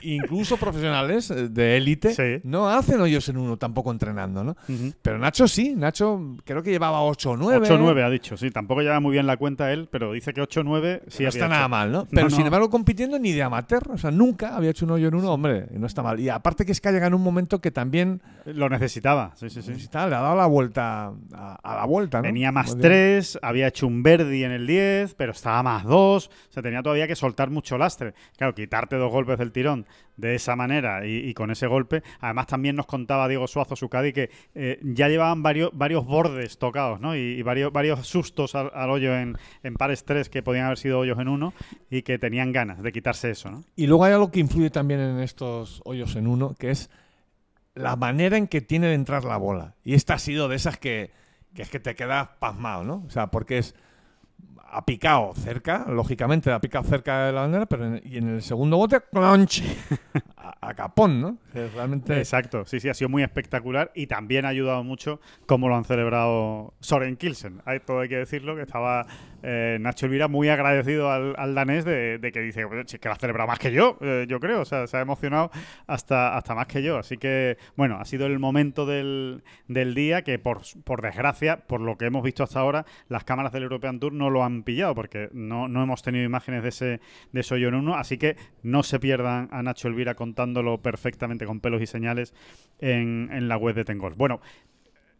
Incluso 0.04 0.58
profesionales 0.58 1.34
de 1.54 1.78
élite 1.78 2.13
Sí. 2.13 2.41
no 2.43 2.70
hacen 2.70 3.00
hoyos 3.02 3.28
en 3.30 3.38
uno 3.38 3.58
tampoco 3.58 3.91
entrenando, 3.91 4.43
¿no? 4.43 4.56
Pero 5.02 5.17
Nacho 5.17 5.48
sí. 5.48 5.74
Nacho 5.76 6.36
creo 6.46 6.63
que 6.63 6.72
llevaba 6.72 7.02
8 7.04 7.32
o 7.32 7.38
9. 7.38 7.65
8 7.65 7.76
o 7.76 7.78
9 7.78 8.04
ha 8.04 8.10
dicho, 8.10 8.38
sí. 8.38 8.52
Tampoco 8.52 8.82
lleva 8.82 9.00
muy 9.00 9.12
bien 9.12 9.28
la 9.28 9.38
cuenta 9.38 9.72
él, 9.72 9.88
pero 9.91 10.13
dice 10.13 10.34
que 10.34 10.41
8 10.41 10.62
o 10.62 10.63
9 10.63 11.04
sí 11.08 11.24
no 11.24 11.30
había 11.30 11.30
está 11.30 11.48
nada 11.48 11.67
mal, 11.67 11.91
¿no? 11.91 12.08
Pero 12.10 12.30
No, 12.30 12.36
sin 12.36 12.46
embargo, 12.46 12.70
compitiendo 12.70 13.20
ni 13.20 13.32
de 13.32 13.43
amateur. 13.43 13.84
O 13.91 13.98
sea, 13.98 14.12
nunca 14.12 14.56
había 14.56 14.70
hecho 14.72 14.86
un 14.86 14.91
hoyo 14.91 15.08
en 15.08 15.15
uno, 15.15 15.32
hombre, 15.32 15.67
y 15.74 15.80
no 15.80 15.88
está 15.88 16.04
mal. 16.04 16.20
Y 16.20 16.30
aparte 16.30 16.65
que 16.65 16.72
es 16.72 16.80
que 16.82 16.89
ha 16.89 16.91
llegado 16.91 17.08
en 17.08 17.13
un 17.15 17.24
momento 17.24 17.60
que 17.60 17.72
también 17.72 18.22
Lo 18.46 18.70
necesitaba, 18.70 19.32
sí, 19.36 19.50
sí, 19.50 19.62
sí. 19.62 19.70
necesitaba, 19.70 20.08
le 20.08 20.15
ha 20.15 20.22
dado 20.22 20.36
la 20.38 20.46
vuelta 20.46 21.12
a, 21.34 21.56
a 21.63 21.76
la 21.76 21.86
vuelta, 21.86 22.20
¿no? 22.20 22.24
Tenía 22.24 22.52
más 22.52 22.67
Como 22.67 22.78
digo. 22.78 22.88
3, 22.89 23.39
había 23.47 23.67
hecho 23.67 23.88
un 23.88 24.03
Verdi 24.03 24.43
en 24.43 24.51
el 24.51 24.67
10, 24.67 25.13
pero 25.15 25.31
estaba 25.31 25.63
más 25.63 25.86
2. 25.86 26.27
O 26.27 26.51
sea, 26.51 26.62
tenía 26.62 26.83
todavía 26.83 27.07
que 27.07 27.15
soltar 27.15 27.49
mucho 27.49 27.77
lastre. 27.77 28.13
Claro, 28.36 28.53
quitarte 28.53 28.97
dos 28.97 29.10
golpes 29.10 29.38
del 29.38 29.53
tirón 29.53 29.86
de 30.17 30.36
esa 30.36 30.57
manera 30.57 31.05
y, 31.05 31.33
con 31.33 31.49
ese 31.49 31.65
golpe. 31.65 32.03
Además, 32.19 32.47
también 32.47 32.75
nos 32.75 32.88
contaba 32.88 33.27
Diego 33.29 33.47
Suazo, 33.47 33.77
su 33.77 33.88
Cádiz, 33.88 34.13
que 34.13 34.29
eh, 34.53 34.79
ya 34.83 35.07
llevaban 35.07 35.43
varios, 35.43 35.71
varios 35.73 36.05
bordes 36.05 36.57
tocados, 36.57 36.99
¿no? 36.99 37.15
Y, 37.15 37.41
varios, 37.41 37.71
varios 37.71 38.05
sustos 38.05 38.53
al, 38.53 38.89
hoyo 38.89 39.15
en, 39.15 39.38
en, 39.63 39.75
pares 39.75 40.03
tres 40.03 40.27
que 40.27 40.43
podían 40.43 40.65
haber 40.65 40.77
sido 40.77 40.99
hoyos 40.99 41.17
en 41.19 41.29
uno 41.29 41.53
y 41.89 42.01
que 42.01 42.19
tenían 42.19 42.51
ganas 42.51 42.83
de 42.83 42.91
quitarse 42.91 43.29
eso, 43.29 43.49
¿no? 43.49 43.63
Y 43.77 43.88
luego 43.88 44.03
hay 44.03 44.13
algo 44.13 44.29
que 44.29 44.41
influye 44.41 44.71
también 44.71 44.99
en 44.99 45.19
estos 45.19 45.81
hoyos 45.86 46.17
en 46.17 46.27
uno, 46.27 46.53
que 46.60 46.71
es 46.71 46.89
la 47.75 47.95
manera 47.95 48.36
en 48.36 48.47
que 48.47 48.60
tiene 48.60 48.88
de 48.88 48.95
entrar 48.95 49.23
la 49.23 49.38
bola. 49.38 49.75
Y 49.86 49.93
esta 49.93 50.15
ha 50.15 50.19
sido 50.19 50.49
de 50.49 50.57
esas 50.57 50.77
que, 50.77 51.12
que 51.58 51.63
es 51.63 51.72
que 51.72 51.80
te 51.80 51.96
quedas 51.96 52.30
pasmado, 52.38 52.84
¿no? 52.84 53.04
O 53.08 53.10
sea, 53.10 53.32
porque 53.32 53.58
es 53.58 53.74
ha 54.70 54.86
picado 54.86 55.34
cerca, 55.34 55.88
lógicamente 55.89 56.52
ha 56.52 56.62
picado 56.62 56.84
cerca 56.84 57.26
de 57.26 57.32
la 57.32 57.41
bandera, 57.41 57.65
pero 57.65 57.88
en, 57.88 58.02
y 58.06 58.17
en 58.17 58.30
el 58.36 58.43
segundo 58.43 58.78
bote, 58.78 59.02
crunch, 59.12 59.63
a, 60.62 60.73
capón, 60.73 61.21
¿no? 61.21 61.38
realmente... 61.53 62.17
Exacto, 62.17 62.65
sí, 62.65 62.79
sí, 62.79 62.89
ha 62.89 62.93
sido 62.93 63.10
muy 63.10 63.23
espectacular 63.23 63.91
y 63.95 64.07
también 64.07 64.45
ha 64.45 64.49
ayudado 64.49 64.83
mucho 64.83 65.19
cómo 65.45 65.69
lo 65.69 65.75
han 65.75 65.86
celebrado 65.86 66.73
Soren 66.79 67.17
Kilsen. 67.17 67.62
Hay, 67.65 67.79
todo 67.79 68.01
hay 68.01 68.10
que 68.10 68.17
decirlo, 68.17 68.55
que 68.55 68.62
estaba 68.62 69.05
eh, 69.43 69.77
Nacho 69.79 70.05
Elvira 70.05 70.27
muy 70.27 70.49
agradecido 70.49 71.12
al, 71.12 71.55
danés 71.55 71.86
de, 71.86 72.19
que 72.33 72.41
dice 72.41 72.65
que 72.99 73.07
lo 73.07 73.13
ha 73.13 73.17
celebrado 73.17 73.47
más 73.47 73.60
que 73.60 73.71
yo, 73.71 73.97
eh, 74.01 74.25
yo 74.27 74.39
creo, 74.39 74.62
o 74.62 74.65
sea, 74.65 74.88
se 74.88 74.97
ha 74.97 75.01
emocionado 75.01 75.51
hasta, 75.86 76.36
hasta 76.36 76.55
más 76.55 76.67
que 76.67 76.83
yo. 76.83 76.97
Así 76.97 77.17
que, 77.17 77.57
bueno, 77.75 77.97
ha 77.99 78.05
sido 78.05 78.25
el 78.25 78.39
momento 78.39 78.86
del, 78.86 79.43
del 79.67 79.93
día 79.93 80.23
que, 80.23 80.39
por, 80.39 80.62
por 80.83 81.01
desgracia, 81.01 81.57
por 81.67 81.81
lo 81.81 81.97
que 81.97 82.05
hemos 82.05 82.23
visto 82.23 82.43
hasta 82.43 82.60
ahora, 82.60 82.86
las 83.10 83.23
cámaras 83.23 83.51
del 83.51 83.63
European 83.63 83.99
Tour 83.99 84.13
no 84.13 84.29
lo 84.29 84.43
han 84.43 84.63
pillado 84.63 84.95
porque 84.95 85.29
no, 85.33 85.67
no 85.67 85.83
hemos 85.83 86.01
tenido 86.01 86.25
imágenes 86.25 86.63
de 86.63 86.69
ese, 86.69 86.99
de 87.31 87.39
ese 87.39 87.55
hoyo 87.55 87.69
en 87.69 87.75
uno, 87.75 87.95
así 87.95 88.17
que 88.17 88.36
no 88.63 88.83
se 88.83 88.99
pierdan 88.99 89.49
a 89.51 89.62
Nacho 89.63 89.88
Elvira 89.88 90.15
perfectamente 90.82 91.45
con 91.45 91.60
pelos 91.60 91.82
y 91.82 91.88
señales 91.88 92.34
en, 92.80 93.30
en 93.32 93.47
la 93.47 93.58
web 93.58 93.76
de 93.76 93.86
Tengol. 93.86 94.13
Bueno, 94.13 94.41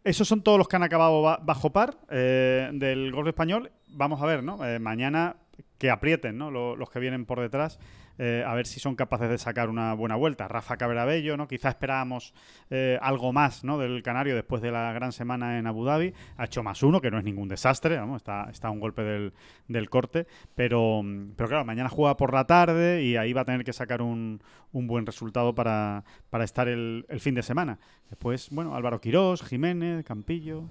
esos 0.04 0.26
son 0.28 0.42
todos 0.42 0.58
los 0.58 0.68
que 0.68 0.76
han 0.76 0.82
acabado 0.82 1.22
bajo 1.42 1.70
par 1.70 1.98
eh, 2.10 2.70
del 2.72 3.12
golf 3.12 3.28
español. 3.28 3.70
Vamos 3.88 4.22
a 4.22 4.26
ver, 4.26 4.42
¿no? 4.42 4.64
Eh, 4.64 4.78
mañana 4.78 5.36
que 5.76 5.90
aprieten, 5.90 6.38
¿no? 6.38 6.50
los 6.50 6.90
que 6.90 6.98
vienen 6.98 7.26
por 7.26 7.40
detrás. 7.40 7.78
Eh, 8.18 8.42
a 8.44 8.54
ver 8.54 8.66
si 8.66 8.80
son 8.80 8.96
capaces 8.96 9.30
de 9.30 9.38
sacar 9.38 9.68
una 9.70 9.94
buena 9.94 10.16
vuelta. 10.16 10.48
Rafa 10.48 10.76
Cabrabello, 10.76 11.36
¿no? 11.36 11.46
Quizá 11.46 11.68
esperábamos 11.68 12.34
eh, 12.68 12.98
algo 13.00 13.32
más, 13.32 13.62
¿no? 13.62 13.78
Del 13.78 14.02
Canario 14.02 14.34
después 14.34 14.60
de 14.60 14.72
la 14.72 14.92
gran 14.92 15.12
semana 15.12 15.58
en 15.58 15.66
Abu 15.68 15.84
Dhabi. 15.84 16.12
Ha 16.36 16.46
hecho 16.46 16.62
más 16.62 16.82
uno, 16.82 17.00
que 17.00 17.10
no 17.10 17.18
es 17.18 17.24
ningún 17.24 17.48
desastre, 17.48 18.00
está, 18.16 18.48
está 18.50 18.70
un 18.70 18.80
golpe 18.80 19.32
del, 19.68 19.90
corte. 19.90 20.26
Pero, 20.56 21.02
pero 21.36 21.48
claro, 21.48 21.64
mañana 21.64 21.88
juega 21.88 22.16
por 22.16 22.34
la 22.34 22.44
tarde 22.44 23.02
y 23.04 23.16
ahí 23.16 23.32
va 23.32 23.42
a 23.42 23.44
tener 23.44 23.64
que 23.64 23.72
sacar 23.72 24.02
un, 24.02 24.42
buen 24.72 25.06
resultado 25.06 25.54
para, 25.54 26.04
estar 26.42 26.66
el, 26.68 27.06
fin 27.20 27.36
de 27.36 27.42
semana. 27.42 27.78
Después, 28.10 28.48
bueno, 28.50 28.74
Álvaro 28.74 29.00
Quirós, 29.00 29.42
Jiménez, 29.42 30.04
Campillo. 30.04 30.64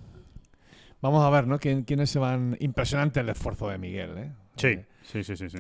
Vamos 1.01 1.23
a 1.23 1.29
ver, 1.29 1.47
¿no? 1.47 1.60
¿Quiénes 1.60 2.10
se 2.10 2.19
van? 2.19 2.57
Impresionante 2.60 3.21
el 3.21 3.29
esfuerzo 3.29 3.69
de 3.69 3.77
Miguel, 3.77 4.17
¿eh? 4.17 4.31
Sí, 4.55 4.79
sí, 5.03 5.23
sí, 5.23 5.49
sí. 5.49 5.57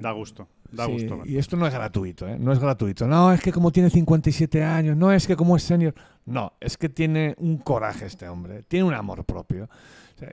Da 0.00 0.10
gusto. 0.12 0.48
Da 0.72 0.86
gusto. 0.86 1.22
Y 1.26 1.36
esto 1.36 1.56
no 1.56 1.66
es 1.66 1.74
gratuito, 1.74 2.26
¿eh? 2.26 2.38
No 2.38 2.52
es 2.52 2.58
gratuito. 2.58 3.06
No, 3.06 3.32
es 3.32 3.40
que 3.40 3.52
como 3.52 3.70
tiene 3.70 3.90
57 3.90 4.64
años, 4.64 4.96
no 4.96 5.12
es 5.12 5.26
que 5.26 5.36
como 5.36 5.56
es 5.56 5.62
senior. 5.62 5.94
No, 6.24 6.54
es 6.60 6.76
que 6.76 6.88
tiene 6.88 7.34
un 7.38 7.58
coraje 7.58 8.06
este 8.06 8.28
hombre, 8.28 8.62
tiene 8.66 8.84
un 8.84 8.94
amor 8.94 9.24
propio. 9.24 9.68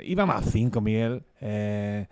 iba 0.04 0.26
más 0.26 0.46
5, 0.50 0.80
Miguel. 0.82 1.24
Eh, 1.42 2.08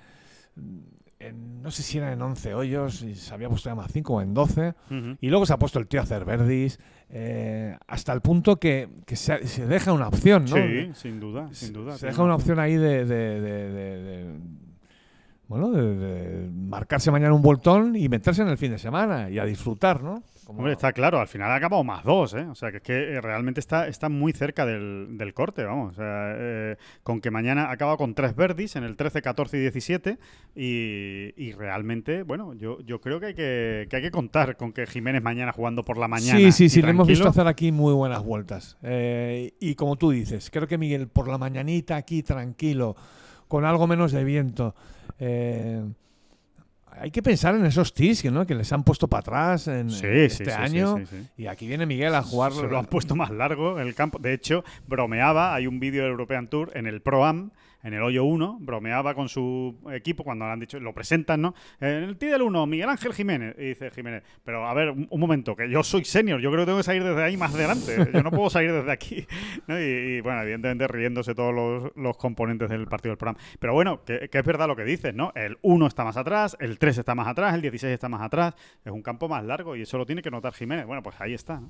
no 1.62 1.72
sé 1.72 1.84
si 1.84 1.98
era 1.98 2.12
en 2.12 2.22
11 2.22 2.54
hoyos, 2.54 3.02
y 3.02 3.16
se 3.16 3.34
había 3.34 3.50
puesto 3.50 3.70
ya 3.70 3.76
más 3.76 3.92
5 3.92 4.14
o 4.14 4.22
en 4.22 4.34
12. 4.34 4.74
Y 5.22 5.30
luego 5.30 5.46
se 5.46 5.54
ha 5.54 5.60
puesto 5.60 5.80
el 5.80 5.88
tío 5.88 6.02
a 6.02 6.04
hacer 6.04 6.26
verdis. 6.26 6.80
Eh, 7.10 7.78
hasta 7.88 8.12
el 8.12 8.20
punto 8.20 8.58
que, 8.58 8.90
se, 9.14 9.40
deja 9.66 9.94
una 9.94 10.10
opción, 10.10 10.46
¿no? 10.46 10.58
Sí, 10.58 10.92
sin 10.94 11.20
duda, 11.22 11.48
sin 11.54 11.72
duda. 11.72 11.98
Se, 11.98 12.08
deja 12.08 12.22
una 12.22 12.36
opción 12.36 12.60
ahí 12.60 12.76
de 12.76 13.06
bueno, 15.48 15.72
de, 15.72 16.50
marcarse 16.54 17.12
mañana 17.12 17.34
un 17.34 17.42
voltón 17.42 17.96
y 17.96 18.10
meterse 18.10 18.42
en 18.42 18.50
el 18.50 18.58
fin 18.58 18.72
de 18.72 18.80
semana 18.80 19.30
y 19.30 19.40
a 19.40 19.46
disfrutar, 19.46 20.04
¿no? 20.04 20.24
Hombre, 20.50 20.72
está 20.72 20.94
claro, 20.94 21.20
al 21.20 21.28
final 21.28 21.52
ha 21.52 21.56
acabado 21.56 21.84
más 21.84 22.06
dos, 22.06 22.34
¿eh? 22.34 22.46
O 22.50 22.56
sea, 22.56 22.72
que 22.72 22.78
es 22.78 22.84
que 22.84 22.94
eh, 22.94 23.22
realmente 23.22 23.60
está, 23.60 23.88
está 23.88 24.08
muy 24.08 24.32
cerca 24.32 24.66
del, 24.66 25.34
corte, 25.34 25.66
vamos. 25.66 25.94
O 25.94 25.96
sea, 25.96 26.34
eh, 26.38 26.78
con 27.04 27.20
que 27.20 27.32
mañana 27.32 27.66
ha 27.66 27.72
acabado 27.72 27.98
con 27.98 28.14
tres 28.14 28.34
verdis 28.34 28.78
en 28.78 28.86
el 28.86 28.96
13, 28.96 29.22
14 29.22 29.58
y 29.58 29.60
17 29.62 30.18
y, 30.56 31.52
realmente, 31.52 32.24
bueno, 32.24 32.54
yo, 32.54 32.80
yo 32.82 33.02
creo 33.02 33.20
que 33.20 33.26
hay 33.28 33.34
que, 33.34 33.90
hay 33.92 34.02
que 34.02 34.12
contar 34.12 34.56
con 34.56 34.72
que 34.72 34.88
Jiménez 34.88 35.22
mañana 35.22 35.52
jugando 35.52 35.84
por 35.84 35.98
la 35.98 36.08
mañana. 36.08 36.40
Sí, 36.40 36.52
sí, 36.54 36.70
sí, 36.70 36.82
le 36.82 36.92
hemos 36.92 37.08
visto 37.08 37.28
hacer 37.28 37.48
aquí 37.48 37.74
muy 37.74 37.94
buenas 37.94 38.24
vueltas. 38.24 38.78
Eh, 38.84 39.54
y 39.60 39.76
como 39.76 39.98
tú 39.98 40.12
dices, 40.12 40.50
creo 40.50 40.68
que 40.68 40.78
Miguel 40.78 41.10
por 41.10 41.28
la 41.28 41.38
mañanita 41.38 41.98
aquí 41.98 42.24
tranquilo, 42.24 42.96
con 43.50 43.66
algo 43.66 43.86
menos 43.86 44.14
de 44.14 44.24
viento. 44.24 44.76
Eh, 45.20 45.84
hay 47.00 47.12
que 47.12 47.22
pensar 47.22 47.56
en 47.56 47.66
esos 47.66 47.94
tis 47.94 48.26
¿no? 48.26 48.46
que 48.46 48.56
les 48.56 48.72
han 48.74 48.84
puesto 48.84 49.08
para 49.08 49.20
atrás 49.20 49.68
en, 49.68 49.90
este 49.90 50.52
año. 50.52 50.98
y 51.38 51.48
aquí 51.48 51.68
viene 51.68 51.86
Miguel 51.86 52.16
a 52.16 52.24
jugar. 52.24 52.54
Se 52.54 52.68
lo 52.68 52.78
han 52.78 52.86
puesto 52.86 53.16
más 53.16 53.30
largo 53.30 53.80
en 53.80 53.88
el 53.88 53.94
campo. 53.94 54.20
De 54.20 54.34
hecho, 54.34 54.64
bromeaba. 54.88 55.54
Hay 55.54 55.68
un 55.68 55.80
vídeo 55.80 56.04
del 56.04 56.12
European 56.12 56.48
Tour 56.48 56.72
en 56.74 56.88
el 56.88 57.02
Pro 57.02 57.26
Am 57.26 57.52
en 57.84 57.94
el 57.94 58.02
hoyo 58.02 58.24
1, 58.24 58.58
bromeaba 58.60 59.14
con 59.14 59.30
su 59.30 59.76
equipo 59.92 60.24
cuando 60.24 60.46
le 60.46 60.52
han 60.52 60.60
dicho, 60.60 60.80
lo 60.80 60.94
presentan, 60.94 61.42
¿no? 61.42 61.54
En 61.80 62.04
el 62.04 62.18
T 62.18 62.26
del 62.26 62.42
1, 62.42 62.66
Miguel 62.66 62.90
Ángel 62.90 63.14
Jiménez. 63.14 63.56
Y 63.58 63.66
dice 63.70 63.92
Jiménez, 63.92 64.24
pero 64.44 64.68
a 64.68 64.74
ver, 64.74 64.90
un, 64.90 65.20
momento, 65.20 65.56
que 65.56 65.70
yo 65.70 65.84
soy 65.84 66.04
senior, 66.06 66.40
yo 66.40 66.52
creo 66.52 66.64
que 66.64 66.68
tengo 66.68 66.80
que 66.80 66.84
salir 66.84 67.04
desde 67.04 67.24
ahí 67.24 67.38
más 67.38 67.54
adelante. 67.54 68.10
Yo 68.14 68.24
no 68.24 68.32
puedo 68.32 68.50
salir 68.50 68.72
desde 68.74 68.92
aquí. 68.92 69.26
Y, 69.68 70.22
bueno, 70.22 70.42
evidentemente 70.42 70.88
riéndose 70.88 71.36
todos 71.36 71.92
los, 71.96 72.18
componentes 72.18 72.70
del 72.70 72.88
partido 72.88 73.12
del 73.12 73.18
programa. 73.18 73.40
Pero 73.60 73.74
bueno, 73.74 74.04
que, 74.04 74.30
es 74.32 74.46
verdad 74.46 74.68
lo 74.68 74.76
que 74.76 74.84
dices, 74.84 75.14
¿no? 75.14 75.32
El 75.36 75.58
1 75.62 75.88
está 75.88 76.04
más 76.04 76.18
atrás, 76.18 76.58
el 76.60 76.80
3 76.80 76.98
está 76.98 77.16
más 77.16 77.28
atrás, 77.28 77.54
el 77.54 77.62
16 77.62 77.94
está 77.94 78.10
más 78.10 78.22
atrás. 78.22 78.56
Es 78.84 78.92
un 78.92 79.02
campo 79.02 79.30
más 79.30 79.44
largo 79.44 79.76
y 79.76 79.84
eso 79.84 79.98
lo 79.98 80.06
tiene 80.06 80.22
que 80.22 80.32
notar 80.32 80.54
Jiménez. 80.54 80.86
Bueno, 80.86 81.04
pues 81.04 81.20
ahí 81.20 81.34
está, 81.34 81.60
¿no? 81.60 81.70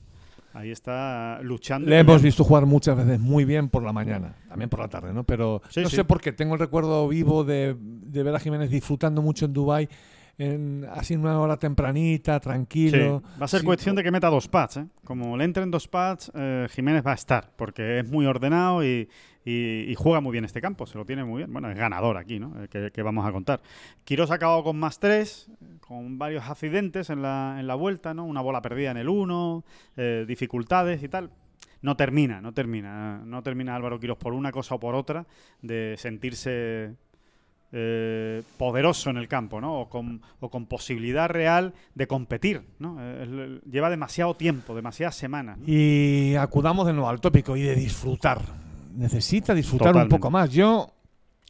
Ahí 0.57 0.71
está 0.71 1.39
luchando. 1.43 1.87
Le 1.87 1.99
hemos 1.99 2.19
visto 2.19 2.43
jugar 2.43 2.65
muchas 2.65 2.97
veces 2.97 3.19
muy 3.19 3.45
bien 3.45 3.69
por 3.69 3.83
la 3.83 3.93
mañana, 3.93 4.33
también 4.49 4.71
por 4.71 4.79
la 4.79 4.87
tarde, 4.87 5.13
¿no? 5.13 5.23
Pero 5.23 5.61
no 5.75 5.89
sé 5.89 6.03
por 6.03 6.19
qué 6.19 6.31
tengo 6.31 6.55
el 6.55 6.59
recuerdo 6.59 7.07
vivo 7.07 7.43
de, 7.43 7.75
ver 7.79 8.33
a 8.33 8.39
Jiménez 8.39 8.71
disfrutando 8.71 9.21
mucho 9.21 9.45
en 9.45 9.53
Dubai 9.53 9.87
en, 10.37 10.87
así 10.91 11.15
una 11.15 11.39
hora 11.39 11.57
tempranita, 11.57 12.39
tranquilo. 12.39 13.23
Va 13.41 13.45
a 13.45 13.47
ser 13.47 13.63
cuestión 13.63 13.95
de 13.95 14.03
que 14.03 14.11
meta 14.11 14.29
dos 14.29 14.47
pads. 14.47 14.77
¿eh? 14.77 14.87
Como 15.03 15.35
le 15.37 15.43
entren 15.43 15.71
dos 15.71 15.87
pads, 15.87 16.31
eh, 16.35 16.67
Jiménez 16.69 17.05
va 17.05 17.11
a 17.11 17.15
estar, 17.15 17.51
porque 17.55 17.99
es 17.99 18.09
muy 18.09 18.25
ordenado 18.25 18.85
y, 18.85 19.09
y, 19.49 19.95
juega 19.95 20.19
muy 20.19 20.33
bien 20.33 20.43
este 20.43 20.59
campo, 20.59 20.85
se 20.85 20.97
lo 20.97 21.05
tiene 21.05 21.23
muy 21.23 21.39
bien. 21.39 21.53
Bueno, 21.53 21.71
es 21.71 21.77
ganador 21.77 22.17
aquí, 22.17 22.37
¿no? 22.37 22.53
Eh, 22.61 22.91
que, 22.91 23.01
vamos 23.01 23.25
a 23.25 23.31
contar. 23.31 23.61
Quiroz 24.03 24.29
ha 24.31 24.35
acabado 24.35 24.63
con 24.63 24.77
más 24.77 24.99
tres, 24.99 25.49
con 25.79 26.17
varios 26.17 26.49
accidentes 26.49 27.09
en 27.09 27.21
la, 27.21 27.55
en 27.57 27.65
la 27.65 27.75
vuelta, 27.75 28.13
¿no? 28.13 28.25
Una 28.25 28.41
bola 28.41 28.61
perdida 28.61 28.91
en 28.91 28.97
el 28.97 29.07
uno, 29.07 29.63
eh, 29.95 30.25
dificultades 30.27 31.01
y 31.01 31.07
tal. 31.07 31.31
No 31.81 31.95
termina, 31.95 32.41
no 32.41 32.53
termina. 32.53 33.21
No 33.23 33.41
termina 33.41 33.75
Álvaro 33.75 33.99
Quiroz 33.99 34.17
por 34.17 34.33
una 34.33 34.51
cosa 34.51 34.75
o 34.75 34.79
por 34.79 34.95
otra 34.95 35.25
de 35.61 35.95
sentirse 35.97 36.95
eh, 37.71 38.43
poderoso 38.57 39.09
en 39.09 39.17
el 39.17 39.27
campo, 39.27 39.59
¿no? 39.59 39.81
O 39.81 39.89
con, 39.89 40.21
o 40.39 40.49
con, 40.49 40.65
posibilidad 40.65 41.29
real 41.29 41.73
de 41.95 42.07
competir, 42.07 42.61
¿no? 42.79 42.97
lleva 43.69 43.89
demasiado 43.89 44.35
tiempo, 44.35 44.75
demasiadas 44.75 45.15
semanas. 45.15 45.59
Y 45.65 46.35
acudamos 46.35 46.87
de 46.87 46.93
nuevo 46.93 47.09
al 47.09 47.19
tópico 47.19 47.57
y 47.57 47.63
de 47.63 47.75
disfrutar 47.75 48.41
necesita 48.97 49.53
disfrutar 49.53 49.95
un 49.95 50.09
poco 50.09 50.29
más. 50.29 50.49
Yo 50.49 50.91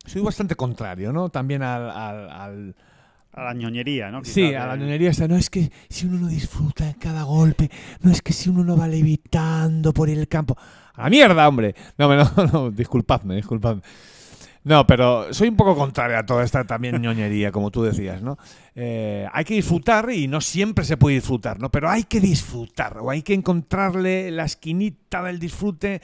soy 0.06 0.22
bastante 0.22 0.56
contrario, 0.56 1.12
¿no? 1.12 1.30
También 1.30 1.64
al, 1.64 1.90
al, 1.90 2.76
a 3.32 3.44
la 3.44 3.54
ñoñería, 3.54 4.12
¿no? 4.12 4.24
sí, 4.24 4.54
a 4.54 4.68
la 4.68 4.76
ñoñería 4.76 5.10
esta. 5.10 5.28
No 5.28 5.36
es 5.36 5.50
que 5.50 5.72
si 5.90 6.06
uno 6.06 6.20
no 6.20 6.28
disfruta 6.28 6.94
cada 7.00 7.24
golpe, 7.24 7.72
no 8.02 8.12
es 8.12 8.22
que 8.22 8.34
si 8.34 8.50
uno 8.50 8.64
no 8.64 8.78
va 8.78 8.88
levitando 8.88 9.94
por 9.94 10.10
el 10.10 10.28
campo. 10.28 10.58
¡A 10.94 11.04
la 11.04 11.10
mierda, 11.10 11.48
hombre! 11.48 11.76
No, 11.98 12.14
no, 12.16 12.32
no, 12.52 12.72
disculpadme, 12.72 13.36
disculpadme. 13.36 13.82
No, 14.68 14.86
pero 14.86 15.34
soy 15.34 15.48
un 15.48 15.56
poco 15.56 15.78
contrario 15.78 16.18
a 16.18 16.26
toda 16.26 16.44
esta 16.44 16.66
también 16.66 17.02
ñoñería, 17.02 17.54
como 17.54 17.72
tú 17.72 17.84
decías, 17.84 18.22
¿no? 18.22 18.38
Eh, 18.76 19.26
hay 19.32 19.46
que 19.46 19.54
disfrutar 19.54 20.10
y 20.12 20.28
no 20.28 20.42
siempre 20.42 20.84
se 20.84 20.98
puede 20.98 21.16
disfrutar, 21.16 21.58
¿no? 21.58 21.72
Pero 21.72 21.90
hay 21.90 22.04
que 22.04 22.20
disfrutar 22.20 22.98
o 22.98 23.10
hay 23.10 23.22
que 23.22 23.34
encontrarle 23.34 24.30
la 24.30 24.44
esquinita 24.44 25.24
del 25.24 25.40
disfrute 25.40 26.02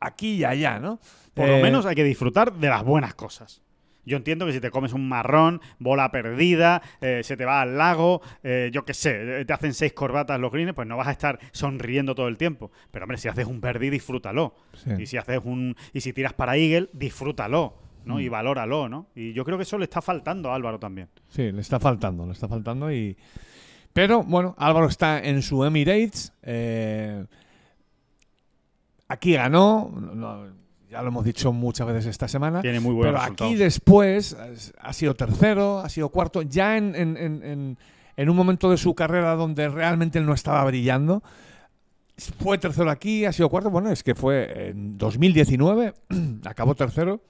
aquí 0.00 0.34
y 0.34 0.44
allá, 0.44 0.78
¿no? 0.80 1.00
Por 1.32 1.48
lo 1.48 1.54
eh, 1.54 1.62
menos 1.62 1.86
hay 1.86 1.94
que 1.94 2.04
disfrutar 2.04 2.52
de 2.52 2.68
las 2.68 2.84
buenas 2.84 3.14
cosas. 3.14 3.62
Yo 4.04 4.18
entiendo 4.18 4.44
que 4.44 4.52
si 4.52 4.60
te 4.60 4.70
comes 4.70 4.92
un 4.92 5.08
marrón, 5.08 5.62
bola 5.78 6.10
perdida, 6.10 6.82
eh, 7.00 7.22
se 7.24 7.38
te 7.38 7.46
va 7.46 7.62
al 7.62 7.78
lago, 7.78 8.20
eh, 8.42 8.68
yo 8.70 8.84
qué 8.84 8.92
sé, 8.92 9.46
te 9.46 9.52
hacen 9.54 9.72
seis 9.72 9.94
corbatas 9.94 10.38
los 10.38 10.52
greens, 10.52 10.74
pues 10.74 10.86
no 10.86 10.98
vas 10.98 11.08
a 11.08 11.12
estar 11.12 11.38
sonriendo 11.52 12.14
todo 12.14 12.28
el 12.28 12.36
tiempo. 12.36 12.70
Pero 12.90 13.04
hombre, 13.04 13.16
si 13.16 13.28
haces 13.28 13.46
un 13.46 13.62
verdi, 13.62 13.88
disfrútalo. 13.88 14.54
Y 14.98 15.06
si 15.06 15.16
haces 15.16 15.40
un 15.42 15.74
y 15.94 16.02
si 16.02 16.12
tiras 16.12 16.34
para 16.34 16.58
eagle, 16.58 16.90
disfrútalo. 16.92 17.83
¿No? 18.04 18.20
Y 18.20 18.28
mm. 18.28 18.32
valóralo, 18.32 18.88
¿no? 18.88 19.06
Y 19.14 19.32
yo 19.32 19.44
creo 19.44 19.56
que 19.56 19.62
eso 19.64 19.78
le 19.78 19.84
está 19.84 20.00
faltando 20.02 20.50
a 20.50 20.54
Álvaro 20.54 20.78
también. 20.78 21.08
Sí, 21.28 21.50
le 21.52 21.60
está 21.60 21.78
faltando, 21.80 22.26
le 22.26 22.32
está 22.32 22.48
faltando 22.48 22.92
y 22.92 23.16
Pero 23.92 24.22
bueno, 24.22 24.54
Álvaro 24.58 24.86
está 24.86 25.20
en 25.20 25.40
su 25.42 25.64
Emirates. 25.64 26.32
eh, 26.42 27.24
aquí 29.08 29.32
ganó. 29.34 29.92
no- 29.96 30.64
ya 30.90 31.02
lo 31.02 31.08
hemos 31.08 31.24
dicho 31.24 31.52
muchas 31.52 31.86
veces 31.88 32.06
esta 32.06 32.28
semana. 32.28 32.60
Tiene 32.62 32.78
muy 32.78 32.94
buenos 32.94 33.14
Pero 33.14 33.22
resultados. 33.22 33.50
aquí 33.52 33.58
después 33.58 34.36
ha 34.80 34.92
sido 34.92 35.14
tercero, 35.14 35.78
ha 35.80 35.88
sido 35.88 36.08
cuarto, 36.10 36.42
ya 36.42 36.76
en, 36.76 36.94
en- 36.94 37.16
en- 37.16 37.42
en- 37.42 37.78
en 38.16 38.30
un 38.30 38.36
momento 38.36 38.70
de 38.70 38.76
su 38.76 38.94
carrera 38.94 39.34
donde 39.34 39.68
realmente 39.68 40.20
él 40.20 40.26
no 40.26 40.34
estaba 40.34 40.64
brillando. 40.64 41.22
Fue 42.38 42.58
tercero 42.58 42.90
aquí, 42.90 43.24
ha 43.24 43.32
sido 43.32 43.48
cuarto. 43.48 43.70
Bueno, 43.70 43.90
es 43.90 44.04
que 44.04 44.14
fue 44.14 44.68
en 44.70 44.96
2019, 44.96 45.94
acabó 46.44 46.76
tercero. 46.76 47.20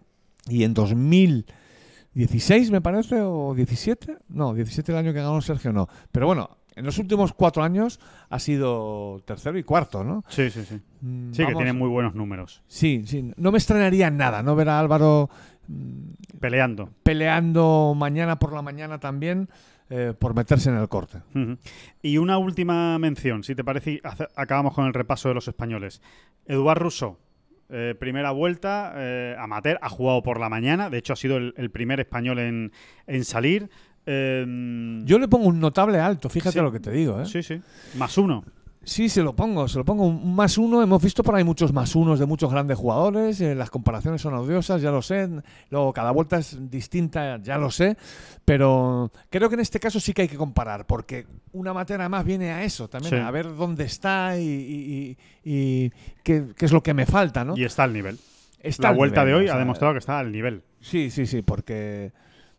Y 0.48 0.64
en 0.64 0.74
2016, 0.74 2.70
me 2.70 2.80
parece, 2.80 3.20
o 3.22 3.54
17. 3.54 4.18
No, 4.28 4.54
17 4.54 4.92
el 4.92 4.98
año 4.98 5.12
que 5.12 5.20
ganó 5.20 5.40
Sergio, 5.40 5.72
no. 5.72 5.88
Pero 6.12 6.26
bueno, 6.26 6.50
en 6.76 6.84
los 6.84 6.98
últimos 6.98 7.32
cuatro 7.32 7.62
años 7.62 8.00
ha 8.28 8.38
sido 8.38 9.22
tercero 9.24 9.58
y 9.58 9.62
cuarto, 9.62 10.04
¿no? 10.04 10.24
Sí, 10.28 10.50
sí, 10.50 10.64
sí. 10.64 10.80
Mm, 11.00 11.32
Sí, 11.32 11.46
que 11.46 11.54
tiene 11.54 11.72
muy 11.72 11.88
buenos 11.88 12.14
números. 12.14 12.62
Sí, 12.66 13.02
sí. 13.06 13.32
No 13.36 13.52
me 13.52 13.58
extrañaría 13.58 14.10
nada, 14.10 14.42
¿no? 14.42 14.54
Ver 14.56 14.68
a 14.68 14.78
Álvaro 14.80 15.30
mm, 15.68 16.38
Peleando. 16.40 16.90
peleando 17.02 17.94
mañana 17.96 18.38
por 18.38 18.52
la 18.52 18.62
mañana 18.62 18.98
también 19.00 19.48
eh, 19.90 20.14
por 20.18 20.34
meterse 20.34 20.70
en 20.70 20.76
el 20.76 20.88
corte. 20.88 21.18
Y 22.02 22.18
una 22.18 22.38
última 22.38 22.98
mención, 22.98 23.44
si 23.44 23.54
te 23.54 23.62
parece, 23.64 24.00
acabamos 24.34 24.74
con 24.74 24.86
el 24.86 24.94
repaso 24.94 25.28
de 25.28 25.34
los 25.34 25.46
españoles. 25.48 26.00
Eduard 26.46 26.78
Rousseau, 26.80 27.18
eh, 27.70 27.94
primera 27.98 28.30
vuelta, 28.30 28.92
eh, 28.96 29.36
amateur, 29.38 29.78
ha 29.82 29.88
jugado 29.88 30.22
por 30.22 30.38
la 30.40 30.48
mañana, 30.48 30.90
de 30.90 30.98
hecho 30.98 31.12
ha 31.12 31.16
sido 31.16 31.36
el, 31.36 31.54
el 31.56 31.70
primer 31.70 32.00
español 32.00 32.38
en, 32.38 32.72
en 33.06 33.24
salir. 33.24 33.68
Eh, 34.06 34.44
Yo 35.04 35.18
le 35.18 35.28
pongo 35.28 35.46
un 35.48 35.60
notable 35.60 35.98
alto, 35.98 36.28
fíjate 36.28 36.58
Sí. 36.58 36.64
lo 36.64 36.70
que 36.72 36.80
te 36.80 36.90
digo, 36.90 37.20
¿eh? 37.22 37.26
Sí, 37.26 37.42
sí, 37.42 37.60
más 37.96 38.18
uno. 38.18 38.44
Sí, 38.84 39.08
se 39.08 39.22
lo 39.22 39.34
pongo, 39.34 39.66
se 39.68 39.78
lo 39.78 39.84
pongo 39.84 40.06
un 40.06 40.34
más 40.34 40.58
uno. 40.58 40.82
Hemos 40.82 41.02
visto 41.02 41.22
por 41.22 41.34
ahí 41.34 41.44
muchos 41.44 41.72
más 41.72 41.94
unos 41.96 42.18
de 42.18 42.26
muchos 42.26 42.50
grandes 42.50 42.76
jugadores. 42.78 43.40
eh, 43.40 43.54
las 43.54 43.70
comparaciones 43.70 44.20
son 44.22 44.34
odiosas, 44.34 44.82
ya 44.82 44.90
lo 44.90 45.02
sé. 45.02 45.28
Luego 45.70 45.92
cada 45.92 46.10
vuelta 46.10 46.38
es 46.38 46.56
distinta, 46.70 47.38
ya 47.38 47.58
lo 47.58 47.70
sé. 47.70 47.96
Pero 48.44 49.10
creo 49.30 49.48
que 49.48 49.54
en 49.54 49.60
este 49.60 49.80
caso 49.80 50.00
sí 50.00 50.12
que 50.12 50.22
hay 50.22 50.28
que 50.28 50.36
comparar, 50.36 50.86
porque 50.86 51.26
una 51.52 51.72
matera 51.72 52.08
más 52.08 52.24
viene 52.24 52.50
a 52.52 52.62
eso 52.64 52.88
también, 52.88 53.14
Sí. 53.14 53.20
a 53.20 53.30
ver 53.30 53.54
dónde 53.56 53.84
está 53.84 54.38
y, 54.38 54.44
y- 54.44 55.16
y- 55.44 55.86
y 55.86 55.90
qué, 56.22 56.46
qué 56.56 56.64
es 56.66 56.72
lo 56.72 56.82
que 56.82 56.94
me 56.94 57.06
falta, 57.06 57.44
¿no? 57.44 57.56
Y 57.56 57.64
está 57.64 57.84
al 57.84 57.92
nivel. 57.92 58.18
Está 58.60 58.84
la 58.84 58.88
al 58.90 58.96
vuelta 58.96 59.20
nivel, 59.24 59.34
de 59.34 59.38
hoy 59.40 59.44
o 59.44 59.48
sea, 59.48 59.56
ha 59.56 59.58
demostrado 59.58 59.94
que 59.94 59.98
está 59.98 60.18
al 60.18 60.32
nivel. 60.32 60.62
Sí, 60.80 61.10
sí, 61.10 61.26
sí, 61.26 61.42
porque. 61.42 62.12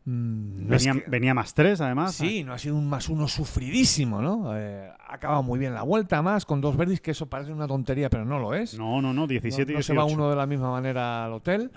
Mm, 0.05 0.73
es 0.73 0.85
Venía, 0.85 1.03
que- 1.03 1.09
venía 1.09 1.33
más 1.33 1.53
tres, 1.53 1.81
además. 1.81 2.15
Sí, 2.15 2.43
no 2.43 2.53
ha 2.53 2.57
sido 2.57 2.75
un 2.75 2.87
más 2.87 3.09
uno 3.09 3.27
sufridísimo, 3.27 4.21
¿no? 4.21 4.57
Eh, 4.57 4.89
ha 5.07 5.13
acabado 5.15 5.43
muy 5.43 5.59
bien 5.59 5.73
la 5.73 5.83
vuelta, 5.83 6.21
más 6.21 6.45
con 6.45 6.61
dos 6.61 6.77
verdes, 6.77 7.01
que 7.01 7.11
eso 7.11 7.27
parece 7.27 7.51
una 7.51 7.67
tontería, 7.67 8.09
pero 8.09 8.25
no 8.25 8.39
lo 8.39 8.53
es. 8.53 8.77
No, 8.77 9.01
no, 9.01 9.13
no, 9.13 9.27
17 9.27 9.71
no, 9.71 9.75
y 9.75 9.77
no 9.79 9.83
se 9.83 9.93
va 9.93 10.03
18. 10.03 10.15
uno 10.21 10.29
de 10.29 10.35
la 10.35 10.45
misma 10.45 10.71
manera 10.71 11.25
al 11.25 11.33
hotel. 11.33 11.71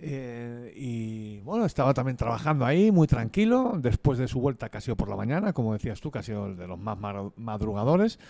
Eh, 0.00 0.72
y 0.76 1.40
bueno, 1.40 1.64
estaba 1.64 1.92
también 1.92 2.16
trabajando 2.16 2.64
ahí, 2.64 2.92
muy 2.92 3.08
tranquilo, 3.08 3.72
después 3.78 4.18
de 4.18 4.28
su 4.28 4.40
vuelta 4.40 4.68
que 4.68 4.78
ha 4.78 4.80
sido 4.80 4.96
por 4.96 5.08
la 5.08 5.16
mañana, 5.16 5.52
como 5.52 5.72
decías 5.72 6.00
tú, 6.00 6.10
que 6.12 6.20
ha 6.20 6.22
sido 6.22 6.46
el 6.46 6.56
de 6.56 6.68
los 6.68 6.78
más 6.78 6.96
madrugadores. 7.36 8.20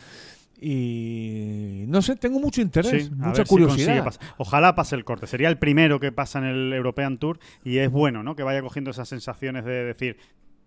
Y 0.60 1.84
no 1.88 2.02
sé, 2.02 2.16
tengo 2.16 2.40
mucho 2.40 2.60
interés, 2.60 3.04
Sí, 3.06 3.10
mucha 3.14 3.44
si 3.44 3.48
curiosidad. 3.48 4.14
Ojalá 4.38 4.74
pase 4.74 4.96
el 4.96 5.04
corte. 5.04 5.26
Sería 5.26 5.48
el 5.48 5.58
primero 5.58 6.00
que 6.00 6.12
pasa 6.12 6.38
en 6.38 6.44
el 6.46 6.72
European 6.72 7.18
Tour 7.18 7.38
y 7.64 7.78
es 7.78 7.90
bueno, 7.90 8.22
¿no? 8.22 8.34
Que 8.36 8.42
vaya 8.42 8.60
cogiendo 8.62 8.90
esas 8.90 9.08
sensaciones 9.08 9.64
de 9.64 9.84
decir, 9.84 10.16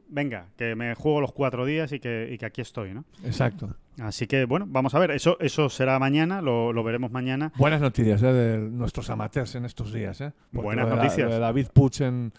venga, 0.10 0.48
que 0.58 0.76
me 0.76 0.94
juego 0.96 1.22
los 1.22 1.32
cuatro 1.34 1.66
días 1.66 1.92
y 1.92 2.00
que, 2.00 2.30
y 2.32 2.38
que 2.38 2.46
aquí 2.46 2.62
estoy, 2.62 2.94
¿no? 2.94 3.06
Exacto. 3.24 3.76
Así 4.00 4.28
que, 4.28 4.46
bueno, 4.46 4.66
vamos 4.70 4.96
a 4.96 5.00
ver. 5.00 5.12
Eso, 5.12 5.38
eso 5.40 5.70
será 5.70 6.00
mañana, 6.00 6.42
lo, 6.42 6.72
lo 6.74 6.84
veremos 6.84 7.12
mañana. 7.12 7.52
Buenas 7.58 7.82
noticias 7.82 8.24
¿eh? 8.24 8.32
de 8.34 8.58
nuestros 8.58 9.10
amateurs 9.10 9.56
en 9.56 9.66
estos 9.66 9.92
días. 9.94 10.22
¿eh? 10.22 10.32
Porque 10.52 10.66
Buenas 10.66 10.86
lo 10.86 10.92
de 10.92 10.96
la- 10.98 11.04
noticias. 11.04 11.28
lo 11.28 11.34
de 11.36 11.40
David 11.40 11.68
Puch 11.74 12.02
en, 12.02 12.32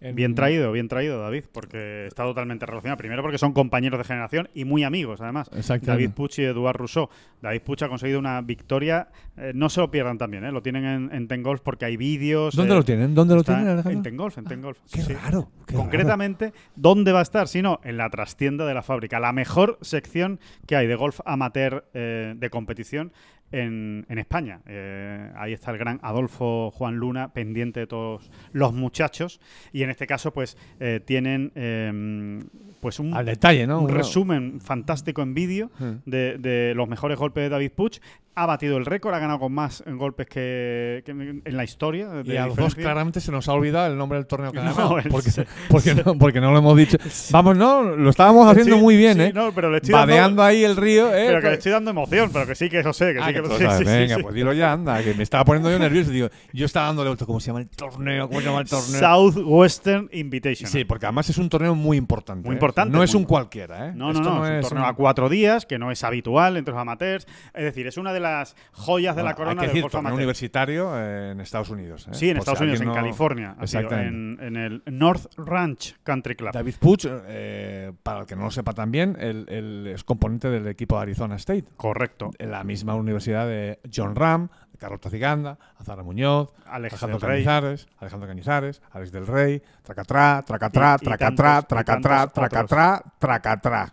en- 0.00 0.14
Bien 0.14 0.34
traído, 0.34 0.70
bien 0.72 0.88
traído, 0.88 1.20
David, 1.20 1.44
porque 1.52 2.06
está 2.06 2.22
totalmente 2.24 2.64
relacionado. 2.66 2.96
Primero 2.98 3.22
porque 3.22 3.38
son 3.38 3.52
compañeros 3.52 3.98
de 3.98 4.04
generación 4.04 4.48
y 4.54 4.64
muy 4.64 4.84
amigos, 4.84 5.20
además. 5.20 5.50
David 5.82 6.10
Puch 6.10 6.38
y 6.38 6.44
Eduard 6.44 6.76
Rousseau. 6.76 7.08
David 7.42 7.62
Puch 7.62 7.82
ha 7.82 7.88
conseguido 7.88 8.18
una 8.18 8.40
victoria. 8.40 9.08
eh, 9.36 9.52
no 9.54 9.68
se 9.68 9.80
lo 9.80 9.90
pierdan 9.90 10.18
también, 10.18 10.44
¿eh? 10.44 10.52
Lo 10.52 10.62
tienen 10.62 10.84
en, 10.84 11.10
en 11.12 11.28
Ten 11.28 11.42
Golf 11.42 11.60
porque 11.62 11.84
hay 11.84 11.96
vídeos. 11.96 12.54
¿Dónde 12.54 12.72
eh, 12.74 12.76
lo 12.76 12.84
tienen? 12.84 13.14
¿Dónde 13.14 13.34
lo 13.34 13.42
tienen, 13.44 13.64
En 13.64 13.70
Alejandro? 13.70 14.02
Ten 14.02 14.16
Golf, 14.16 14.38
en 14.38 14.44
Ten 14.44 14.62
Golf. 14.62 14.78
Qué 14.92 15.02
sí. 15.02 15.12
raro. 15.14 15.50
qué 15.66 15.74
Concretamente, 15.74 16.52
¿dónde 16.76 17.12
va 17.12 17.20
a 17.20 17.22
estar? 17.22 17.48
Si 17.48 17.62
no, 17.62 17.80
en 17.84 17.96
la 17.96 18.10
trastienda 18.10 18.66
de 18.66 18.74
la 18.74 18.82
fábrica. 18.82 19.20
La 19.20 19.32
mejor 19.32 19.78
sección 19.80 20.38
que 20.66 20.76
hay 20.76 20.86
de 20.86 20.94
golf 20.94 21.20
amateur 21.24 21.84
eh, 21.94 22.34
de 22.36 22.50
competición 22.50 23.12
en, 23.52 24.04
en 24.08 24.18
España. 24.18 24.60
Eh, 24.66 25.30
ahí 25.36 25.52
está 25.52 25.70
el 25.70 25.78
gran 25.78 25.98
Adolfo 26.02 26.70
Juan 26.70 26.96
Luna, 26.96 27.32
pendiente 27.32 27.80
de 27.80 27.86
todos 27.86 28.30
los 28.52 28.72
muchachos. 28.72 29.40
Y 29.72 29.82
en 29.82 29.90
este 29.90 30.06
caso, 30.06 30.32
pues, 30.32 30.56
eh, 30.80 31.00
tienen 31.04 31.52
eh, 31.54 32.40
pues 32.80 32.98
un. 32.98 33.14
Al 33.14 33.26
detalle, 33.26 33.66
¿no? 33.66 33.80
un 33.80 33.88
resumen 33.88 34.60
fantástico 34.60 35.22
en 35.22 35.34
vídeo 35.34 35.70
Hmm. 35.78 36.00
de, 36.06 36.38
de 36.38 36.74
los 36.74 36.88
mejores 36.88 37.18
golpes 37.18 37.44
de 37.44 37.48
David 37.48 37.72
Puch. 37.74 38.00
Ha 38.40 38.46
batido 38.46 38.76
el 38.76 38.86
récord, 38.86 39.14
ha 39.14 39.18
ganado 39.18 39.40
con 39.40 39.52
más 39.52 39.82
golpes 39.86 40.26
que, 40.26 41.02
que 41.04 41.10
en 41.10 41.42
la 41.56 41.64
historia. 41.64 42.08
de 42.08 42.34
Y 42.34 42.36
a 42.36 42.46
los 42.46 42.56
dos 42.56 42.74
claramente 42.74 43.20
se 43.20 43.32
nos 43.32 43.48
ha 43.48 43.52
olvidado 43.52 43.86
el 43.90 43.98
nombre 43.98 44.18
del 44.18 44.26
torneo 44.26 44.52
que 44.52 44.58
ha 44.60 44.62
No, 44.68 44.74
ganado, 44.74 44.98
el- 44.98 45.08
porque, 45.08 45.30
porque, 45.68 45.94
no, 45.94 46.14
porque 46.18 46.40
no 46.40 46.52
lo 46.52 46.58
hemos 46.58 46.76
dicho. 46.76 46.96
Vamos, 47.32 47.56
no, 47.56 47.82
lo 47.82 48.10
estábamos 48.10 48.48
haciendo 48.50 48.78
muy 48.78 48.96
bien, 48.96 49.16
sí, 49.18 49.22
¿eh? 49.24 49.32
no, 49.34 49.52
pero 49.52 49.70
le 49.70 49.78
estoy 49.78 49.92
dando- 49.92 50.06
Vadeando 50.12 50.42
ahí 50.42 50.62
el 50.64 50.76
río, 50.76 51.08
¿eh? 51.14 51.24
Pero 51.28 51.40
que 51.40 51.48
le 51.48 51.54
estoy 51.54 51.72
dando 51.72 51.90
emoción, 51.90 52.30
pero 52.32 52.46
que 52.46 52.54
sí, 52.54 52.68
que 52.70 52.78
eso 52.80 52.92
sé, 52.92 53.12
que 53.12 53.20
Ah, 53.20 53.26
sí, 53.28 53.32
que 53.34 53.40
lo 53.40 53.48
sabes. 53.58 53.78
sí, 53.78 53.84
sí, 53.84 53.90
Venga, 53.90 54.18
pues 54.20 54.34
dilo 54.34 54.52
ya, 54.52 54.72
anda, 54.72 55.02
que 55.02 55.14
me 55.14 55.22
estaba 55.24 55.44
poniendo 55.44 55.70
yo 55.70 55.78
nervioso. 55.78 56.10
Digo, 56.10 56.28
yo 56.52 56.66
estaba 56.66 56.86
dándole 56.86 57.10
otro, 57.10 57.26
¿cómo 57.26 57.40
se 57.40 57.48
llama 57.48 57.60
el 57.60 57.68
torneo? 57.68 58.28
¿Cómo 58.28 58.40
se 58.40 58.46
llama 58.46 58.60
el 58.60 58.68
torneo? 58.68 59.00
Southwestern 59.00 60.08
Invitation. 60.12 60.70
Sí, 60.70 60.84
porque 60.84 61.06
además 61.06 61.28
es 61.30 61.38
un 61.38 61.48
torneo 61.48 61.74
muy 61.74 61.96
importante. 61.96 62.46
Muy 62.46 62.54
¿eh? 62.54 62.56
importante, 62.56 62.96
No 62.96 63.02
es 63.02 63.14
un 63.14 63.24
cualquiera, 63.24 63.88
¿eh? 63.88 63.92
No, 63.94 64.12
no, 64.12 64.20
no, 64.20 64.46
es 64.46 64.64
un 64.64 64.68
torneo 64.70 64.86
a 64.86 64.94
cuatro 64.94 65.28
días, 65.28 65.66
que 65.66 65.78
no 65.78 65.90
es 65.90 66.04
habitual 66.04 66.56
entre 66.56 66.72
los 66.72 66.80
amateurs. 66.80 67.26
Es 67.54 67.64
decir, 67.64 67.86
es 67.86 67.96
una 67.96 68.12
de 68.12 68.20
las 68.20 68.27
joyas 68.72 69.16
de 69.16 69.22
la 69.22 69.34
corona 69.34 69.62
hay 69.62 69.68
que 69.68 69.82
decir, 69.82 70.00
universitario 70.12 70.92
eh, 70.98 71.30
en 71.32 71.40
Estados 71.40 71.70
Unidos. 71.70 72.06
¿eh? 72.08 72.14
Sí, 72.14 72.30
en 72.30 72.36
Estados 72.38 72.60
Unidos, 72.60 72.80
en 72.80 72.88
no- 72.88 72.94
California. 72.94 73.56
en, 73.60 74.38
en 74.40 74.56
el 74.56 74.82
North 74.86 75.26
Ranch 75.36 75.96
Country 76.02 76.36
Club. 76.36 76.52
David 76.52 76.74
Puch, 76.78 77.06
eh, 77.08 77.92
para 78.02 78.20
el 78.20 78.26
que 78.26 78.36
no 78.36 78.44
lo 78.44 78.50
sepa 78.50 78.72
también, 78.72 79.16
él, 79.20 79.46
él 79.48 79.86
es 79.92 80.04
componente 80.04 80.48
del 80.50 80.66
equipo 80.68 80.96
de 80.96 81.02
Arizona 81.02 81.36
State, 81.36 81.64
Correcto. 81.76 82.30
en 82.38 82.50
la 82.50 82.64
misma 82.64 82.94
universidad 82.94 83.46
de 83.46 83.80
John 83.94 84.14
Ram, 84.14 84.48
Carlos 84.78 85.00
Taciganda, 85.00 85.58
Azara 85.76 86.02
Muñoz, 86.04 86.52
Alex 86.64 87.02
Alejandro. 87.02 87.28
Cañizares, 87.28 87.88
Alejandro 87.98 88.28
Cañizares, 88.28 88.82
Alex 88.92 89.10
del 89.10 89.26
Rey, 89.26 89.60
Tracatrá, 89.82 90.44
Tracatrá, 90.46 90.98
Tracatrá, 90.98 91.62
Tracatrá, 91.62 92.16
tantos 92.18 92.32
Tracatrá, 92.34 93.02
Tracatrá. 93.18 93.92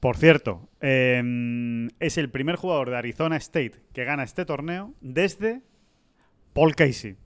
Por 0.00 0.16
cierto, 0.16 0.68
eh, 0.82 1.88
es 2.00 2.18
el 2.18 2.28
primer 2.30 2.56
jugador 2.56 2.90
de 2.90 2.96
Arizona 2.98 3.36
State 3.36 3.72
que 3.92 4.04
gana 4.04 4.22
este 4.24 4.44
torneo 4.44 4.92
desde 5.00 5.62
Paul 6.52 6.74
Casey. 6.74 7.16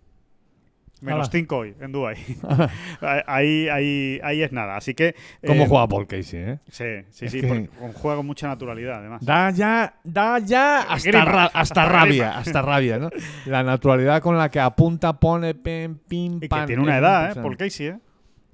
Menos 1.03 1.29
Ala. 1.29 1.33
5 1.33 1.57
hoy 1.57 1.75
en 1.79 1.93
Dubai. 1.93 2.17
ahí, 3.27 3.69
ahí, 3.69 4.19
ahí 4.23 4.43
es 4.43 4.51
nada. 4.51 4.77
Así 4.77 4.95
que. 4.95 5.15
¿Cómo 5.47 5.65
eh, 5.65 5.67
juega 5.69 5.87
Paul 5.87 6.07
Casey, 6.07 6.41
eh? 6.41 6.59
Sí, 6.71 6.85
sí, 7.11 7.27
Es 7.27 7.33
sí. 7.33 7.41
que- 7.43 7.69
juega 7.95 8.17
con 8.17 8.25
mucha 8.27 8.49
naturalidad, 8.49 9.01
además. 9.01 9.23
Da 9.25 9.51
ya, 9.51 9.95
da 10.03 10.39
ya 10.39 10.81
hasta, 10.83 11.11
Grima, 11.11 11.25
ra- 11.27 11.45
hasta 11.45 11.61
hasta 11.61 11.85
rabia, 11.87 12.39
hasta 12.39 12.63
rabia, 12.63 12.99
¿no? 12.99 13.11
La 13.45 13.63
naturalidad 13.63 14.23
con 14.23 14.39
la 14.39 14.49
que 14.51 14.59
apunta, 14.59 15.13
pone, 15.21 15.55
pim, 15.55 15.99
pim, 15.99 16.37
Y 16.39 16.41
que 16.41 16.49
pam, 16.49 16.67
tiene 16.67 16.83
una 16.83 16.97
edad, 16.97 17.33
¿eh? 17.37 17.43
Paul 17.43 17.59
Casey, 17.59 17.89
¿eh? 17.89 17.99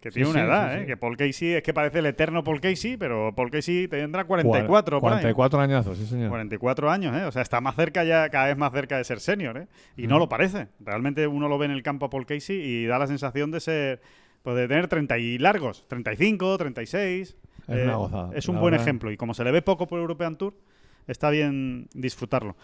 Que 0.03 0.11
Sí, 0.11 0.15
tiene 0.17 0.31
una 0.31 0.41
sí, 0.41 0.47
edad, 0.47 0.75
sí, 0.75 0.83
¿eh? 0.83 0.87
Que 0.87 0.97
Paul 0.97 1.17
Casey 1.17 1.53
es 1.53 1.63
que 1.63 1.73
parece 1.73 2.01
el 2.01 2.07
eterno 2.07 2.43
Paul 2.43 2.61
Casey, 2.61 2.97
pero 2.97 3.33
Paul 3.37 3.51
Casey 3.53 3.87
tendrá 3.87 4.25
44 4.25 5.01
por 5.01 5.13
ahí. 5.13 5.19
44 5.21 5.61
añazos, 5.61 5.97
sí, 5.97 6.07
señor. 6.07 6.29
44 6.29 6.91
años, 6.91 7.17
¿eh? 7.17 7.25
O 7.25 7.31
sea, 7.31 7.41
está 7.43 7.61
más 7.61 7.77
cerca 7.77 8.03
ya, 8.03 8.29
cada 8.29 8.47
vez 8.49 8.57
más 8.59 8.73
cerca 8.73 8.97
de 8.99 9.05
ser 9.05 9.21
senior, 9.21 9.57
¿eh? 9.57 9.69
Y 9.97 10.09
no 10.09 10.19
lo 10.19 10.29
parece. 10.29 10.67
Realmente 10.81 11.27
uno 11.29 11.49
lo 11.49 11.57
ve 11.57 11.67
en 11.67 11.71
el 11.71 11.85
campo 11.85 12.07
a 12.07 12.11
Paul 12.11 12.27
Casey 12.27 12.57
y 12.61 12.87
da 12.87 12.99
la 12.99 13.07
sensación 13.07 13.53
de 13.53 13.61
ser, 13.61 14.03
pues 14.43 14.57
de 14.57 14.67
tener 14.67 14.89
30 14.89 15.17
y 15.19 15.39
largos, 15.39 15.87
35, 15.89 16.59
36. 16.59 17.37
Es 17.69 17.85
una 17.85 17.95
gozada, 17.95 18.31
Es 18.35 18.49
un 18.49 18.57
buen 18.59 18.73
verdad. 18.73 18.85
ejemplo 18.85 19.13
y 19.13 19.17
como 19.17 19.35
se 19.35 19.45
le 19.45 19.53
ve 19.53 19.63
poco 19.63 19.87
por 19.87 20.01
European 20.01 20.35
Tour, 20.37 20.53
está 21.07 21.31
bien 21.31 21.87
disfrutarlo. 21.95 22.57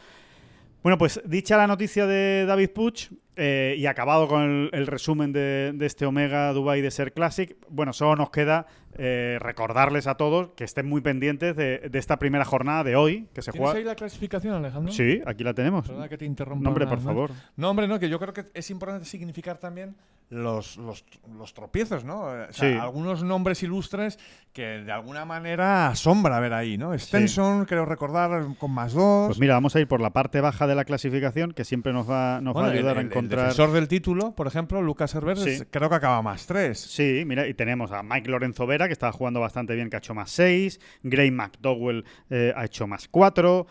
Bueno, 0.82 0.98
pues 0.98 1.20
dicha 1.24 1.56
la 1.56 1.68
noticia 1.68 2.06
de 2.06 2.46
David 2.46 2.70
Puch, 2.70 3.10
eh, 3.38 3.76
y 3.78 3.86
acabado 3.86 4.26
con 4.28 4.42
el, 4.42 4.70
el 4.72 4.86
resumen 4.86 5.32
de, 5.32 5.72
de 5.74 5.86
este 5.86 6.04
Omega 6.04 6.52
Dubai 6.52 6.80
Desert 6.82 7.14
Classic, 7.14 7.56
bueno, 7.70 7.92
solo 7.92 8.16
nos 8.16 8.30
queda 8.30 8.66
eh, 8.96 9.38
recordarles 9.40 10.06
a 10.08 10.16
todos 10.16 10.50
que 10.56 10.64
estén 10.64 10.88
muy 10.88 11.00
pendientes 11.00 11.54
de, 11.56 11.78
de 11.88 11.98
esta 11.98 12.18
primera 12.18 12.44
jornada 12.44 12.82
de 12.84 12.96
hoy, 12.96 13.28
que 13.32 13.42
se 13.42 13.52
¿Tienes 13.52 13.66
juega... 13.70 13.78
ahí 13.78 13.84
la 13.84 13.94
clasificación, 13.94 14.54
Alejandro? 14.54 14.92
Sí, 14.92 15.22
aquí 15.24 15.44
la 15.44 15.54
tenemos. 15.54 15.86
Perdona 15.86 16.08
que 16.08 16.18
te 16.18 16.24
interrumpa. 16.24 16.64
No, 16.64 16.70
hombre, 16.70 16.86
por 16.86 17.00
favor. 17.00 17.30
No, 17.56 17.70
hombre, 17.70 17.86
no, 17.86 17.98
que 18.00 18.08
yo 18.08 18.18
creo 18.18 18.34
que 18.34 18.46
es 18.52 18.70
importante 18.70 19.04
significar 19.06 19.58
también 19.58 19.94
los, 20.30 20.76
los, 20.76 21.04
los 21.38 21.54
tropiezos, 21.54 22.04
¿no? 22.04 22.22
O 22.22 22.30
sea, 22.30 22.52
Sí. 22.52 22.66
algunos 22.78 23.22
nombres 23.22 23.62
ilustres 23.62 24.18
que 24.52 24.62
de 24.82 24.92
alguna 24.92 25.24
manera 25.24 25.88
asombra 25.88 26.38
ver 26.40 26.52
ahí, 26.52 26.76
¿no? 26.76 26.92
Stenson, 26.98 27.64
creo 27.64 27.84
recordar, 27.86 28.44
con 28.58 28.70
más 28.72 28.92
dos. 28.92 29.28
Pues 29.28 29.38
mira, 29.38 29.54
vamos 29.54 29.74
a 29.76 29.80
ir 29.80 29.86
por 29.88 30.00
la 30.02 30.10
parte 30.10 30.40
baja 30.42 30.66
de 30.66 30.74
la 30.74 30.84
clasificación, 30.84 31.52
que 31.52 31.64
siempre 31.64 31.92
nos 31.94 32.10
va, 32.10 32.40
nos 32.42 32.54
va 32.54 32.60
Bueno, 32.60 32.68
a 32.68 32.72
ayudar 32.78 32.98
el, 32.98 33.06
a 33.06 33.08
el- 33.34 33.40
defensor 33.40 33.72
del 33.72 33.88
título, 33.88 34.34
por 34.34 34.46
ejemplo, 34.46 34.80
Lucas 34.82 35.14
Herbert, 35.14 35.38
Sí. 35.38 35.62
creo 35.70 35.88
que 35.88 35.94
acaba 35.94 36.20
más 36.22 36.46
tres. 36.46 36.78
Sí, 36.78 37.24
mira, 37.26 37.46
y 37.46 37.54
tenemos 37.54 37.92
a 37.92 38.02
Mike 38.02 38.30
Lorenzo 38.30 38.66
Vera, 38.66 38.86
que 38.86 38.92
está 38.92 39.10
jugando 39.12 39.40
bastante 39.40 39.74
bien, 39.74 39.90
que 39.90 39.96
ha 39.96 39.98
hecho 39.98 40.14
más 40.14 40.30
6. 40.30 40.80
Gray 41.02 41.30
McDowell 41.30 42.04
eh, 42.30 42.52
ha 42.56 42.64
hecho 42.64 42.86
más 42.86 43.08
4. 43.08 43.66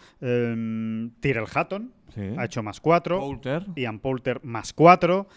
Tyrell 1.19 1.45
Hatton 1.53 1.93
Sí. 2.13 2.21
ha 2.37 2.45
hecho 2.45 2.63
más 2.63 2.79
4. 2.81 3.19
Poulter. 3.19 3.65
Ian 3.75 3.99
Poulter 3.99 4.39
más 4.43 4.73
4. 4.73 5.27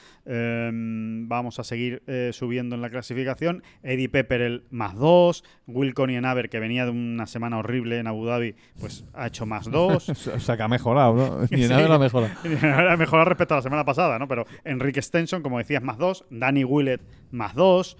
vamos 1.28 1.58
a 1.58 1.64
seguir 1.64 2.02
eh, 2.06 2.30
subiendo 2.32 2.74
en 2.76 2.82
la 2.82 2.90
clasificación. 2.90 3.62
Eddie 3.82 4.08
Pepperell 4.08 4.64
más 4.70 4.94
2. 4.96 5.44
Will 5.66 5.94
Enaber, 6.10 6.48
que 6.48 6.58
venía 6.60 6.84
de 6.84 6.90
una 6.90 7.26
semana 7.26 7.58
horrible 7.58 7.98
en 7.98 8.06
Abu 8.06 8.24
Dhabi, 8.26 8.54
pues 8.80 9.04
ha 9.14 9.26
hecho 9.26 9.46
más 9.46 9.64
2. 9.70 10.08
O 10.08 10.14
sea, 10.40 10.56
que 10.56 10.62
ha 10.62 10.68
mejorado, 10.68 11.14
¿no? 11.14 11.40
Ni 11.50 11.64
Sí. 11.64 11.68
nada 11.68 11.88
la 11.88 11.98
mejora. 11.98 12.34
Era 12.62 12.96
mejor 12.96 13.28
respecto 13.28 13.54
a 13.54 13.58
la 13.58 13.62
semana 13.62 13.84
pasada, 13.84 14.18
¿no? 14.18 14.28
Pero 14.28 14.46
Enrique 14.64 15.02
Stenson, 15.02 15.42
como 15.42 15.58
decías, 15.58 15.82
más 15.82 15.98
2. 15.98 16.26
Danny 16.30 16.64
Willett 16.64 17.02
más 17.30 17.54
2. 17.54 17.96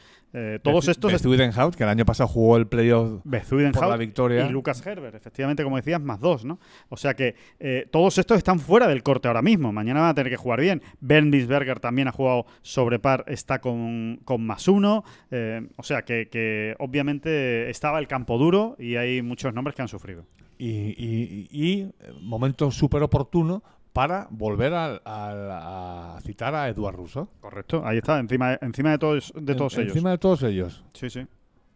Todos 0.63 0.87
estos... 0.89 1.13
Beth 1.13 1.27
Widenhout, 1.27 1.75
que 1.75 1.83
el 1.83 1.89
año 1.89 2.05
pasado 2.05 2.29
jugó 2.29 2.57
el 2.57 2.67
playoff 2.67 3.21
por 3.81 3.89
la 3.89 3.97
victoria. 3.97 4.47
y 4.47 4.51
Lucas 4.51 4.85
Herbert, 4.87 5.15
efectivamente, 5.17 5.65
como 5.65 5.77
decías, 5.77 6.01
más 6.01 6.21
dos, 6.21 6.45
¿no? 6.45 6.61
O 6.89 6.97
sea 6.97 7.15
que 7.15 7.35
eh, 7.59 7.87
todos 7.91 8.19
estos 8.19 8.39
están 8.39 8.61
fuera 8.61 8.87
del 8.87 9.03
corte 9.03 9.29
ahora 9.29 9.43
mismo. 9.43 9.73
Mañana 9.73 10.01
van 10.01 10.11
a 10.11 10.15
tener 10.15 10.31
que 10.31 10.37
jugar 10.37 10.61
bien. 10.61 10.83
Ben 11.01 11.31
Bisberger 11.31 11.81
también 11.81 12.07
ha 12.09 12.13
jugado 12.13 12.47
sobre 12.63 12.99
par, 12.99 13.25
está 13.27 13.61
con, 13.61 14.21
con 14.25 14.45
más 14.47 14.69
uno. 14.69 15.03
Eh, 15.31 15.67
o 15.77 15.83
sea 15.83 16.03
que, 16.03 16.29
que 16.29 16.75
obviamente 16.79 17.69
estaba 17.71 17.99
el 17.99 18.07
campo 18.07 18.39
duro 18.39 18.77
y 18.79 18.97
hay 18.97 19.23
muchos 19.23 19.53
nombres 19.53 19.75
que 19.75 19.83
han 19.83 19.89
sufrido. 19.89 20.27
y, 20.59 20.69
y- 20.69 21.49
y- 21.51 21.71
y 21.73 21.91
momento 22.21 22.71
súper 22.71 23.03
oportuno 23.03 23.63
para 23.93 24.29
volver 24.31 24.73
al- 24.75 25.03
al- 25.05 25.51
a, 25.51 26.19
citar 26.23 26.55
a 26.55 26.69
Eduard 26.69 26.97
Russo. 26.97 27.29
Correcto, 27.41 27.83
ahí 27.85 27.99
está, 27.99 28.19
encima, 28.19 28.57
encima 28.61 28.91
de 28.93 28.99
todos, 28.99 29.33
de 29.35 29.55
todos 29.55 29.75
En- 29.75 29.81
ellos. 29.83 29.93
Encima 29.97 30.11
de 30.11 30.19
todos 30.19 30.43
ellos. 30.45 30.85
Sí, 30.93 31.11
sí. 31.11 31.27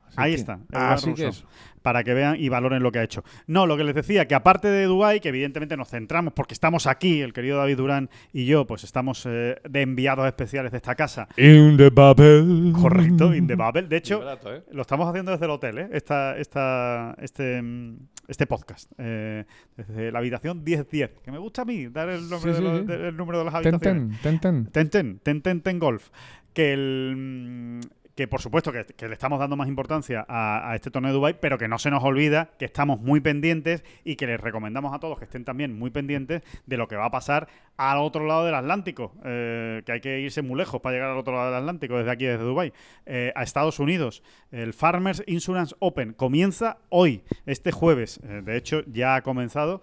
Así 0.09 0.15
Ahí 0.17 0.31
que- 0.33 0.37
está. 0.41 0.59
Eduard 0.71 0.93
Así 0.93 1.15
que 1.15 1.27
Russo, 1.27 1.29
eso. 1.29 1.47
Para 1.83 2.03
que 2.03 2.15
vean 2.15 2.37
y 2.41 2.49
valoren 2.49 2.83
lo 2.83 2.91
que 2.91 2.99
ha 3.01 3.03
hecho. 3.03 3.25
No, 3.47 3.67
lo 3.67 3.77
que 3.77 3.85
les 3.85 3.95
decía, 3.95 4.27
que 4.27 4.35
aparte 4.35 4.69
de 4.69 4.85
Dubái, 4.87 5.21
que 5.21 5.29
evidentemente 5.29 5.77
nos 5.77 5.91
centramos 5.91 6.33
porque 6.33 6.55
estamos 6.55 6.87
aquí, 6.87 7.21
el 7.21 7.35
querido 7.35 7.59
David 7.59 7.77
Durán 7.77 8.09
y 8.33 8.47
yo, 8.47 8.67
pues 8.67 8.85
estamos 8.85 9.27
eh, 9.27 9.57
de 9.69 9.83
enviados 9.83 10.27
especiales 10.27 10.73
de 10.73 10.79
esta 10.79 10.95
casa. 10.95 11.29
In 11.37 11.77
the 11.77 11.91
Babel. 11.91 12.73
Correcto, 12.73 13.35
in 13.35 13.47
the 13.47 13.55
bubble. 13.55 13.83
De 13.83 13.97
hecho, 13.99 14.21
Barato, 14.21 14.55
¿eh? 14.55 14.63
lo 14.73 14.81
estamos 14.81 15.07
haciendo 15.09 15.33
desde 15.33 15.45
el 15.45 15.51
hotel, 15.51 15.79
¿eh? 15.79 15.89
Esta, 15.93 16.39
esta, 16.39 17.15
este, 17.21 17.61
mm, 17.61 17.97
este 18.29 18.47
podcast. 18.47 18.91
eh, 18.97 19.45
desde 19.77 20.11
la 20.11 20.21
habitación 20.21 20.65
1010. 20.65 21.11
Que 21.23 21.31
me 21.33 21.39
gusta 21.39 21.63
a 21.63 21.65
mí 21.67 21.89
dar 21.89 22.09
el, 22.09 22.31
nombre 22.31 22.55
Sí, 22.55 22.63
de 22.63 22.65
los- 22.65 22.79
sí. 22.81 22.87
de- 22.87 23.09
el 23.09 23.17
número 23.17 23.41
de 23.41 23.45
las 23.45 23.55
habitaciones. 23.57 24.21
ten, 24.23 24.41
ten, 24.41 24.41
ten. 24.41 24.67
Ten 24.73 24.89
Ten, 24.89 25.19
Ten 25.19 25.43
Ten 25.43 25.61
Ten 25.61 25.79
Golf. 25.79 26.09
Que 26.55 26.73
el. 26.73 27.81
Que 28.15 28.29
por 28.29 28.41
supuesto 28.41 28.71
que, 28.73 29.09
le 29.09 29.13
estamos 29.13 29.39
dando 29.39 29.57
más 29.57 29.69
importancia 29.69 30.25
a, 30.29 30.73
este 30.75 30.91
torneo 30.91 31.11
de 31.11 31.15
Dubai, 31.15 31.41
pero 31.41 31.59
que 31.59 31.67
no 31.67 31.79
se 31.79 31.91
nos 31.91 32.05
olvida 32.05 32.51
que 32.59 32.65
estamos 32.65 33.01
muy 33.01 33.21
pendientes 33.21 33.85
y 34.05 34.17
que 34.17 34.27
les 34.27 34.41
recomendamos 34.41 34.95
a 34.95 35.01
todos 35.01 35.19
que 35.19 35.25
estén 35.25 35.45
también 35.45 35.77
muy 35.77 35.91
pendientes 35.91 36.43
de 36.67 36.77
lo 36.77 36.87
que 36.87 36.97
va 36.97 37.07
a 37.07 37.11
pasar 37.11 37.49
al 37.77 37.99
otro 37.99 38.25
lado 38.25 38.45
del 38.45 38.55
Atlántico, 38.55 39.13
eh, 39.25 39.83
que 39.85 39.93
hay 39.93 40.01
que 40.01 40.21
irse 40.21 40.43
muy 40.43 40.57
lejos 40.57 40.81
para 40.81 40.95
llegar 40.95 41.11
al 41.11 41.19
otro 41.19 41.35
lado 41.35 41.47
del 41.47 41.57
Atlántico, 41.57 41.99
desde 41.99 42.11
aquí, 42.11 42.25
desde 42.25 42.45
Dubai, 42.45 42.73
eh, 43.07 43.33
a 43.35 43.43
Estados 43.43 43.79
Unidos. 43.81 44.23
El 44.53 44.73
Farmers 44.73 45.23
Insurance 45.27 45.75
Open 45.81 46.13
comienza 46.13 46.79
hoy, 46.89 47.23
este 47.47 47.73
jueves. 47.73 48.21
Eh, 48.23 48.43
de 48.45 48.57
hecho, 48.57 48.83
ya 48.87 49.17
ha 49.17 49.23
comenzado. 49.23 49.83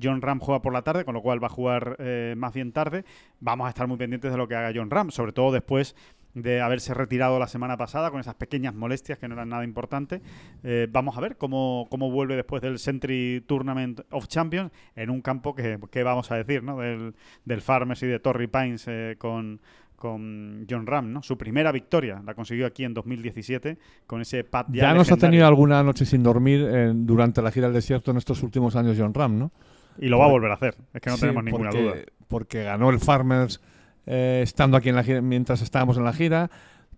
John 0.00 0.20
Ram 0.20 0.40
juega 0.40 0.60
por 0.60 0.74
la 0.74 0.82
tarde, 0.82 1.06
con 1.06 1.14
lo 1.14 1.22
cual 1.22 1.42
va 1.42 1.46
a 1.46 1.50
jugar 1.50 1.96
más 2.36 2.52
bien 2.52 2.70
tarde. 2.70 3.06
Vamos 3.40 3.66
a 3.66 3.70
estar 3.70 3.86
muy 3.86 3.96
pendientes 3.96 4.30
de 4.30 4.36
lo 4.36 4.46
que 4.46 4.54
haga 4.54 4.72
John 4.74 4.90
Ram, 4.90 5.10
sobre 5.10 5.32
todo 5.32 5.52
después 5.52 5.96
de 6.34 6.60
haberse 6.60 6.94
retirado 6.94 7.38
la 7.38 7.46
semana 7.46 7.76
pasada 7.76 8.10
con 8.10 8.20
esas 8.20 8.34
pequeñas 8.34 8.74
molestias 8.74 9.18
que 9.18 9.28
no 9.28 9.34
eran 9.34 9.50
nada 9.50 9.64
importantes. 9.64 10.22
Eh, 10.62 10.88
vamos 10.90 11.16
a 11.16 11.20
ver 11.20 11.36
cómo, 11.36 11.86
cómo 11.90 12.10
vuelve 12.10 12.36
después 12.36 12.62
del 12.62 12.78
Century 12.78 13.44
Tournament 13.46 14.00
of 14.10 14.28
Champions 14.28 14.72
en 14.96 15.10
un 15.10 15.20
campo 15.20 15.54
que, 15.54 15.78
que 15.90 16.02
vamos 16.02 16.30
a 16.30 16.36
decir, 16.36 16.62
¿no? 16.62 16.78
Del, 16.78 17.14
del 17.44 17.60
Farmers 17.60 18.02
y 18.02 18.06
de 18.06 18.18
Torrey 18.18 18.46
Pines 18.46 18.84
eh, 18.88 19.16
con, 19.18 19.60
con 19.96 20.66
John 20.68 20.86
Ram, 20.86 21.12
¿no? 21.12 21.22
Su 21.22 21.36
primera 21.36 21.70
victoria 21.70 22.22
la 22.24 22.34
consiguió 22.34 22.66
aquí 22.66 22.84
en 22.84 22.94
2017 22.94 23.78
con 24.06 24.20
ese 24.20 24.44
pat 24.44 24.66
ya, 24.70 24.82
Ya 24.82 24.94
nos 24.94 25.12
ha 25.12 25.16
tenido 25.16 25.46
alguna 25.46 25.82
noche 25.82 26.04
sin 26.06 26.22
dormir 26.22 26.66
eh, 26.68 26.92
durante 26.94 27.42
la 27.42 27.50
gira 27.52 27.66
del 27.66 27.74
desierto 27.74 28.10
en 28.10 28.16
estos 28.16 28.42
últimos 28.42 28.74
años 28.74 28.96
John 28.98 29.14
Ram, 29.14 29.38
¿no? 29.38 29.52
Y 29.98 30.08
lo 30.08 30.18
va 30.18 30.24
a 30.24 30.28
volver 30.28 30.50
a 30.50 30.54
hacer, 30.54 30.74
es 30.94 31.00
que 31.02 31.10
no 31.10 31.16
Sí, 31.16 31.20
tenemos 31.20 31.44
ninguna 31.44 31.70
porque, 31.70 31.82
duda. 31.82 31.94
Porque 32.26 32.64
ganó 32.64 32.88
el 32.88 32.98
Farmers 32.98 33.60
eh, 34.06 34.40
estando 34.42 34.76
aquí 34.76 34.88
en 34.88 34.96
la 34.96 35.04
gira, 35.04 35.20
mientras 35.20 35.62
estábamos 35.62 35.96
en 35.96 36.04
la 36.04 36.12
gira. 36.12 36.50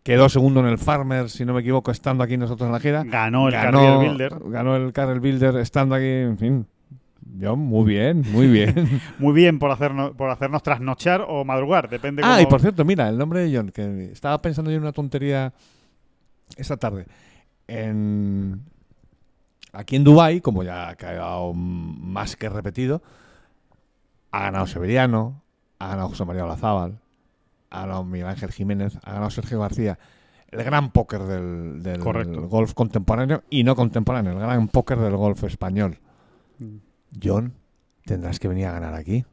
Quedó 0.02 0.28
segundo 0.28 0.60
en 0.60 0.66
el 0.66 0.76
Farmers, 0.76 1.32
si 1.32 1.44
no 1.46 1.54
me 1.54 1.60
equivoco, 1.60 1.90
estando 1.90 2.22
aquí 2.22 2.36
nosotros 2.36 2.66
en 2.66 2.72
la 2.72 2.80
gira. 2.80 3.04
Ganó 3.04 3.48
el 3.48 3.54
ganó, 3.54 3.78
Carrier 3.78 3.98
Builder. 3.98 4.38
Ganó 4.50 4.76
el 4.76 4.92
Carrier 4.92 5.20
Builder 5.20 5.56
estando 5.56 5.94
aquí, 5.94 6.04
en 6.04 6.36
fin. 6.36 6.66
Yo, 7.38 7.56
muy 7.56 7.84
bien, 7.86 8.22
muy 8.30 8.46
bien. 8.48 9.00
Muy 9.18 9.32
bien 9.32 9.58
por 9.58 9.70
hacernos, 9.70 10.12
por 10.12 10.28
hacernos 10.30 10.62
trasnochar 10.62 11.24
o 11.26 11.44
madrugar, 11.44 11.88
depende 11.88 12.22
ah, 12.22 12.34
cómo- 12.34 12.40
y 12.40 12.46
por 12.46 12.60
cierto, 12.60 12.84
mira, 12.84 13.08
el 13.08 13.16
nombre 13.16 13.40
de 13.40 13.56
John, 13.56 13.70
que 13.70 14.12
estaba 14.12 14.40
pensando 14.42 14.70
yo 14.70 14.76
en 14.76 14.82
una 14.82 14.92
tontería 14.92 15.52
esta 16.56 16.76
tarde. 16.76 17.06
En, 17.66 18.60
aquí 19.72 19.96
en 19.96 20.04
Dubai, 20.04 20.42
como 20.42 20.62
ya 20.62 20.90
ha 20.90 20.96
quedado 20.96 21.54
más 21.54 22.36
que 22.36 22.48
repetido, 22.50 23.02
ha 24.30 24.40
ganado 24.40 24.66
Severiano, 24.66 25.42
ha 25.84 25.88
ganado 25.88 26.08
José 26.08 26.24
María 26.24 26.44
Olazábal, 26.44 26.98
ha 27.70 27.80
ganado 27.80 28.04
Miguel 28.04 28.28
Ángel 28.28 28.52
Jiménez, 28.52 28.98
ha 29.02 29.12
ganado 29.12 29.30
Sergio 29.30 29.60
García. 29.60 29.98
El 30.50 30.62
gran 30.62 30.90
póker 30.92 31.22
del, 31.22 31.98
golf 32.48 32.74
contemporáneo 32.74 33.42
y 33.50 33.64
no 33.64 33.74
contemporáneo, 33.74 34.32
el 34.32 34.38
gran 34.38 34.68
póker 34.68 34.98
del 34.98 35.16
golf 35.16 35.42
español. 35.44 35.98
Mm. 36.58 36.76
John, 37.22 37.54
tendrás 38.04 38.38
que 38.38 38.48
venir 38.48 38.66
a 38.66 38.72
ganar 38.72 38.94
aquí. 38.94 39.24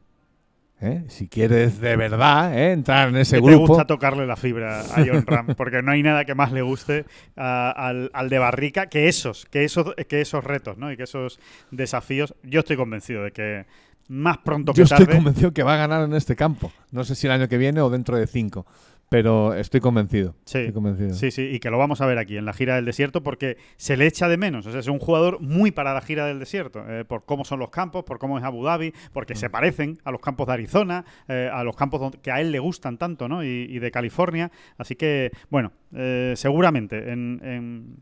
¿eh? 0.80 1.04
Si 1.08 1.28
quieres 1.28 1.80
de 1.80 1.94
verdad 1.96 2.58
¿eh? 2.58 2.72
entrar 2.72 3.08
en 3.08 3.16
ese 3.16 3.40
grupo. 3.40 3.68
gusta 3.68 3.86
tocarle 3.86 4.26
la 4.26 4.34
fibra 4.36 4.80
a 4.80 5.04
John 5.06 5.24
Ram, 5.26 5.46
porque 5.56 5.80
no 5.80 5.92
hay 5.92 6.02
nada 6.02 6.24
que 6.24 6.34
más 6.34 6.50
le 6.50 6.62
guste 6.62 7.04
a- 7.36 7.70
al, 7.70 8.10
al 8.12 8.28
de 8.28 8.38
Barrica 8.40 8.88
que 8.88 9.06
esos, 9.08 9.46
que 9.46 9.64
esos, 9.64 9.94
que 10.08 10.20
esos 10.20 10.42
retos, 10.42 10.76
¿no? 10.76 10.90
Y 10.90 10.96
que 10.96 11.04
esos 11.04 11.38
desafíos. 11.70 12.34
Yo 12.42 12.60
estoy 12.60 12.76
convencido 12.76 13.22
de 13.22 13.30
que 13.30 13.66
más 14.08 14.38
pronto 14.38 14.72
que 14.72 14.78
Yo 14.78 14.84
estoy 14.84 15.06
tarde. 15.06 15.14
convencido 15.16 15.52
que 15.52 15.62
va 15.62 15.74
a 15.74 15.78
ganar 15.78 16.04
en 16.04 16.14
este 16.14 16.36
campo. 16.36 16.72
No 16.90 17.04
sé 17.04 17.14
si 17.14 17.26
el 17.26 17.32
año 17.32 17.48
que 17.48 17.58
viene 17.58 17.80
o 17.80 17.90
dentro 17.90 18.16
de 18.16 18.26
cinco. 18.26 18.66
Pero 19.08 19.52
estoy 19.52 19.80
convencido. 19.80 20.34
Sí, 20.46 20.56
Estoy 20.60 20.72
convencido. 20.72 21.12
sí, 21.12 21.30
sí, 21.30 21.42
y 21.42 21.60
que 21.60 21.68
lo 21.68 21.76
vamos 21.76 22.00
a 22.00 22.06
ver 22.06 22.16
aquí 22.16 22.38
en 22.38 22.46
la 22.46 22.54
gira 22.54 22.76
del 22.76 22.86
desierto 22.86 23.22
porque 23.22 23.58
se 23.76 23.98
le 23.98 24.06
echa 24.06 24.26
de 24.26 24.38
menos. 24.38 24.66
O 24.66 24.70
sea, 24.70 24.80
es 24.80 24.86
un 24.88 24.98
jugador 24.98 25.38
muy 25.42 25.70
para 25.70 25.92
la 25.92 26.00
gira 26.00 26.24
del 26.24 26.38
desierto, 26.38 26.82
eh, 26.88 27.04
por 27.04 27.26
cómo 27.26 27.44
son 27.44 27.58
los 27.58 27.68
campos, 27.68 28.04
por 28.04 28.18
cómo 28.18 28.38
es 28.38 28.44
Abu 28.44 28.64
Dhabi, 28.64 28.94
porque 29.12 29.34
Mm. 29.34 29.36
se 29.36 29.50
parecen 29.50 29.98
a 30.04 30.12
los 30.12 30.20
campos 30.22 30.46
de 30.46 30.54
Arizona, 30.54 31.04
eh, 31.28 31.50
a 31.52 31.62
los 31.62 31.76
campos 31.76 32.00
donde- 32.00 32.20
que 32.22 32.30
a 32.30 32.40
él 32.40 32.52
le 32.52 32.58
gustan 32.58 32.96
tanto, 32.96 33.28
¿no? 33.28 33.44
Y, 33.44 33.48
y 33.68 33.80
de 33.80 33.90
California. 33.90 34.50
Así 34.78 34.96
que, 34.96 35.30
bueno, 35.50 35.72
eh, 35.94 36.32
seguramente 36.34 37.12
en, 37.12 37.38
en- 37.44 37.96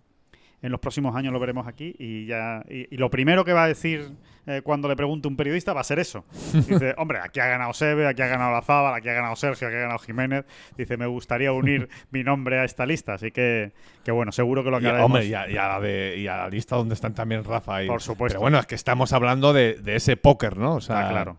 en 0.63 0.71
los 0.73 0.81
próximos 0.81 1.15
años 1.17 1.33
lo 1.33 1.41
veremos 1.41 1.67
aquí 1.67 1.95
y 1.99 2.27
ya 2.27 2.63
y, 2.69 2.95
y 2.95 2.99
lo 2.99 3.11
primero 3.11 3.45
que 3.45 3.53
va 3.53 3.65
a 3.65 3.69
decir 3.69 4.11
eh, 4.47 4.63
cuando 4.63 4.89
le 4.89 4.97
pregunte 4.97 5.29
un 5.29 5.37
periodista 5.37 5.73
va 5.73 5.81
a 5.83 5.85
ser 5.85 5.99
eso. 5.99 6.25
Dice, 6.53 6.95
hombre, 6.97 7.19
aquí 7.23 7.41
ha 7.41 7.47
ganado 7.47 7.73
Sebe, 7.73 8.07
aquí 8.07 8.23
ha 8.23 8.27
ganado 8.27 8.53
La 8.53 8.63
Zábal, 8.63 8.95
aquí 8.95 9.09
ha 9.09 9.13
ganado 9.13 9.37
Sergio, 9.37 9.69
aquí 9.69 9.77
ha 9.77 9.81
ganado 9.81 9.99
Jiménez. 9.99 10.45
Dice, 10.77 10.97
me 10.97 11.07
gustaría 11.07 11.53
unir 11.53 11.89
mi 12.11 12.25
nombre 12.25 12.59
a 12.59 12.65
esta 12.65 12.85
lista. 12.87 13.15
Así 13.15 13.31
que, 13.31 13.73
que 14.03 14.11
bueno, 14.13 14.33
seguro 14.33 14.65
que 14.65 14.71
lo 14.71 14.79
Y, 14.79 14.81
acabaremos. 14.81 15.07
hombre, 15.07 15.27
y 15.27 15.35
a, 15.35 15.49
y 15.49 15.57
a 15.57 15.69
la 15.69 15.81
de- 15.81 16.17
y 16.19 16.27
a 16.27 16.37
la 16.39 16.49
lista 16.49 16.77
donde 16.77 16.95
están 16.95 17.15
también 17.15 17.45
Rafa 17.45 17.85
y. 17.85 17.87
Por 17.87 18.01
supuesto. 18.03 18.35
Pero 18.35 18.41
bueno, 18.41 18.59
es 18.59 18.67
que 18.67 18.75
estamos 18.75 19.13
hablando 19.13 19.53
de, 19.53 19.75
de 19.75 19.97
ese 19.97 20.17
póker, 20.17 20.57
¿no? 20.57 20.77
O 20.77 20.81
sea, 20.81 21.09
claro. 21.11 21.39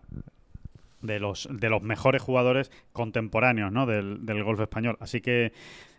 De 1.02 1.20
los, 1.20 1.48
de 1.50 1.68
los 1.68 1.82
mejores 1.82 2.22
jugadores 2.22 2.70
contemporáneos 2.92 3.70
¿no? 3.70 3.86
del, 3.86 4.24
del 4.24 4.42
golf 4.42 4.60
español. 4.60 4.96
Así 5.00 5.20
que, 5.20 5.52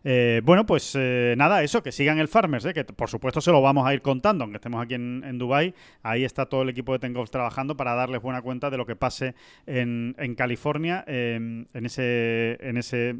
eh, 0.03 0.41
bueno, 0.43 0.65
pues 0.65 0.95
eh, 0.97 1.35
nada, 1.37 1.63
eso, 1.63 1.83
que 1.83 1.91
sigan 1.91 2.19
el 2.19 2.27
Farmers, 2.27 2.65
¿eh? 2.65 2.73
que 2.73 2.83
por 2.85 3.09
supuesto 3.09 3.41
se 3.41 3.51
lo 3.51 3.61
vamos 3.61 3.85
a 3.85 3.93
ir 3.93 4.01
contando, 4.01 4.43
aunque 4.43 4.57
estemos 4.57 4.83
aquí 4.83 4.95
en, 4.95 5.23
en 5.25 5.37
Dubái. 5.37 5.73
Ahí 6.01 6.23
está 6.23 6.47
todo 6.47 6.63
el 6.63 6.69
equipo 6.69 6.93
de 6.93 6.99
Ten 6.99 7.13
Golf 7.13 7.29
trabajando 7.29 7.77
para 7.77 7.93
darles 7.93 8.21
buena 8.21 8.41
cuenta 8.41 8.69
de 8.69 8.77
lo 8.77 8.85
que 8.85 8.95
pase 8.95 9.35
en, 9.65 10.15
en 10.17 10.35
California, 10.35 11.03
eh, 11.07 11.65
en 11.73 11.85
ese... 11.85 12.57
En 12.61 12.77
ese 12.77 13.15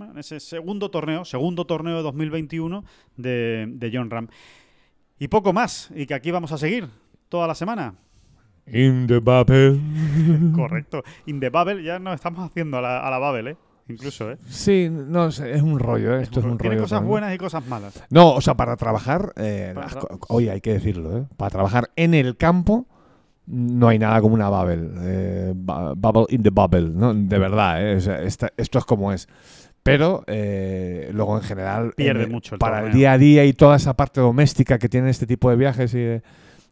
en 0.00 0.18
ese 0.18 0.40
segundo 0.40 0.90
torneo, 0.90 1.24
segundo 1.24 1.64
torneo 1.64 1.98
de 1.98 2.02
2021 2.02 2.84
de, 3.16 3.66
de 3.68 3.90
John 3.92 4.10
Ram. 4.10 4.26
Y 5.18 5.28
poco 5.28 5.52
más, 5.52 5.92
y 5.94 6.06
que 6.06 6.14
aquí 6.14 6.32
vamos 6.32 6.50
a 6.50 6.58
seguir 6.58 6.88
toda 7.28 7.46
la 7.46 7.54
semana. 7.54 7.94
In 8.66 9.06
the 9.06 9.18
bubble. 9.18 9.80
Correcto. 10.54 11.02
In 11.26 11.40
the 11.40 11.50
Babel 11.50 11.82
ya 11.82 11.98
nos 11.98 12.14
estamos 12.14 12.44
haciendo 12.48 12.78
a 12.78 12.80
la, 12.80 13.06
a 13.06 13.10
la 13.10 13.18
Babel, 13.18 13.48
¿eh? 13.48 13.56
Incluso, 13.88 14.30
¿eh? 14.30 14.38
Sí, 14.48 14.88
no, 14.90 15.26
es, 15.26 15.40
es 15.40 15.60
un 15.60 15.78
rollo, 15.78 16.16
¿eh? 16.16 16.22
Esto 16.22 16.38
es 16.40 16.46
un 16.46 16.56
Tiene 16.56 16.76
rollo. 16.76 16.84
cosas 16.84 16.98
también. 16.98 17.10
buenas 17.10 17.34
y 17.34 17.38
cosas 17.38 17.66
malas. 17.66 18.02
No, 18.10 18.32
o 18.34 18.40
sea, 18.40 18.54
para 18.54 18.76
trabajar, 18.76 19.32
eh, 19.36 19.72
Para 19.74 19.88
tra- 19.88 20.18
oye, 20.28 20.50
hay 20.52 20.60
que 20.60 20.72
decirlo, 20.74 21.18
¿eh? 21.18 21.24
Para 21.36 21.50
trabajar 21.50 21.90
en 21.96 22.14
el 22.14 22.36
campo 22.36 22.86
no 23.46 23.88
hay 23.88 23.98
nada 23.98 24.20
como 24.20 24.34
una 24.34 24.48
bubble. 24.48 24.88
eh, 25.00 25.52
bu- 25.54 25.94
bubble 25.96 26.26
in 26.34 26.42
the 26.44 26.50
bubble, 26.50 26.88
¿no? 26.90 27.12
De 27.12 27.38
verdad, 27.38 27.84
¿eh? 27.84 27.96
O 27.96 28.00
sea, 28.00 28.22
esta- 28.22 28.52
esto 28.56 28.78
es 28.78 28.84
como 28.84 29.12
es. 29.12 29.28
Pero 29.82 30.22
eh, 30.28 31.10
luego 31.12 31.36
en 31.36 31.42
general 31.42 31.92
Pierde 31.96 32.22
en 32.24 32.30
mucho 32.30 32.54
el 32.54 32.60
para 32.60 32.78
el 32.78 32.82
torneo. 32.84 32.98
día 32.98 33.12
a 33.12 33.18
día 33.18 33.44
y 33.44 33.52
toda 33.52 33.74
esa 33.76 33.94
parte 33.96 34.20
doméstica 34.20 34.78
que 34.78 34.88
tiene 34.88 35.10
este 35.10 35.26
tipo 35.26 35.50
de 35.50 35.56
viajes 35.56 35.92
y 35.94 35.98
de- 35.98 36.22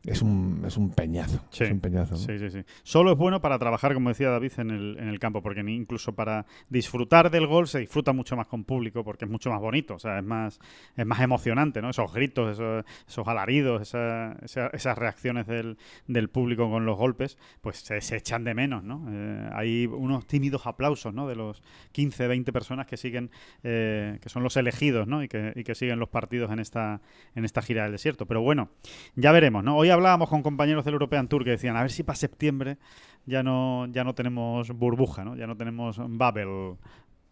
es 0.07 0.23
un 0.23 0.63
es 0.67 0.77
un 0.79 0.91
peñazo, 0.91 1.41
Sí. 1.51 1.65
es 1.65 1.71
un 1.73 1.81
peñazo. 1.81 2.17
Sí, 2.17 2.39
sí, 2.39 2.51
sí. 2.51 2.61
Solo 2.83 3.13
es 3.13 3.19
bueno 3.19 3.41
para 3.41 3.59
trabajar, 3.59 3.93
como 3.93 4.09
decía 4.09 4.31
David, 4.31 4.53
en 4.59 4.71
el, 4.71 4.97
en 4.99 5.09
el 5.09 5.19
campo, 5.19 5.43
porque 5.43 5.63
ni- 5.63 5.75
incluso 5.77 6.15
para 6.15 6.47
disfrutar 6.71 7.31
del 7.31 7.47
gol 7.47 7.69
se 7.69 7.81
disfruta 7.81 8.13
mucho 8.13 8.35
más 8.37 8.47
con 8.47 8.65
público, 8.65 9.05
porque 9.05 9.27
es 9.27 9.31
mucho 9.31 9.51
más 9.51 9.61
bonito, 9.61 9.95
o 9.97 9.99
sea, 9.99 10.19
es 10.19 10.25
más, 10.25 10.59
es 10.97 11.05
más 11.07 11.21
emocionante, 11.21 11.83
¿no? 11.83 11.91
Esos 11.91 12.13
gritos, 12.15 12.53
esos, 12.53 12.85
esos 13.07 13.29
alaridos, 13.29 13.83
esa- 13.83 14.37
esa- 14.43 14.69
esas 14.69 14.97
reacciones 14.97 15.47
del, 15.47 15.77
del 16.07 16.29
público 16.31 16.71
con 16.71 16.87
los 16.87 16.97
golpes, 16.97 17.37
pues 17.61 17.77
se, 17.79 18.01
se 18.01 18.17
echan 18.17 18.45
de 18.45 18.55
menos, 18.55 18.83
¿no? 18.83 19.07
Eh, 19.11 19.51
hay 19.53 19.87
unos 19.87 20.27
tímidos 20.27 20.67
aplausos, 20.67 21.13
¿no? 21.13 21.29
De 21.29 21.37
los 21.37 21.63
15, 21.93 22.27
20 22.27 22.53
personas 22.53 22.87
que 22.87 22.97
siguen, 22.97 23.31
eh, 23.65 24.19
que 24.23 24.29
son 24.31 24.43
los 24.43 24.57
elegidos, 24.57 25.07
¿no? 25.07 25.23
Y 25.23 25.29
que, 25.29 25.53
y 25.57 25.63
que 25.65 25.75
siguen 25.75 25.99
los 25.99 26.09
partidos 26.09 26.51
en 26.51 26.59
esta, 26.59 27.03
en 27.35 27.45
esta 27.45 27.61
gira 27.61 27.83
del 27.83 27.93
desierto. 27.93 28.25
Pero 28.27 28.41
bueno, 28.41 28.71
ya 29.15 29.31
veremos, 29.33 29.63
¿no? 29.63 29.77
Hoy 29.77 29.90
hablábamos 29.93 30.29
con 30.29 30.43
compañeros 30.43 30.85
del 30.85 30.95
European 30.95 31.29
Tour 31.29 31.45
que 31.45 31.51
decían, 31.51 31.77
a 31.77 31.83
ver 31.83 31.91
si 31.91 32.03
para 32.03 32.17
septiembre 32.17 32.79
ya 33.27 33.43
no, 33.43 33.87
ya 33.89 34.05
no 34.05 34.15
tenemos 34.15 34.71
burbuja, 34.71 35.25
¿no? 35.25 35.37
Ya 35.37 35.47
no 35.47 35.57
tenemos 35.57 35.97
Babel. 35.99 36.77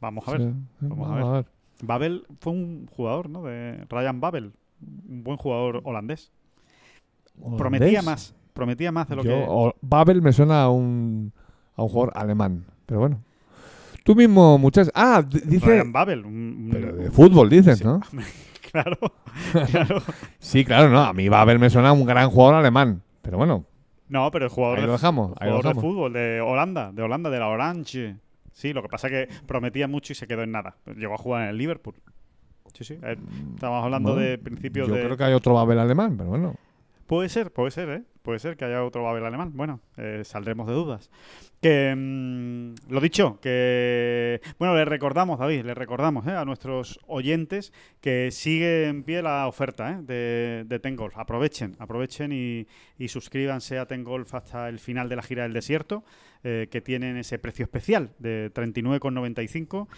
Vamos 0.00 0.26
a 0.28 0.32
ver. 0.32 0.40
Sí, 0.42 0.48
vamos 0.80 1.10
a 1.10 1.32
ver. 1.32 1.46
Babel 1.82 2.24
fue 2.40 2.52
un 2.52 2.86
jugador, 2.88 3.28
¿no? 3.30 3.42
De 3.44 3.84
Ryan 3.88 4.20
Babel, 4.20 4.52
un 5.08 5.22
buen 5.24 5.36
jugador 5.36 5.80
holandés. 5.84 6.30
Prometía 7.56 8.02
más, 8.02 8.34
prometía 8.52 8.90
más 8.90 9.08
de 9.08 9.16
lo 9.16 9.22
Yo- 9.22 9.30
que... 9.30 9.44
o- 9.48 9.74
Babel 9.80 10.20
me 10.22 10.32
suena 10.32 10.62
a 10.62 10.70
un, 10.70 11.32
a 11.76 11.82
un 11.82 11.88
jugador 11.88 12.12
alemán, 12.16 12.64
pero 12.86 13.00
bueno. 13.00 13.20
Tú 14.04 14.14
mismo, 14.16 14.56
muchas. 14.58 14.90
Ah, 14.94 15.22
dice. 15.22 15.64
Ryan 15.66 15.92
Babel, 15.92 16.24
un- 16.24 16.68
Pero 16.72 16.96
de 16.96 17.10
fútbol 17.10 17.48
dices, 17.50 17.78
Sí, 17.78 17.84
¿no? 17.84 18.00
claro, 18.72 18.96
claro. 19.70 20.02
Sí, 20.38 20.64
claro, 20.64 20.88
no. 20.90 21.00
A 21.00 21.12
mí 21.12 21.28
Babel 21.28 21.58
me 21.58 21.70
suena 21.70 21.90
a 21.90 21.92
un 21.92 22.04
gran 22.06 22.30
jugador 22.30 22.56
alemán. 22.56 23.02
Pero 23.22 23.36
bueno, 23.38 23.64
No, 24.08 24.30
pero 24.30 24.46
el 24.46 24.50
jugador, 24.50 24.78
ahí 24.78 24.82
de, 24.82 24.86
lo 24.86 24.92
dejamos. 24.94 25.32
Ahí 25.40 25.48
lo 25.50 25.56
jugador 25.56 25.74
de 25.76 25.80
fútbol 25.80 26.12
de 26.12 26.40
Holanda, 26.40 26.92
de 26.92 27.02
Holanda, 27.02 27.30
de 27.30 27.38
la 27.38 27.48
Orange. 27.48 28.16
Sí, 28.52 28.72
lo 28.72 28.82
que 28.82 28.88
pasa 28.88 29.08
es 29.08 29.12
que 29.28 29.34
prometía 29.46 29.86
mucho 29.86 30.12
y 30.12 30.16
se 30.16 30.26
quedó 30.26 30.42
en 30.42 30.50
nada. 30.52 30.76
Llegó 30.96 31.14
a 31.14 31.18
jugar 31.18 31.42
en 31.44 31.48
el 31.50 31.58
Liverpool. 31.58 31.94
Sí, 32.74 32.84
sí. 32.84 32.98
eh, 33.02 33.16
Estábamos 33.54 33.84
hablando 33.84 34.14
Bueno, 34.14 34.26
de 34.28 34.38
principios 34.38 34.88
Yo 34.88 34.94
de... 34.94 35.04
creo 35.04 35.16
que 35.16 35.24
hay 35.24 35.32
otro 35.34 35.54
Babel 35.54 35.78
alemán, 35.78 36.16
pero 36.16 36.30
bueno. 36.30 36.54
Puede 37.08 37.30
ser, 37.30 37.50
puede 37.50 37.70
ser, 37.70 37.88
¿eh? 37.88 38.02
Puede 38.20 38.38
ser 38.38 38.58
que 38.58 38.66
haya 38.66 38.84
otro 38.84 39.02
Babel 39.02 39.24
alemán. 39.24 39.52
Bueno, 39.54 39.80
eh, 39.96 40.20
saldremos 40.26 40.66
de 40.66 40.74
dudas. 40.74 41.10
Que, 41.62 41.94
mm, 41.96 42.92
lo 42.92 43.00
dicho, 43.00 43.38
que... 43.40 44.42
Bueno, 44.58 44.76
le 44.76 44.84
recordamos, 44.84 45.38
David, 45.38 45.64
le 45.64 45.72
recordamos 45.72 46.26
¿eh? 46.26 46.32
a 46.32 46.44
nuestros 46.44 47.00
oyentes 47.06 47.72
que 48.02 48.30
sigue 48.30 48.88
en 48.88 49.04
pie 49.04 49.22
la 49.22 49.48
oferta 49.48 49.92
¿eh? 49.92 49.96
de, 50.02 50.64
de 50.66 50.78
Ten 50.80 50.96
Golf. 50.96 51.16
Aprovechen, 51.16 51.76
aprovechen 51.78 52.30
y, 52.30 52.66
y 52.98 53.08
suscríbanse 53.08 53.78
a 53.78 53.86
Ten 53.86 54.04
Golf 54.04 54.34
hasta 54.34 54.68
el 54.68 54.78
final 54.78 55.08
de 55.08 55.16
la 55.16 55.22
gira 55.22 55.44
del 55.44 55.54
desierto, 55.54 56.04
que 56.40 56.80
tienen 56.84 57.16
ese 57.16 57.36
precio 57.40 57.64
especial 57.64 58.12
de 58.20 58.52
39,95 58.54 59.88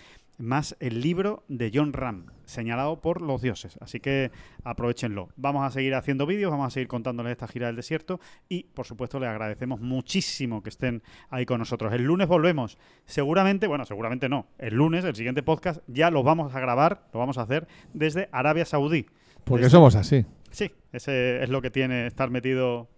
más 0.41 0.77
el 0.81 1.01
libro 1.01 1.45
de 1.49 1.71
John 1.73 1.93
Ram, 1.93 2.27
señalado 2.45 3.01
por 3.01 3.21
los 3.23 3.43
dioses. 3.43 3.77
Así 3.81 4.01
que 4.01 4.31
aprovechenlo. 4.65 5.29
Vamos 5.37 5.65
a 5.67 5.71
seguir 5.71 5.95
haciendo 5.95 6.27
vídeos, 6.27 6.51
vamos 6.51 6.67
a 6.67 6.71
seguir 6.71 6.89
contándoles 6.89 7.33
esta 7.33 7.47
gira 7.47 7.67
del 7.69 7.77
desierto 7.77 8.19
y, 8.49 8.65
por 8.65 8.87
supuesto, 8.87 9.21
les 9.21 9.29
agradecemos 9.29 9.81
muchísimo 9.81 10.63
que 10.63 10.71
estén 10.71 11.03
ahí 11.29 11.47
con 11.47 11.59
nosotros. 11.59 11.93
El 11.93 12.03
lunes 12.05 12.27
volvemos. 12.29 12.79
Seguramente, 13.05 13.67
bueno, 13.67 13.85
seguramente 13.85 14.29
no. 14.29 14.47
El 14.59 14.75
lunes, 14.75 15.05
el 15.05 15.15
siguiente 15.15 15.43
podcast, 15.43 15.81
ya 15.87 16.11
lo 16.11 16.23
vamos 16.23 16.55
a 16.55 16.61
grabar, 16.61 17.07
lo 17.13 17.21
vamos 17.21 17.39
a 17.39 17.43
hacer 17.43 17.69
desde 17.93 18.29
Arabia 18.33 18.65
Saudí. 18.65 19.07
Porque 19.45 19.65
Desde- 19.65 19.77
somos 19.77 19.95
así. 19.97 20.25
Sí, 20.51 20.71
ese 20.93 21.43
es 21.43 21.49
lo 21.49 21.63
que 21.63 21.71
tiene 21.71 22.07
estar 22.07 22.31
metido 22.31 22.89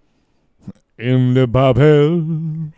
In 0.99 1.35
the 1.35 1.47
Babel. 1.47 2.73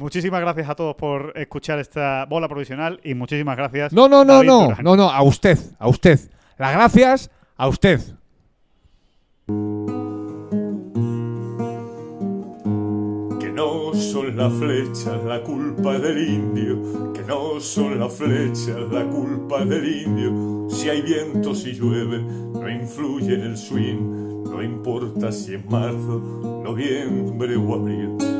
Muchísimas 0.00 0.40
gracias 0.40 0.66
a 0.66 0.74
todos 0.74 0.96
por 0.96 1.34
escuchar 1.36 1.78
esta 1.78 2.24
bola 2.24 2.48
provisional 2.48 2.98
y 3.04 3.12
muchísimas 3.12 3.54
gracias. 3.54 3.92
No, 3.92 4.08
no, 4.08 4.24
no, 4.24 4.36
David 4.36 4.48
no. 4.48 4.62
Durán. 4.62 4.82
No, 4.82 4.96
no, 4.96 5.10
a 5.10 5.22
usted. 5.22 5.58
A 5.78 5.88
usted. 5.88 6.18
Las 6.56 6.72
gracias 6.72 7.30
a 7.54 7.68
usted. 7.68 8.00
Que 13.38 13.52
no 13.52 13.92
son 13.92 14.38
las 14.38 14.54
flechas 14.54 15.22
la 15.22 15.42
culpa 15.42 15.98
del 15.98 16.26
indio, 16.26 17.12
que 17.12 17.20
no 17.20 17.60
son 17.60 18.00
las 18.00 18.14
flechas 18.14 18.90
la 18.90 19.04
culpa 19.04 19.66
del 19.66 19.86
indio. 19.86 20.70
Si 20.70 20.88
hay 20.88 21.02
viento, 21.02 21.54
si 21.54 21.72
llueve, 21.74 22.22
no 22.22 22.70
influye 22.70 23.34
en 23.34 23.42
el 23.42 23.58
swing, 23.58 24.44
no 24.44 24.62
importa 24.62 25.30
si 25.30 25.56
es 25.56 25.64
marzo, 25.66 26.62
noviembre 26.64 27.54
o 27.54 27.74
abril. 27.74 28.39